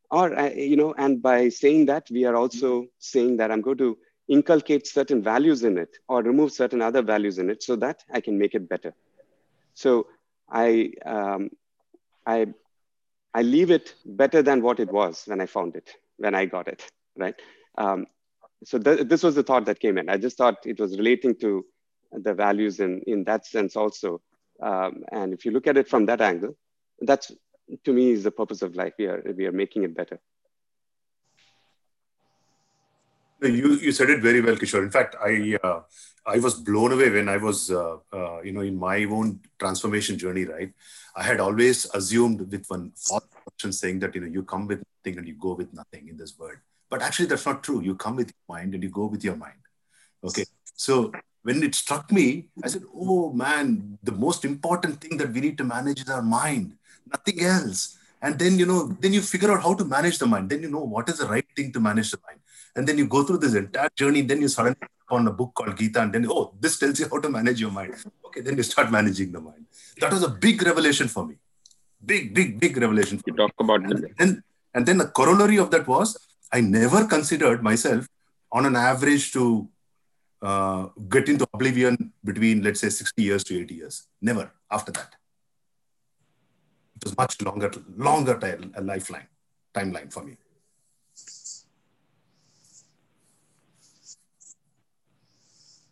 [0.09, 3.77] or uh, you know, and by saying that we are also saying that I'm going
[3.77, 8.03] to inculcate certain values in it or remove certain other values in it so that
[8.11, 8.93] I can make it better.
[9.75, 10.07] So
[10.49, 11.51] I um,
[12.25, 12.47] I
[13.35, 16.67] I leave it better than what it was when I found it when I got
[16.67, 16.83] it
[17.17, 17.35] right?
[17.77, 18.05] Um,
[18.63, 20.09] so th this was the thought that came in.
[20.09, 21.65] I just thought it was relating to
[22.11, 24.21] the values in, in that sense also.
[24.61, 26.55] Um, and if you look at it from that angle,
[26.99, 27.31] that's
[27.85, 28.93] to me is the purpose of life.
[28.99, 30.19] We are, we are making it better.
[33.41, 34.83] You, you said it very well, Kishore.
[34.83, 35.81] In fact, I, uh,
[36.27, 40.15] I was blown away when I was, uh, uh, you know, in my own transformation
[40.19, 40.71] journey, right?
[41.15, 43.23] I had always assumed with one false
[43.71, 46.37] saying that, you know, you come with nothing and you go with nothing in this
[46.37, 46.57] world.
[46.91, 47.81] But actually, that's not true.
[47.81, 49.61] You come with your mind and you go with your mind.
[50.23, 50.45] Okay.
[50.75, 51.11] So
[51.41, 55.57] when it struck me, I said, oh man, the most important thing that we need
[55.59, 56.75] to manage is our mind,
[57.11, 57.97] nothing else.
[58.21, 60.49] And then, you know, then you figure out how to manage the mind.
[60.49, 62.39] Then you know what is the right thing to manage the mind.
[62.75, 64.21] And then you go through this entire journey.
[64.21, 64.77] Then you suddenly
[65.11, 67.71] on a book called Gita, and then, oh, this tells you how to manage your
[67.71, 67.95] mind.
[68.25, 69.65] Okay, then you start managing the mind.
[69.99, 71.35] That was a big revelation for me.
[72.03, 73.21] Big, big, big revelation.
[73.25, 74.43] you talk about and then,
[74.73, 76.17] and then the corollary of that was
[76.51, 78.07] I never considered myself
[78.51, 79.69] on an average to
[80.41, 84.07] uh, get into oblivion between, let's say, 60 years to 80 years.
[84.21, 85.15] Never after that.
[86.97, 89.27] It was much longer, longer time, a lifeline,
[89.73, 90.37] timeline for me.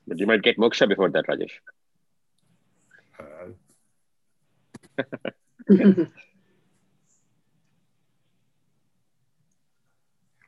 [0.07, 1.51] But you might get moksha before that, Rajesh.
[3.19, 3.49] Uh,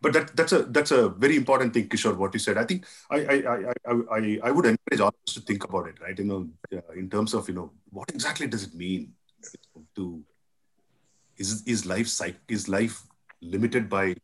[0.01, 2.17] but that, that's a that's a very important thing, Kishore.
[2.17, 5.35] What you said, I think I I I I, I would encourage all of us
[5.35, 6.17] to think about it, right?
[6.17, 9.13] You know, uh, in terms of you know what exactly does it mean
[9.95, 10.23] to
[11.37, 12.09] is is life
[12.47, 13.03] is life
[13.41, 14.15] limited by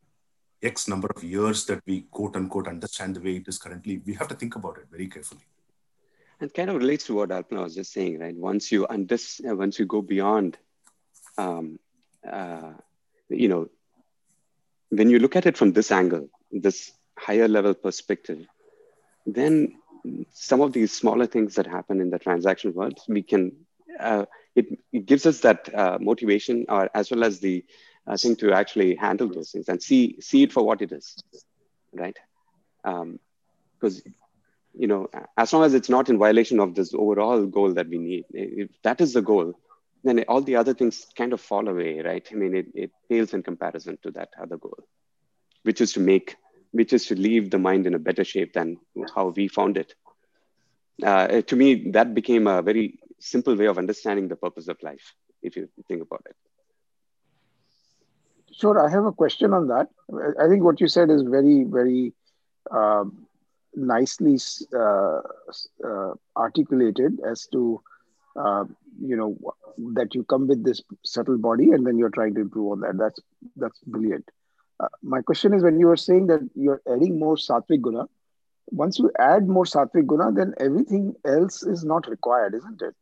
[0.64, 4.02] X number of years that we quote unquote understand the way it is currently?
[4.04, 5.46] We have to think about it very carefully.
[6.40, 8.36] And kind of relates to what Alpana was just saying, right?
[8.36, 10.58] Once you understand, uh, once you go beyond,
[11.38, 11.80] um,
[12.28, 12.74] uh,
[13.30, 13.70] you know,
[14.90, 18.46] when you look at it from this angle, this higher level perspective,
[19.26, 19.76] then
[20.32, 23.52] some of these smaller things that happen in the transaction world, we can,
[24.00, 27.66] uh, it, it, gives us that uh, motivation or as well as the
[28.06, 31.22] uh, thing to actually handle those things and see, see it for what it is,
[31.94, 32.18] right?
[32.84, 34.14] Because um,
[34.74, 37.98] you know, as long as it's not in violation of this overall goal that we
[37.98, 39.54] need, if that is the goal,
[40.08, 42.28] then all the other things kind of fall away, right?
[42.32, 44.80] I mean, it, it pales in comparison to that other goal,
[45.64, 46.36] which is to make,
[46.72, 48.78] which is to leave the mind in a better shape than
[49.16, 49.94] how we found it.
[51.04, 55.14] Uh, to me, that became a very simple way of understanding the purpose of life,
[55.42, 56.36] if you think about it.
[58.54, 59.90] Sure, I have a question on that.
[60.40, 62.14] I think what you said is very, very
[62.72, 63.04] uh,
[63.76, 64.40] nicely
[64.76, 65.22] uh,
[65.86, 67.82] uh, articulated as to
[68.38, 68.66] uh,
[69.02, 69.38] you know
[69.94, 72.98] that you come with this subtle body and then you're trying to improve on that.
[72.98, 73.20] That's
[73.56, 74.30] that's brilliant.
[74.80, 78.06] Uh, my question is when you are saying that you're adding more sattvic guna,
[78.68, 82.96] once you add more sattvic guna, then everything else is not required, isn't it?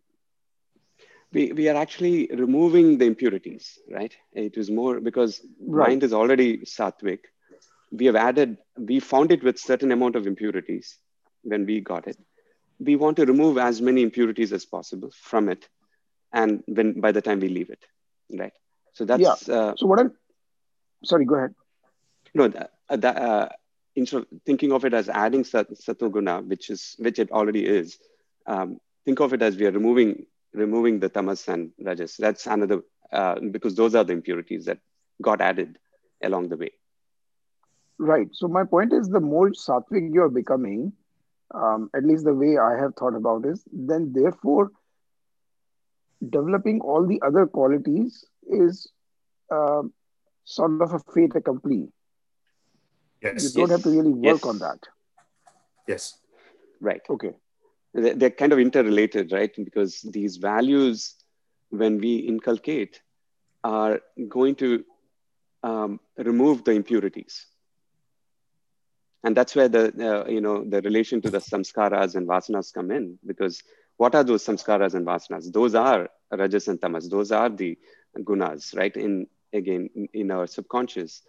[1.35, 4.15] we, we are actually removing the impurities, right?
[4.31, 5.89] It is more because right.
[5.89, 7.19] mind is already sattvic.
[7.91, 10.97] We have added, we found it with certain amount of impurities
[11.43, 12.17] when we got it.
[12.79, 15.67] We want to remove as many impurities as possible from it.
[16.33, 17.85] And when by the time we leave it,
[18.37, 18.53] right?
[18.93, 19.47] So that's.
[19.47, 19.55] Yeah.
[19.55, 20.11] Uh, so what I'm,
[21.03, 21.55] sorry, go ahead.
[22.33, 23.49] No, that, uh, that uh,
[23.95, 27.97] instead of thinking of it as adding sattva guna, which is, which it already is,
[28.45, 32.15] um, think of it as we are removing removing the tamas and rajas.
[32.17, 32.81] That's another,
[33.11, 34.79] uh, because those are the impurities that
[35.21, 35.77] got added
[36.23, 36.71] along the way.
[37.97, 38.27] Right.
[38.31, 40.93] So my point is the more sattvic you're becoming,
[41.53, 44.71] um, at least the way I have thought about is, then therefore
[46.29, 48.89] developing all the other qualities is
[49.51, 49.83] uh,
[50.43, 51.87] sort of a fait accompli.
[53.21, 53.43] Yes.
[53.43, 53.71] You don't yes.
[53.71, 54.45] have to really work yes.
[54.45, 54.79] on that.
[55.87, 56.17] Yes.
[56.81, 57.01] Right.
[57.09, 57.33] Okay
[57.95, 59.51] they're kind of interrelated, right?
[59.55, 61.15] Because these values,
[61.69, 63.01] when we inculcate,
[63.63, 64.83] are going to
[65.63, 67.45] um, remove the impurities.
[69.25, 72.91] And that's where the, uh, you know, the relation to the samskaras and vasanas come
[72.91, 73.63] in, because
[73.97, 75.51] what are those samskaras and vasanas?
[75.51, 77.09] Those are rajas and tamas.
[77.09, 77.77] Those are the
[78.19, 78.95] gunas, right?
[78.95, 81.23] In, again, in our subconscious.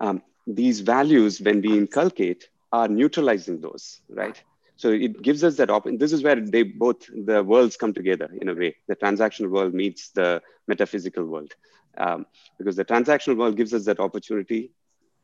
[0.00, 4.42] Um, these values, when we inculcate, are neutralizing those, right?
[4.76, 5.98] So it gives us that option.
[5.98, 7.00] This is where they both
[7.30, 8.76] the worlds come together in a way.
[8.88, 11.52] The transactional world meets the metaphysical world,
[11.98, 12.26] um,
[12.58, 14.70] because the transactional world gives us that opportunity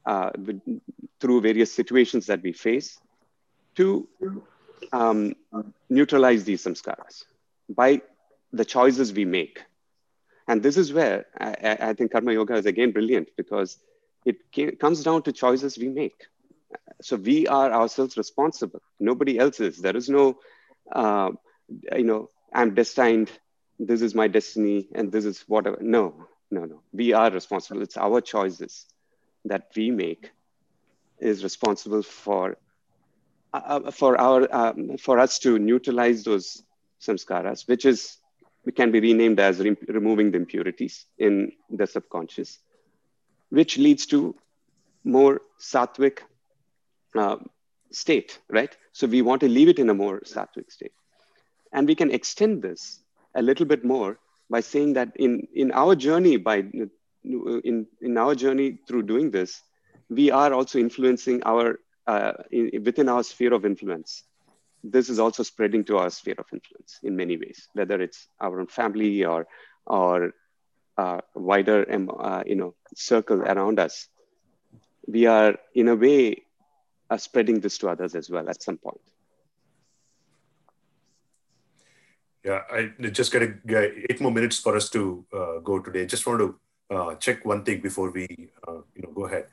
[0.07, 0.31] uh,
[1.21, 2.99] through various situations that we face
[3.77, 4.09] to
[4.93, 5.35] um,
[5.89, 7.25] neutralize these samskaras
[7.69, 8.01] by
[8.53, 9.61] the choices we make.
[10.49, 13.79] And this is where I, I think karma yoga is again brilliant because
[14.25, 16.27] it came, comes down to choices we make.
[17.03, 18.81] So we are ourselves responsible.
[18.99, 19.79] Nobody else is.
[19.79, 20.39] There is no
[20.93, 21.31] uh,
[21.97, 23.31] you know i'm destined
[23.79, 25.79] this is my destiny and this is whatever.
[25.81, 26.83] No no no.
[26.93, 27.83] We are responsible.
[27.83, 28.87] It's our choices
[29.45, 30.31] that we make
[31.19, 32.57] is responsible for
[33.53, 36.63] uh, uh for our um, for us to neutralize those
[37.01, 38.19] samskaras which is
[38.77, 42.59] can be renamed as re- removing the impurities in the subconscious
[43.51, 44.35] which leads to
[45.05, 46.21] more sattvic
[47.17, 47.37] uh,
[47.91, 48.77] state, right?
[48.93, 50.93] So we want to leave it in a more sattvic state.
[51.73, 53.01] And we can extend this
[53.35, 54.19] a little bit more
[54.49, 56.65] by saying that in, in our journey, by
[57.25, 59.63] in, in our journey through doing this,
[60.09, 64.25] we are also influencing our, uh, in, within our sphere of influence.
[64.83, 68.61] This is also spreading to our sphere of influence in many ways, whether it's our
[68.61, 69.47] own family or,
[69.87, 70.33] or
[70.97, 74.09] uh, wider, um, uh, you know, circle around us.
[75.07, 76.43] We are, in a way,
[77.11, 79.01] uh, spreading this to others as well at some point.
[82.45, 86.07] Yeah, I just got eight more minutes for us to uh, go today.
[86.07, 86.59] Just want to
[86.91, 88.27] uh, check one thing before we,
[88.67, 89.47] uh, you know, go ahead.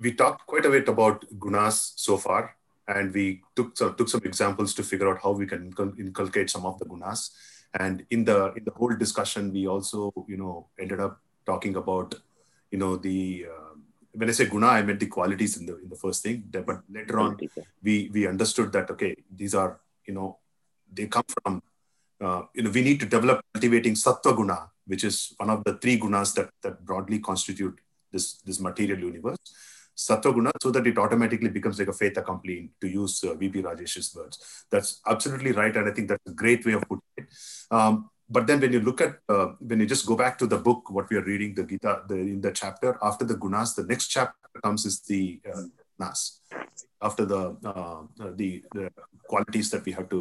[0.00, 4.22] We talked quite a bit about gunas so far, and we took some, took some
[4.24, 7.30] examples to figure out how we can inculcate some of the gunas.
[7.78, 12.14] And in the in the whole discussion, we also, you know, ended up talking about,
[12.70, 13.74] you know, the uh,
[14.12, 16.44] when I say guna, I meant the qualities in the in the first thing.
[16.50, 17.38] But later on,
[17.82, 20.38] we we understood that okay, these are you know
[20.92, 21.62] they come from
[22.20, 25.74] uh, you know we need to develop cultivating sattva guna, which is one of the
[25.82, 27.78] three gunas that that broadly constitute
[28.12, 29.38] this this material universe.
[29.96, 33.62] Sattva guna, so that it automatically becomes like a faith accompli, to use uh, VP
[33.62, 34.64] Rajesh's words.
[34.70, 37.26] That's absolutely right, and I think that's a great way of putting it.
[37.72, 40.58] Um, but then when you look at uh, when you just go back to the
[40.58, 43.84] book what we are reading the gita the, in the chapter after the gunas the
[43.84, 45.62] next chapter comes is the uh,
[46.02, 46.20] nas
[47.00, 48.02] after the, uh,
[48.40, 48.90] the, the
[49.28, 50.18] qualities that we have to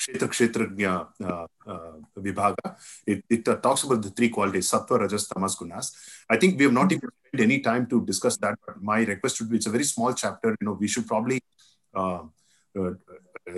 [0.00, 0.92] kshetra kshetrajna
[1.30, 1.94] uh, uh,
[2.26, 2.68] vibhaga
[3.12, 5.88] it, it uh, talks about the three qualities sattva rajas tamas gunas
[6.34, 9.40] i think we have not even spent any time to discuss that but my request
[9.40, 11.40] would be it's a very small chapter you know we should probably
[12.00, 12.22] uh,
[12.78, 12.92] uh,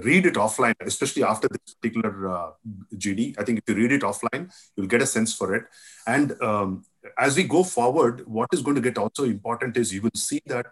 [0.04, 2.50] read it offline, especially after this particular uh,
[2.94, 3.34] GD.
[3.38, 5.64] I think if you read it offline, you'll get a sense for it.
[6.06, 6.84] And um,
[7.18, 10.40] as we go forward, what is going to get also important is you will see
[10.46, 10.66] that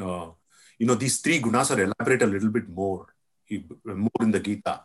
[0.00, 0.30] uh,
[0.78, 3.06] you know these three gunas are elaborate a little bit more,
[3.84, 4.82] more in the Gita,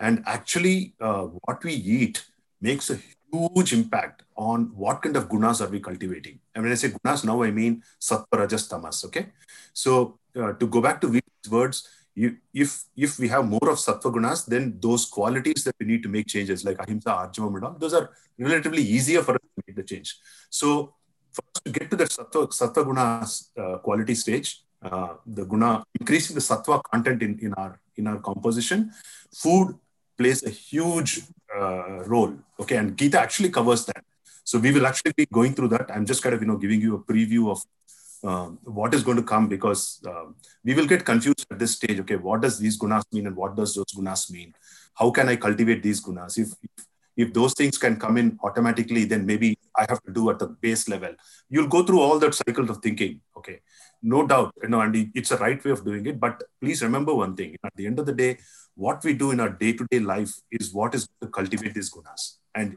[0.00, 2.24] and actually uh, what we eat
[2.60, 2.98] makes a
[3.32, 6.38] huge impact on what kind of gunas are we cultivating.
[6.54, 9.04] And when I say gunas now, I mean sattva, rajas, tamas.
[9.04, 9.26] Okay,
[9.72, 13.78] so uh, to go back to these words, you, if if we have more of
[13.78, 17.94] sattva gunas, then those qualities that we need to make changes, like ahimsa, arjava, those
[17.94, 20.16] are relatively easier for us to make the change.
[20.50, 20.94] So
[21.38, 26.34] us to get to that sattva, sattva gunas uh, quality stage, uh, the guna increasing
[26.34, 28.92] the sattva content in, in our in our composition,
[29.34, 29.74] food
[30.18, 31.22] plays a huge
[31.54, 32.34] uh, role.
[32.60, 34.04] Okay, and Gita actually covers that.
[34.44, 35.90] So we will actually be going through that.
[35.90, 37.62] I'm just kind of you know giving you a preview of
[38.24, 40.26] um, what is going to come because uh,
[40.64, 42.00] we will get confused at this stage.
[42.00, 44.54] Okay, what does these gunas mean and what does those gunas mean?
[44.94, 46.38] How can I cultivate these gunas?
[46.38, 46.86] If, if
[47.16, 50.48] if those things can come in automatically, then maybe I have to do at the
[50.48, 51.14] base level.
[51.48, 53.20] You'll go through all that cycle of thinking.
[53.36, 53.60] Okay,
[54.02, 56.20] no doubt, you know, and it's a right way of doing it.
[56.20, 58.38] But please remember one thing: at the end of the day,
[58.74, 62.76] what we do in our day-to-day life is what is to cultivate these gunas, and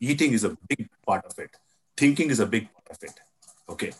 [0.00, 1.50] eating is a big part of it.
[1.96, 3.20] Thinking is a big part of it.
[3.68, 3.92] Okay,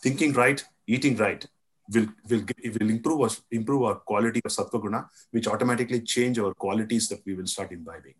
[0.00, 1.46] thinking right, eating right
[1.92, 2.44] will will
[2.74, 7.20] will improve us improve our quality of sattva guna, which automatically change our qualities that
[7.26, 8.14] we will start imbibing.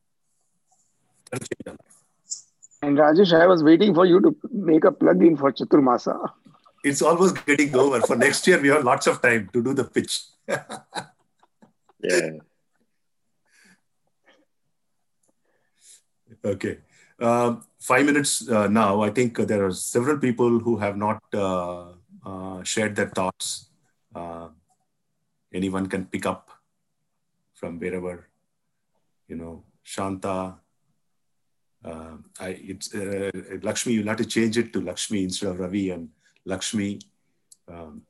[1.35, 2.05] That'll change our life.
[2.82, 6.31] And Rajesh, I was waiting for you to make a plug-in for Chaturmasa.
[6.85, 8.01] It's almost getting over.
[8.02, 10.23] For next year, we have lots of time to do the pitch.
[10.48, 10.65] yeah.
[16.44, 16.77] Okay.
[17.19, 19.01] Um, five minutes uh, now.
[19.01, 21.93] I think there are several people who have not uh,
[22.23, 23.70] uh, shared their thoughts.
[24.15, 24.48] Uh,
[25.55, 26.51] anyone can pick up
[27.55, 28.28] from wherever,
[29.27, 30.56] you know, Shanta.
[31.85, 33.31] Uh, I, it's uh,
[33.62, 33.93] Lakshmi.
[33.93, 36.09] You'll have to change it to Lakshmi instead of Ravi and
[36.47, 37.01] Lakshmi.
[37.69, 38.02] Um,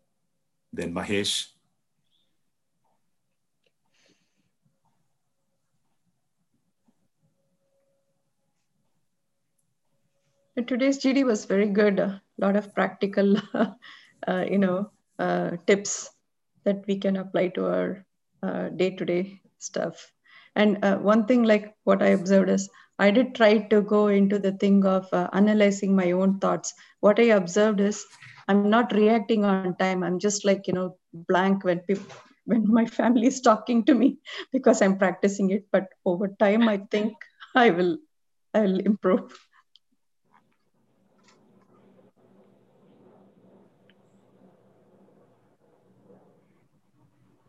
[0.73, 1.49] then Mahesh.
[10.69, 11.99] Today's GD was very good.
[11.99, 16.11] A lot of practical, uh, you know, uh, tips
[16.63, 18.07] that we can apply to our
[18.41, 20.13] uh, day-to-day stuff.
[20.55, 24.53] And one thing, like what I observed is, I did try to go into the
[24.53, 26.75] thing of uh, analyzing my own thoughts.
[27.01, 28.05] What I observed is,
[28.47, 30.05] I'm not reacting on time.
[30.05, 32.07] I'm just like you know blank when people
[32.45, 34.19] when my family is talking to me
[34.53, 35.67] because I'm practicing it.
[35.73, 37.15] But over time, I think
[37.55, 37.99] I will
[38.55, 39.37] I'll improve.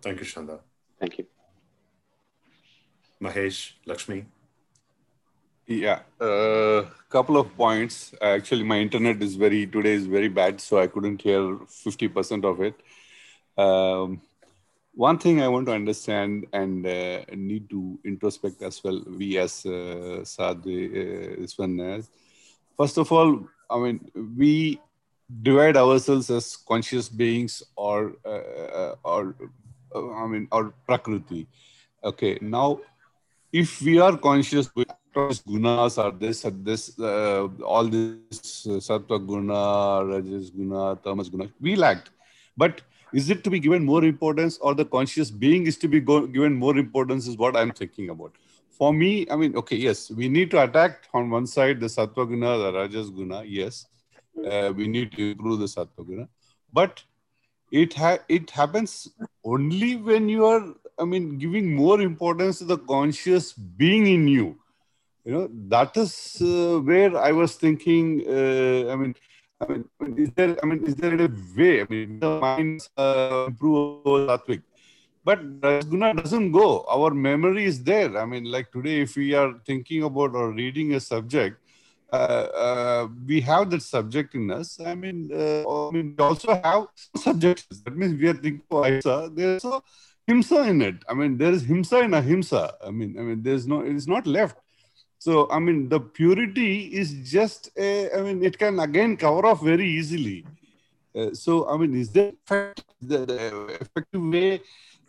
[0.01, 0.59] Thank you, Shanda.
[0.99, 1.25] Thank you.
[3.21, 4.25] Mahesh, Lakshmi.
[5.67, 8.13] Yeah, a uh, couple of points.
[8.21, 12.45] Actually, my internet is very today is very bad, so I couldn't hear fifty percent
[12.45, 12.75] of it.
[13.57, 14.21] Um,
[14.93, 19.01] one thing I want to understand and uh, need to introspect as well.
[19.07, 22.09] We as uh, Sadhu, uh, one, as
[22.77, 24.79] first of all, I mean we
[25.41, 29.35] divide ourselves as conscious beings or uh, uh or
[29.95, 31.47] uh, I mean, or Prakriti.
[32.03, 32.81] Okay, now
[33.51, 34.69] if we are conscious
[35.15, 41.75] gunas are this this, uh, all this uh, sattva guna, rajas guna, tamas guna, we
[41.75, 42.11] lacked.
[42.57, 42.81] But
[43.13, 46.27] is it to be given more importance or the conscious being is to be go-
[46.27, 48.33] given more importance is what I'm thinking about.
[48.71, 52.27] For me, I mean, okay, yes, we need to attack on one side the sattva
[52.27, 53.85] guna, the rajas guna, yes.
[54.45, 56.27] Uh, we need to improve the sattva guna.
[56.73, 57.03] But
[57.71, 59.09] it ha- it happens
[59.43, 64.55] only when you are i mean giving more importance to the conscious being in you
[65.25, 69.15] you know that is uh, where i was thinking uh, i mean
[69.61, 69.85] I mean,
[70.17, 70.57] is there?
[70.61, 71.81] I mean, is there a way?
[71.81, 74.63] I mean, the minds uh, improve Sattvic,
[75.23, 75.39] but
[75.89, 76.83] Guna doesn't go.
[76.89, 78.17] Our memory is there.
[78.17, 81.57] I mean, like today, if we are thinking about or reading a subject,
[82.11, 84.79] uh, uh, we have that subject in us.
[84.79, 87.65] I mean, uh, I mean, we also have subjects.
[87.85, 89.31] That means we are thinking of ahimsa.
[89.33, 89.83] There's also
[90.27, 90.95] himsa in it.
[91.07, 92.73] I mean, there is himsa in ahimsa.
[92.85, 94.57] I mean, I mean, there's no, it is not left.
[95.19, 99.63] So, I mean, the purity is just, a, I mean, it can again cover off
[99.63, 100.45] very easily.
[101.15, 102.33] Uh, so, I mean, is there
[103.01, 104.61] the, the effective way?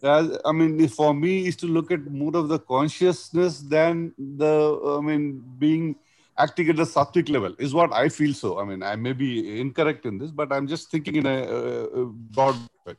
[0.02, 4.96] Uh, I mean, for me, is to look at more of the consciousness than the,
[4.98, 5.96] I mean, being
[6.38, 8.58] acting at the sattvic level is what I feel so.
[8.58, 12.06] I mean, I may be incorrect in this, but I'm just thinking in a, a
[12.06, 12.56] broad
[12.86, 12.94] way.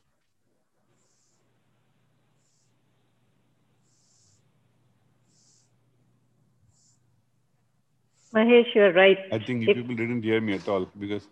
[8.38, 9.18] Mahesh, you're right.
[9.32, 11.28] I think if, people didn't hear me at all because.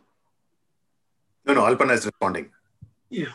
[1.46, 2.50] No, no, Alpana is responding.
[3.10, 3.34] Yeah.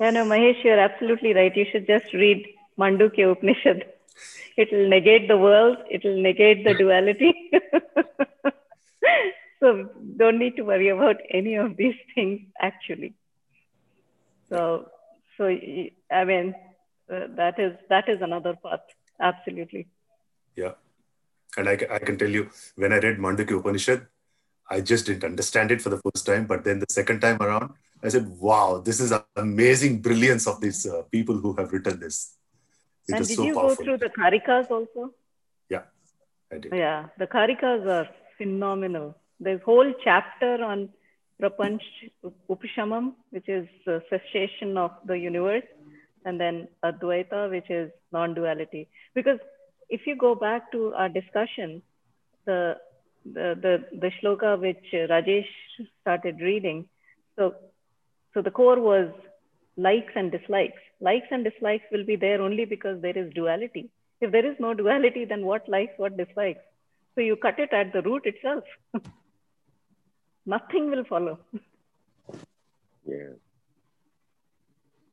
[0.00, 1.54] Yeah, no, Mahesh, you're absolutely right.
[1.54, 2.46] You should just read
[2.78, 3.84] Mandukya Upanishad.
[4.56, 7.50] It will negate the world, it will negate the duality.
[9.60, 13.14] so don't need to worry about any of these things actually.
[14.50, 14.88] So,
[15.36, 16.54] so I mean,
[17.12, 18.80] uh, that is that is another path.
[19.20, 19.88] Absolutely.
[20.56, 20.72] Yeah.
[21.56, 24.06] And I, I can tell you, when I read Mandukya Upanishad,
[24.70, 26.46] I just didn't understand it for the first time.
[26.46, 27.72] But then the second time around,
[28.02, 32.36] I said, wow, this is amazing brilliance of these uh, people who have written this.
[33.08, 33.76] It and did so you powerful.
[33.76, 35.12] go through the Karikas also?
[35.68, 35.82] Yeah,
[36.52, 36.72] I did.
[36.72, 38.08] Yeah, the Karikas are
[38.38, 39.16] phenomenal.
[39.40, 40.90] There's whole chapter on
[41.42, 41.82] Prapanch
[42.48, 45.64] Upashamam, which is the cessation of the universe,
[46.24, 48.88] and then Advaita, which is non-duality.
[49.14, 49.38] Because
[49.90, 51.82] if you go back to our discussion,
[52.46, 52.76] the
[53.24, 55.52] the the, the shloka which Rajesh
[56.00, 56.88] started reading,
[57.36, 57.54] so
[58.34, 59.10] so the core was
[59.76, 60.80] likes and dislikes.
[61.00, 63.90] Likes and dislikes will be there only because there is duality.
[64.20, 66.60] If there is no duality, then what likes, what dislikes?
[67.14, 68.64] So you cut it at the root itself.
[70.46, 71.38] Nothing will follow.
[73.06, 73.32] yeah.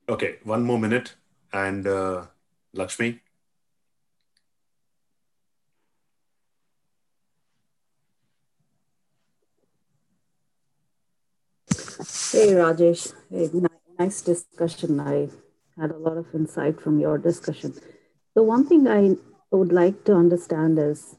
[0.09, 1.15] Okay, one more minute.
[1.53, 2.25] And uh,
[2.73, 3.21] Lakshmi?
[12.09, 13.13] Hey, Rajesh.
[13.29, 13.49] Hey,
[13.99, 14.99] nice discussion.
[14.99, 15.29] I
[15.79, 17.73] had a lot of insight from your discussion.
[18.35, 19.15] The one thing I
[19.51, 21.15] would like to understand is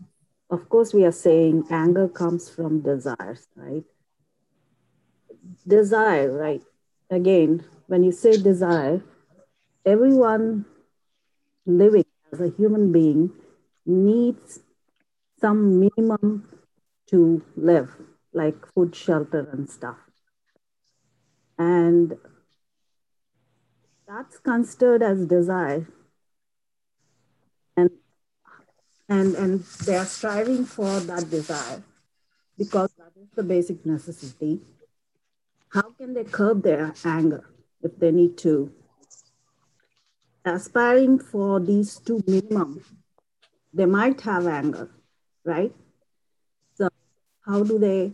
[0.50, 3.84] of course, we are saying anger comes from desires, right?
[5.66, 6.62] Desire, right?
[7.10, 9.02] Again, when you say desire,
[9.86, 10.66] everyone
[11.66, 13.30] living as a human being
[13.86, 14.60] needs
[15.40, 16.48] some minimum
[17.08, 17.96] to live,
[18.32, 20.07] like food, shelter, and stuff.
[21.58, 22.16] And
[24.06, 25.86] that's considered as desire.
[27.76, 27.90] And
[29.08, 31.82] and, and they are striving for that desire
[32.56, 34.60] because that is the basic necessity.
[35.70, 37.44] How can they curb their anger
[37.82, 38.72] if they need to?
[40.44, 42.82] Aspiring for these two minimum,
[43.74, 44.90] they might have anger,
[45.44, 45.72] right?
[46.74, 46.88] So,
[47.44, 48.12] how do they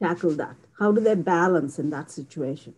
[0.00, 0.56] tackle that?
[0.82, 2.74] How do they balance in that situation?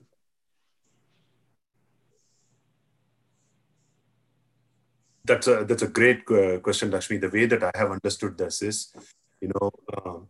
[5.24, 7.16] That's a that's a great uh, question, Lakshmi.
[7.16, 8.92] The way that I have understood this is,
[9.40, 10.28] you know, um,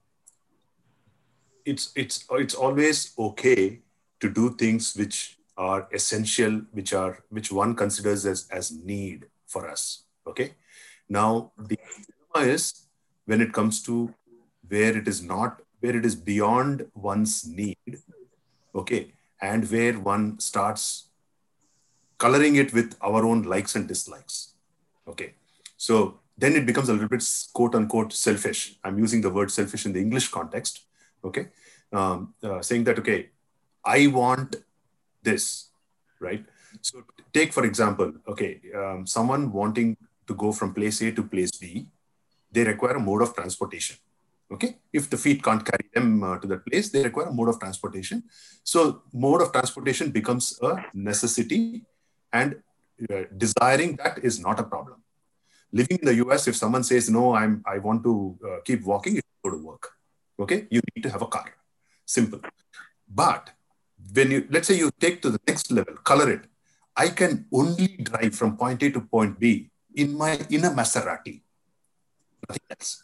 [1.64, 3.80] it's it's it's always okay
[4.20, 9.68] to do things which are essential, which are which one considers as as need for
[9.68, 10.04] us.
[10.28, 10.54] Okay.
[11.08, 11.76] Now the
[12.06, 12.86] dilemma is
[13.26, 14.14] when it comes to
[14.68, 18.00] where it is not where it is beyond one's need.
[18.74, 21.08] Okay, and where one starts
[22.18, 24.54] coloring it with our own likes and dislikes
[25.06, 25.34] Okay.
[25.76, 28.76] So then it becomes a little bit quote unquote selfish.
[28.82, 30.80] I'm using the word selfish in the English context.
[31.22, 31.48] Okay.
[31.92, 33.30] Um, uh, saying that, okay,
[33.84, 34.56] I want
[35.22, 35.68] this,
[36.18, 36.44] right?
[36.80, 39.96] So take, for example, okay, um, someone wanting
[40.26, 41.86] to go from place A to place B,
[42.50, 43.96] they require a mode of transportation.
[44.52, 44.76] Okay.
[44.92, 47.58] If the feet can't carry them uh, to that place, they require a mode of
[47.58, 48.24] transportation.
[48.62, 51.82] So mode of transportation becomes a necessity
[52.32, 52.56] and
[53.10, 55.02] uh, desiring that is not a problem.
[55.72, 59.16] Living in the US, if someone says, no, I'm, I want to uh, keep walking,
[59.16, 59.90] you go to work.
[60.38, 60.66] Okay.
[60.70, 61.46] You need to have a car.
[62.04, 62.40] Simple.
[63.08, 63.50] But
[64.12, 66.42] when you, let's say you take to the next level, color it.
[66.96, 71.40] I can only drive from point A to point B in my in a Maserati,
[72.48, 73.03] nothing else.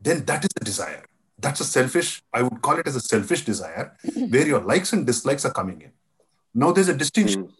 [0.00, 1.04] Then that is a desire.
[1.38, 5.06] That's a selfish, I would call it as a selfish desire, where your likes and
[5.06, 5.92] dislikes are coming in.
[6.54, 7.44] Now there's a distinction.
[7.44, 7.52] Mm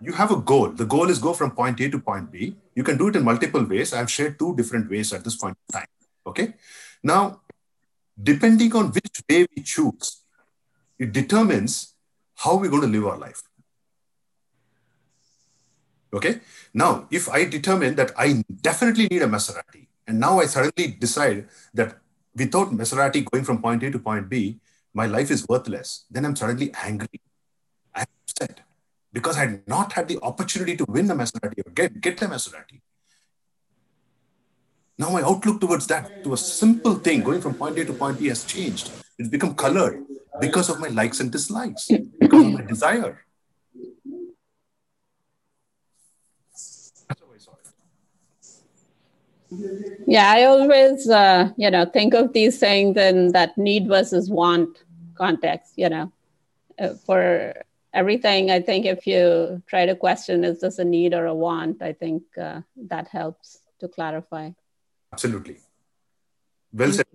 [0.00, 0.68] you have a goal.
[0.70, 2.56] The goal is go from point A to point B.
[2.74, 3.92] You can do it in multiple ways.
[3.92, 5.86] I've shared two different ways at this point in time.
[6.26, 6.54] Okay.
[7.02, 7.40] Now,
[8.20, 10.22] depending on which way we choose,
[10.98, 11.94] it determines
[12.34, 13.42] how we're going to live our life.
[16.12, 16.40] Okay.
[16.74, 21.48] Now, if I determine that I definitely need a Maserati, and now I suddenly decide
[21.74, 21.98] that
[22.34, 24.60] without Maserati going from point A to point B,
[24.94, 27.20] my life is worthless, then I'm suddenly angry.
[27.94, 28.60] I'm upset
[29.12, 32.26] because I had not had the opportunity to win the Maserati or get, get the
[32.26, 32.80] Maserati.
[34.98, 38.18] Now my outlook towards that, to a simple thing, going from point A to point
[38.18, 38.90] B has changed.
[39.18, 40.04] It's become colored
[40.40, 41.88] because of my likes and dislikes,
[42.20, 43.25] because of my desire.
[50.06, 54.78] Yeah, I always, uh, you know, think of these things in that need versus want
[55.14, 55.72] context.
[55.76, 56.12] You know,
[56.78, 57.54] uh, for
[57.92, 61.82] everything, I think if you try to question is this a need or a want,
[61.82, 64.50] I think uh, that helps to clarify.
[65.12, 65.58] Absolutely.
[66.72, 67.06] Well said.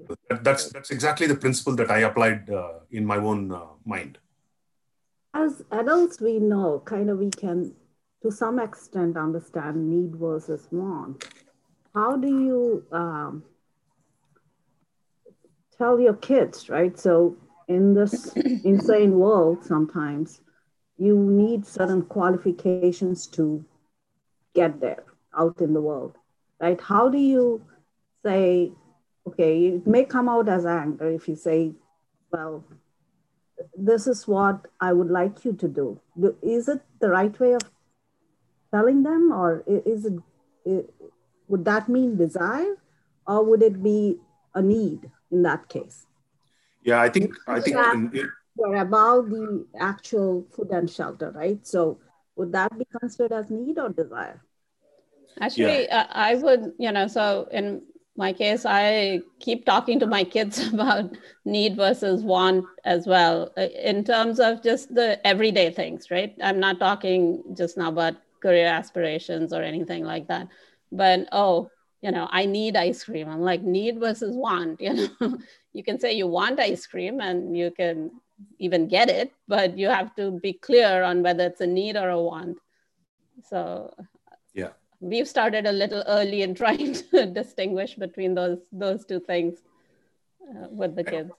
[0.41, 4.17] That's that's exactly the principle that I applied uh, in my own uh, mind.
[5.33, 7.73] As adults, we know kind of we can,
[8.21, 11.25] to some extent, understand need versus want
[11.93, 13.43] how do you um,
[15.77, 16.97] tell your kids, right?
[16.97, 17.35] So
[17.67, 20.41] in this insane world, sometimes
[20.97, 23.65] you need certain qualifications to
[24.53, 25.03] get there
[25.37, 26.15] out in the world,
[26.59, 26.79] right?
[26.79, 27.61] How do you
[28.23, 28.71] say,
[29.27, 31.73] okay, it may come out as anger if you say,
[32.31, 32.63] well,
[33.77, 35.99] this is what I would like you to do.
[36.41, 37.61] Is it the right way of
[38.73, 40.93] telling them, or is it
[41.51, 42.75] would that mean desire
[43.27, 44.17] or would it be
[44.55, 46.07] a need in that case?
[46.83, 47.77] Yeah, I think I think
[48.55, 51.59] we're about the actual food and shelter, right?
[51.67, 51.99] So
[52.37, 54.41] would that be considered as need or desire?
[55.39, 56.01] Actually, yeah.
[56.01, 57.81] uh, I would, you know, so in
[58.17, 61.15] my case, I keep talking to my kids about
[61.45, 66.35] need versus want as well, uh, in terms of just the everyday things, right?
[66.41, 70.47] I'm not talking just now about career aspirations or anything like that
[70.91, 71.69] but oh
[72.01, 73.29] you know i need ice cream.
[73.29, 75.37] I'm like need versus want you know?
[75.73, 78.11] You can say you want ice cream and you can
[78.59, 82.09] even get it but you have to be clear on whether it's a need or
[82.09, 82.57] a want.
[83.49, 83.93] So
[84.53, 84.69] yeah.
[84.99, 89.59] we've started a little early in trying to distinguish between those those two things
[90.49, 91.31] uh, with the kids.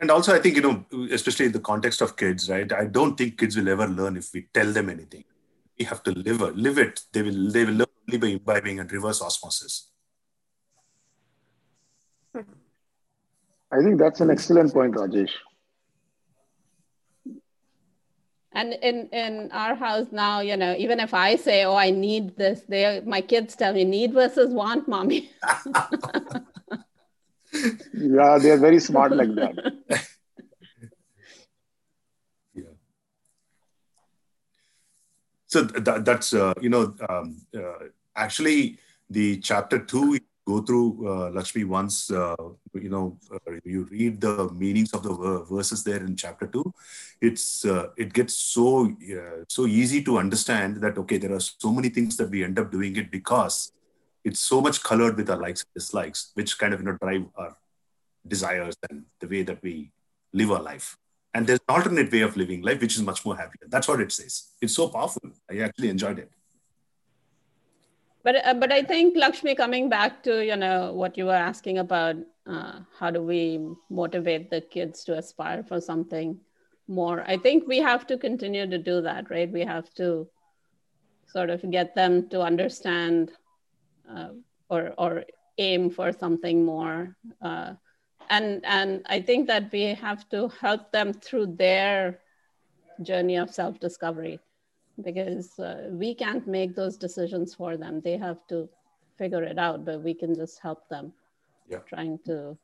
[0.00, 0.76] and also i think you know
[1.16, 2.72] especially in the context of kids right?
[2.72, 5.24] I don't think kids will ever learn if we tell them anything.
[5.78, 7.02] We have to live it live it.
[7.12, 9.90] They will they will learn only by imbibing and reverse osmosis.
[13.72, 15.30] I think that's an excellent point, Rajesh.
[18.52, 22.36] And in, in our house now, you know, even if I say, "Oh, I need
[22.36, 25.30] this," they my kids tell me, "Need versus want, mommy."
[27.94, 29.54] yeah, they're very smart like that.
[32.54, 32.74] yeah.
[35.46, 38.78] So that, that's uh, you know um, uh, actually
[39.08, 42.34] the chapter two go through uh, Lakshmi once uh,
[42.74, 46.72] you know uh, you read the meanings of the verses there in chapter two,
[47.20, 51.72] it's uh, it gets so uh, so easy to understand that okay there are so
[51.72, 53.72] many things that we end up doing it because
[54.24, 57.24] it's so much colored with our likes and dislikes, which kind of you know drive
[57.36, 57.56] our
[58.26, 59.92] desires and the way that we
[60.32, 60.96] live our life.
[61.32, 63.66] And there's an alternate way of living life, which is much more happier.
[63.68, 64.48] That's what it says.
[64.60, 65.30] It's so powerful.
[65.48, 66.30] I actually enjoyed it
[68.22, 71.78] but uh, but i think lakshmi coming back to you know what you were asking
[71.78, 72.16] about
[72.46, 73.58] uh, how do we
[73.90, 76.38] motivate the kids to aspire for something
[76.88, 79.50] more i think we have to continue to do that right?
[79.52, 80.28] We have to
[81.26, 83.30] sort of get them to understand
[84.10, 84.30] uh,
[84.68, 85.24] or or
[85.58, 87.74] aim for something more uh,
[88.28, 92.20] and and i think that we have to help them through their
[93.02, 94.40] journey of self discovery
[95.02, 98.00] because uh, we can't make those decisions for them.
[98.00, 98.68] They have to
[99.18, 101.12] figure it out, but we can just help them
[101.68, 101.78] yeah.
[101.88, 102.56] trying to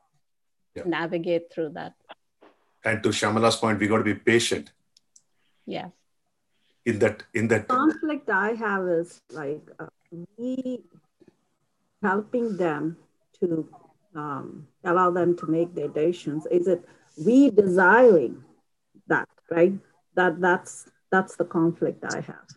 [0.75, 0.83] yeah.
[0.85, 1.93] navigate through that.
[2.83, 4.71] And to Shyamala's point, we got to be patient.
[5.65, 5.89] Yeah.
[6.85, 9.87] In that, in that conflict I have is like uh,
[10.37, 10.83] we
[12.01, 12.97] helping them
[13.39, 13.67] to
[14.15, 16.47] um, allow them to make their decisions.
[16.49, 16.83] Is it
[17.17, 18.43] we desiring
[19.07, 19.73] that, right?
[20.15, 22.47] That that's that's the conflict I have.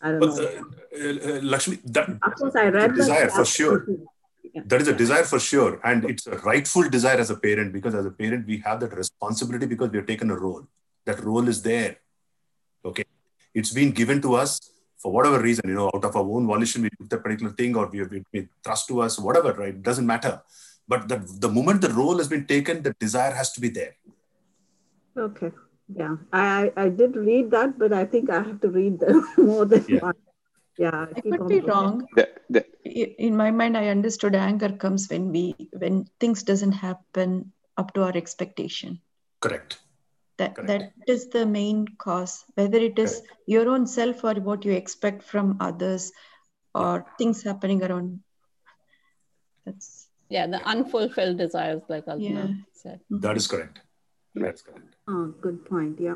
[0.00, 0.64] I don't but, know.
[0.94, 3.86] Uh, uh, Lakshmi, that of course I read desire for sure.
[4.52, 4.62] Yeah.
[4.66, 7.94] That is a desire for sure, and it's a rightful desire as a parent because
[7.94, 10.66] as a parent we have that responsibility because we have taken a role.
[11.04, 11.98] That role is there.
[12.84, 13.04] Okay,
[13.54, 14.58] it's been given to us
[14.96, 15.68] for whatever reason.
[15.68, 18.10] You know, out of our own volition, we took that particular thing, or we have
[18.10, 19.52] been thrust to us, whatever.
[19.52, 19.74] Right?
[19.74, 20.42] It doesn't matter.
[20.88, 23.94] But the, the moment the role has been taken, the desire has to be there.
[25.16, 25.52] Okay.
[25.92, 29.64] Yeah, I, I did read that, but I think I have to read them more
[29.64, 30.00] than yeah.
[30.00, 30.14] one.
[30.78, 32.06] Yeah, I could be wrong.
[32.14, 37.52] The, the, in my mind, I understood anger comes when we when things doesn't happen
[37.76, 39.00] up to our expectation.
[39.40, 39.78] Correct.
[40.38, 40.94] That Correct.
[41.06, 42.44] that is the main cause.
[42.54, 43.36] Whether it is Correct.
[43.46, 46.12] your own self or what you expect from others,
[46.74, 48.20] or things happening around.
[49.66, 52.46] That's yeah, the unfulfilled desires, like Alpana yeah.
[52.72, 53.00] said.
[53.10, 53.78] That is correct.
[53.78, 54.44] Mm-hmm.
[54.44, 54.94] That's correct.
[55.12, 55.98] Oh, good point.
[56.00, 56.14] Yeah.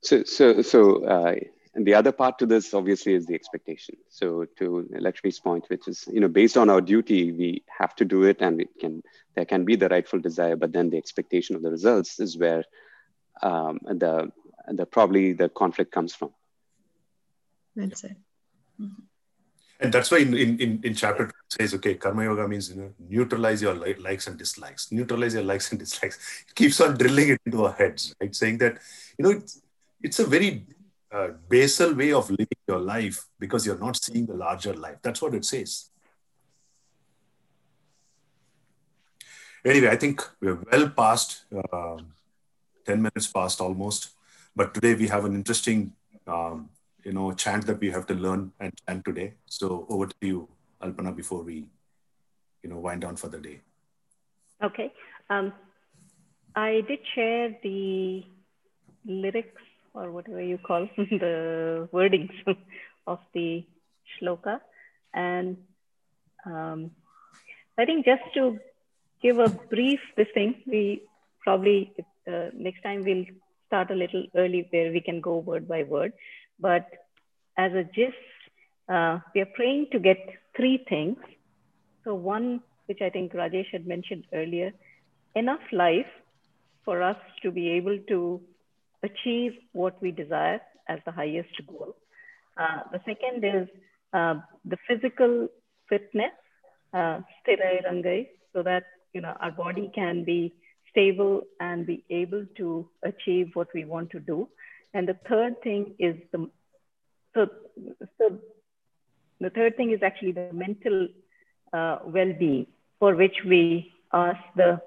[0.00, 1.34] So, so, so uh,
[1.74, 3.96] and the other part to this obviously is the expectation.
[4.08, 8.04] So to Lakshmi's point, which is, you know, based on our duty, we have to
[8.04, 9.02] do it and it can,
[9.36, 12.64] there can be the rightful desire, but then the expectation of the results is where
[13.42, 14.30] um, the,
[14.68, 16.32] the probably the conflict comes from.
[17.76, 18.16] That's it.
[18.80, 19.02] Mm-hmm.
[19.82, 22.76] And that's why in, in, in, chapter two it says, okay, karma yoga means you
[22.76, 24.92] know, neutralize your likes and dislikes.
[24.92, 26.44] Neutralize your likes and dislikes.
[26.48, 28.32] It keeps on drilling it into our heads, right?
[28.32, 28.78] Saying that,
[29.18, 29.60] you know, it's,
[30.00, 30.66] it's a very
[31.10, 34.98] uh, basal way of living your life because you're not seeing the larger life.
[35.02, 35.90] That's what it says.
[39.64, 41.96] Anyway, I think we're well past uh,
[42.86, 44.10] 10 minutes past almost.
[44.54, 45.92] But today we have an interesting
[46.28, 46.70] um,
[47.04, 49.34] you know chant that we have to learn and chant today.
[49.46, 50.48] So over to you,
[50.82, 51.66] Alpana, before we
[52.62, 53.60] you know wind down for the day.
[54.62, 54.92] Okay.
[55.30, 55.52] Um,
[56.54, 58.24] I did share the
[59.04, 59.62] lyrics
[59.94, 62.32] or whatever you call the wordings
[63.06, 63.64] of the
[64.14, 64.60] shloka,
[65.14, 65.56] and
[66.46, 66.90] um,
[67.78, 68.58] I think just to
[69.22, 71.02] give a brief this thing, we
[71.40, 71.92] probably
[72.30, 73.24] uh, next time we'll
[73.66, 76.12] start a little early where we can go word by word.
[76.58, 76.86] But
[77.58, 78.16] as a gist,
[78.88, 80.18] uh, we are praying to get
[80.56, 81.16] three things.
[82.04, 84.72] So, one, which I think Rajesh had mentioned earlier,
[85.34, 86.06] enough life
[86.84, 88.40] for us to be able to
[89.02, 91.96] achieve what we desire as the highest goal.
[92.56, 93.68] Uh, the second is
[94.12, 94.34] uh,
[94.64, 95.48] the physical
[95.88, 96.32] fitness,
[96.92, 97.20] uh,
[98.52, 98.84] so that
[99.14, 100.52] you know our body can be
[100.90, 104.48] stable and be able to achieve what we want to do.
[104.94, 106.48] And the third thing is the
[107.34, 107.48] so
[108.18, 108.38] so
[109.40, 111.08] the third thing is actually the mental
[111.72, 112.66] uh, well-being
[112.98, 114.80] for which we ask the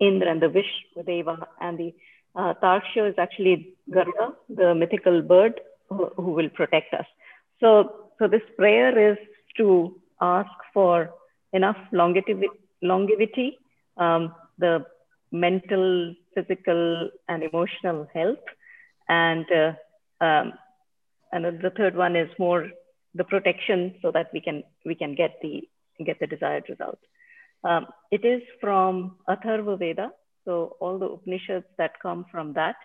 [0.00, 1.94] Indra and the Vishwadeva and the
[2.34, 2.54] uh,
[2.96, 7.06] is actually Garuda, the mythical bird who, who will protect us.
[7.60, 9.18] So, so this prayer is
[9.56, 11.10] to ask for
[11.52, 12.48] enough longevity,
[12.82, 13.58] longevity
[13.96, 14.84] um, the
[15.32, 18.38] mental, physical, and emotional health,
[19.10, 20.52] and uh, um,
[21.32, 22.68] and the third one is more
[23.14, 25.68] the protection so that we can we can get the
[26.04, 26.98] get the desired result.
[27.64, 30.10] Um, it is from Atharva Veda,
[30.44, 32.76] so all the Upanishads that come from that.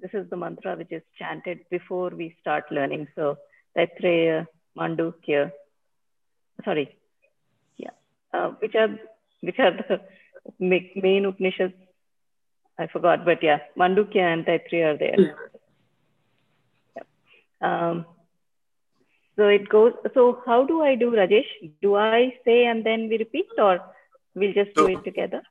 [0.00, 3.06] This is the mantra which is chanted before we start learning.
[3.14, 3.36] So
[3.76, 4.46] Taitreya,
[4.76, 5.52] Mandukya,
[6.64, 6.96] sorry,
[7.76, 7.90] yeah,
[8.32, 8.88] uh, which are
[9.42, 10.00] which are the
[10.58, 11.74] main Upanishads.
[12.78, 15.36] I forgot, but yeah, Mandukya and Taitreya are there.
[17.64, 18.06] Um,
[19.36, 19.92] so it goes.
[20.14, 21.50] So how do I do, Rajesh?
[21.82, 23.80] Do I say and then we repeat, or
[24.34, 25.42] we'll just so, do it together?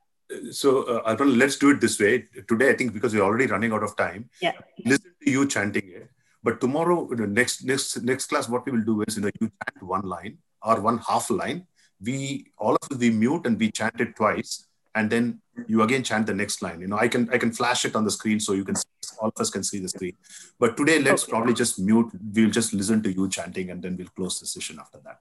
[0.50, 2.24] So uh, let's do it this way.
[2.48, 4.30] Today, I think because we're already running out of time.
[4.40, 4.52] Yeah.
[4.84, 6.10] Listen to you chanting it.
[6.42, 9.48] But tomorrow, the next next next class, what we will do is, you know, you
[9.48, 11.66] chant one line or one half line.
[12.00, 16.03] We all of us we mute and we chant it twice, and then you again
[16.03, 16.81] chant the next line.
[16.81, 18.87] You know, I can I can flash it on the screen so you can see,
[19.19, 20.15] all of us can see the screen.
[20.59, 21.31] But today, let's okay.
[21.31, 22.11] probably just mute.
[22.33, 25.19] We'll just listen to you chanting, and then we'll close the session after that.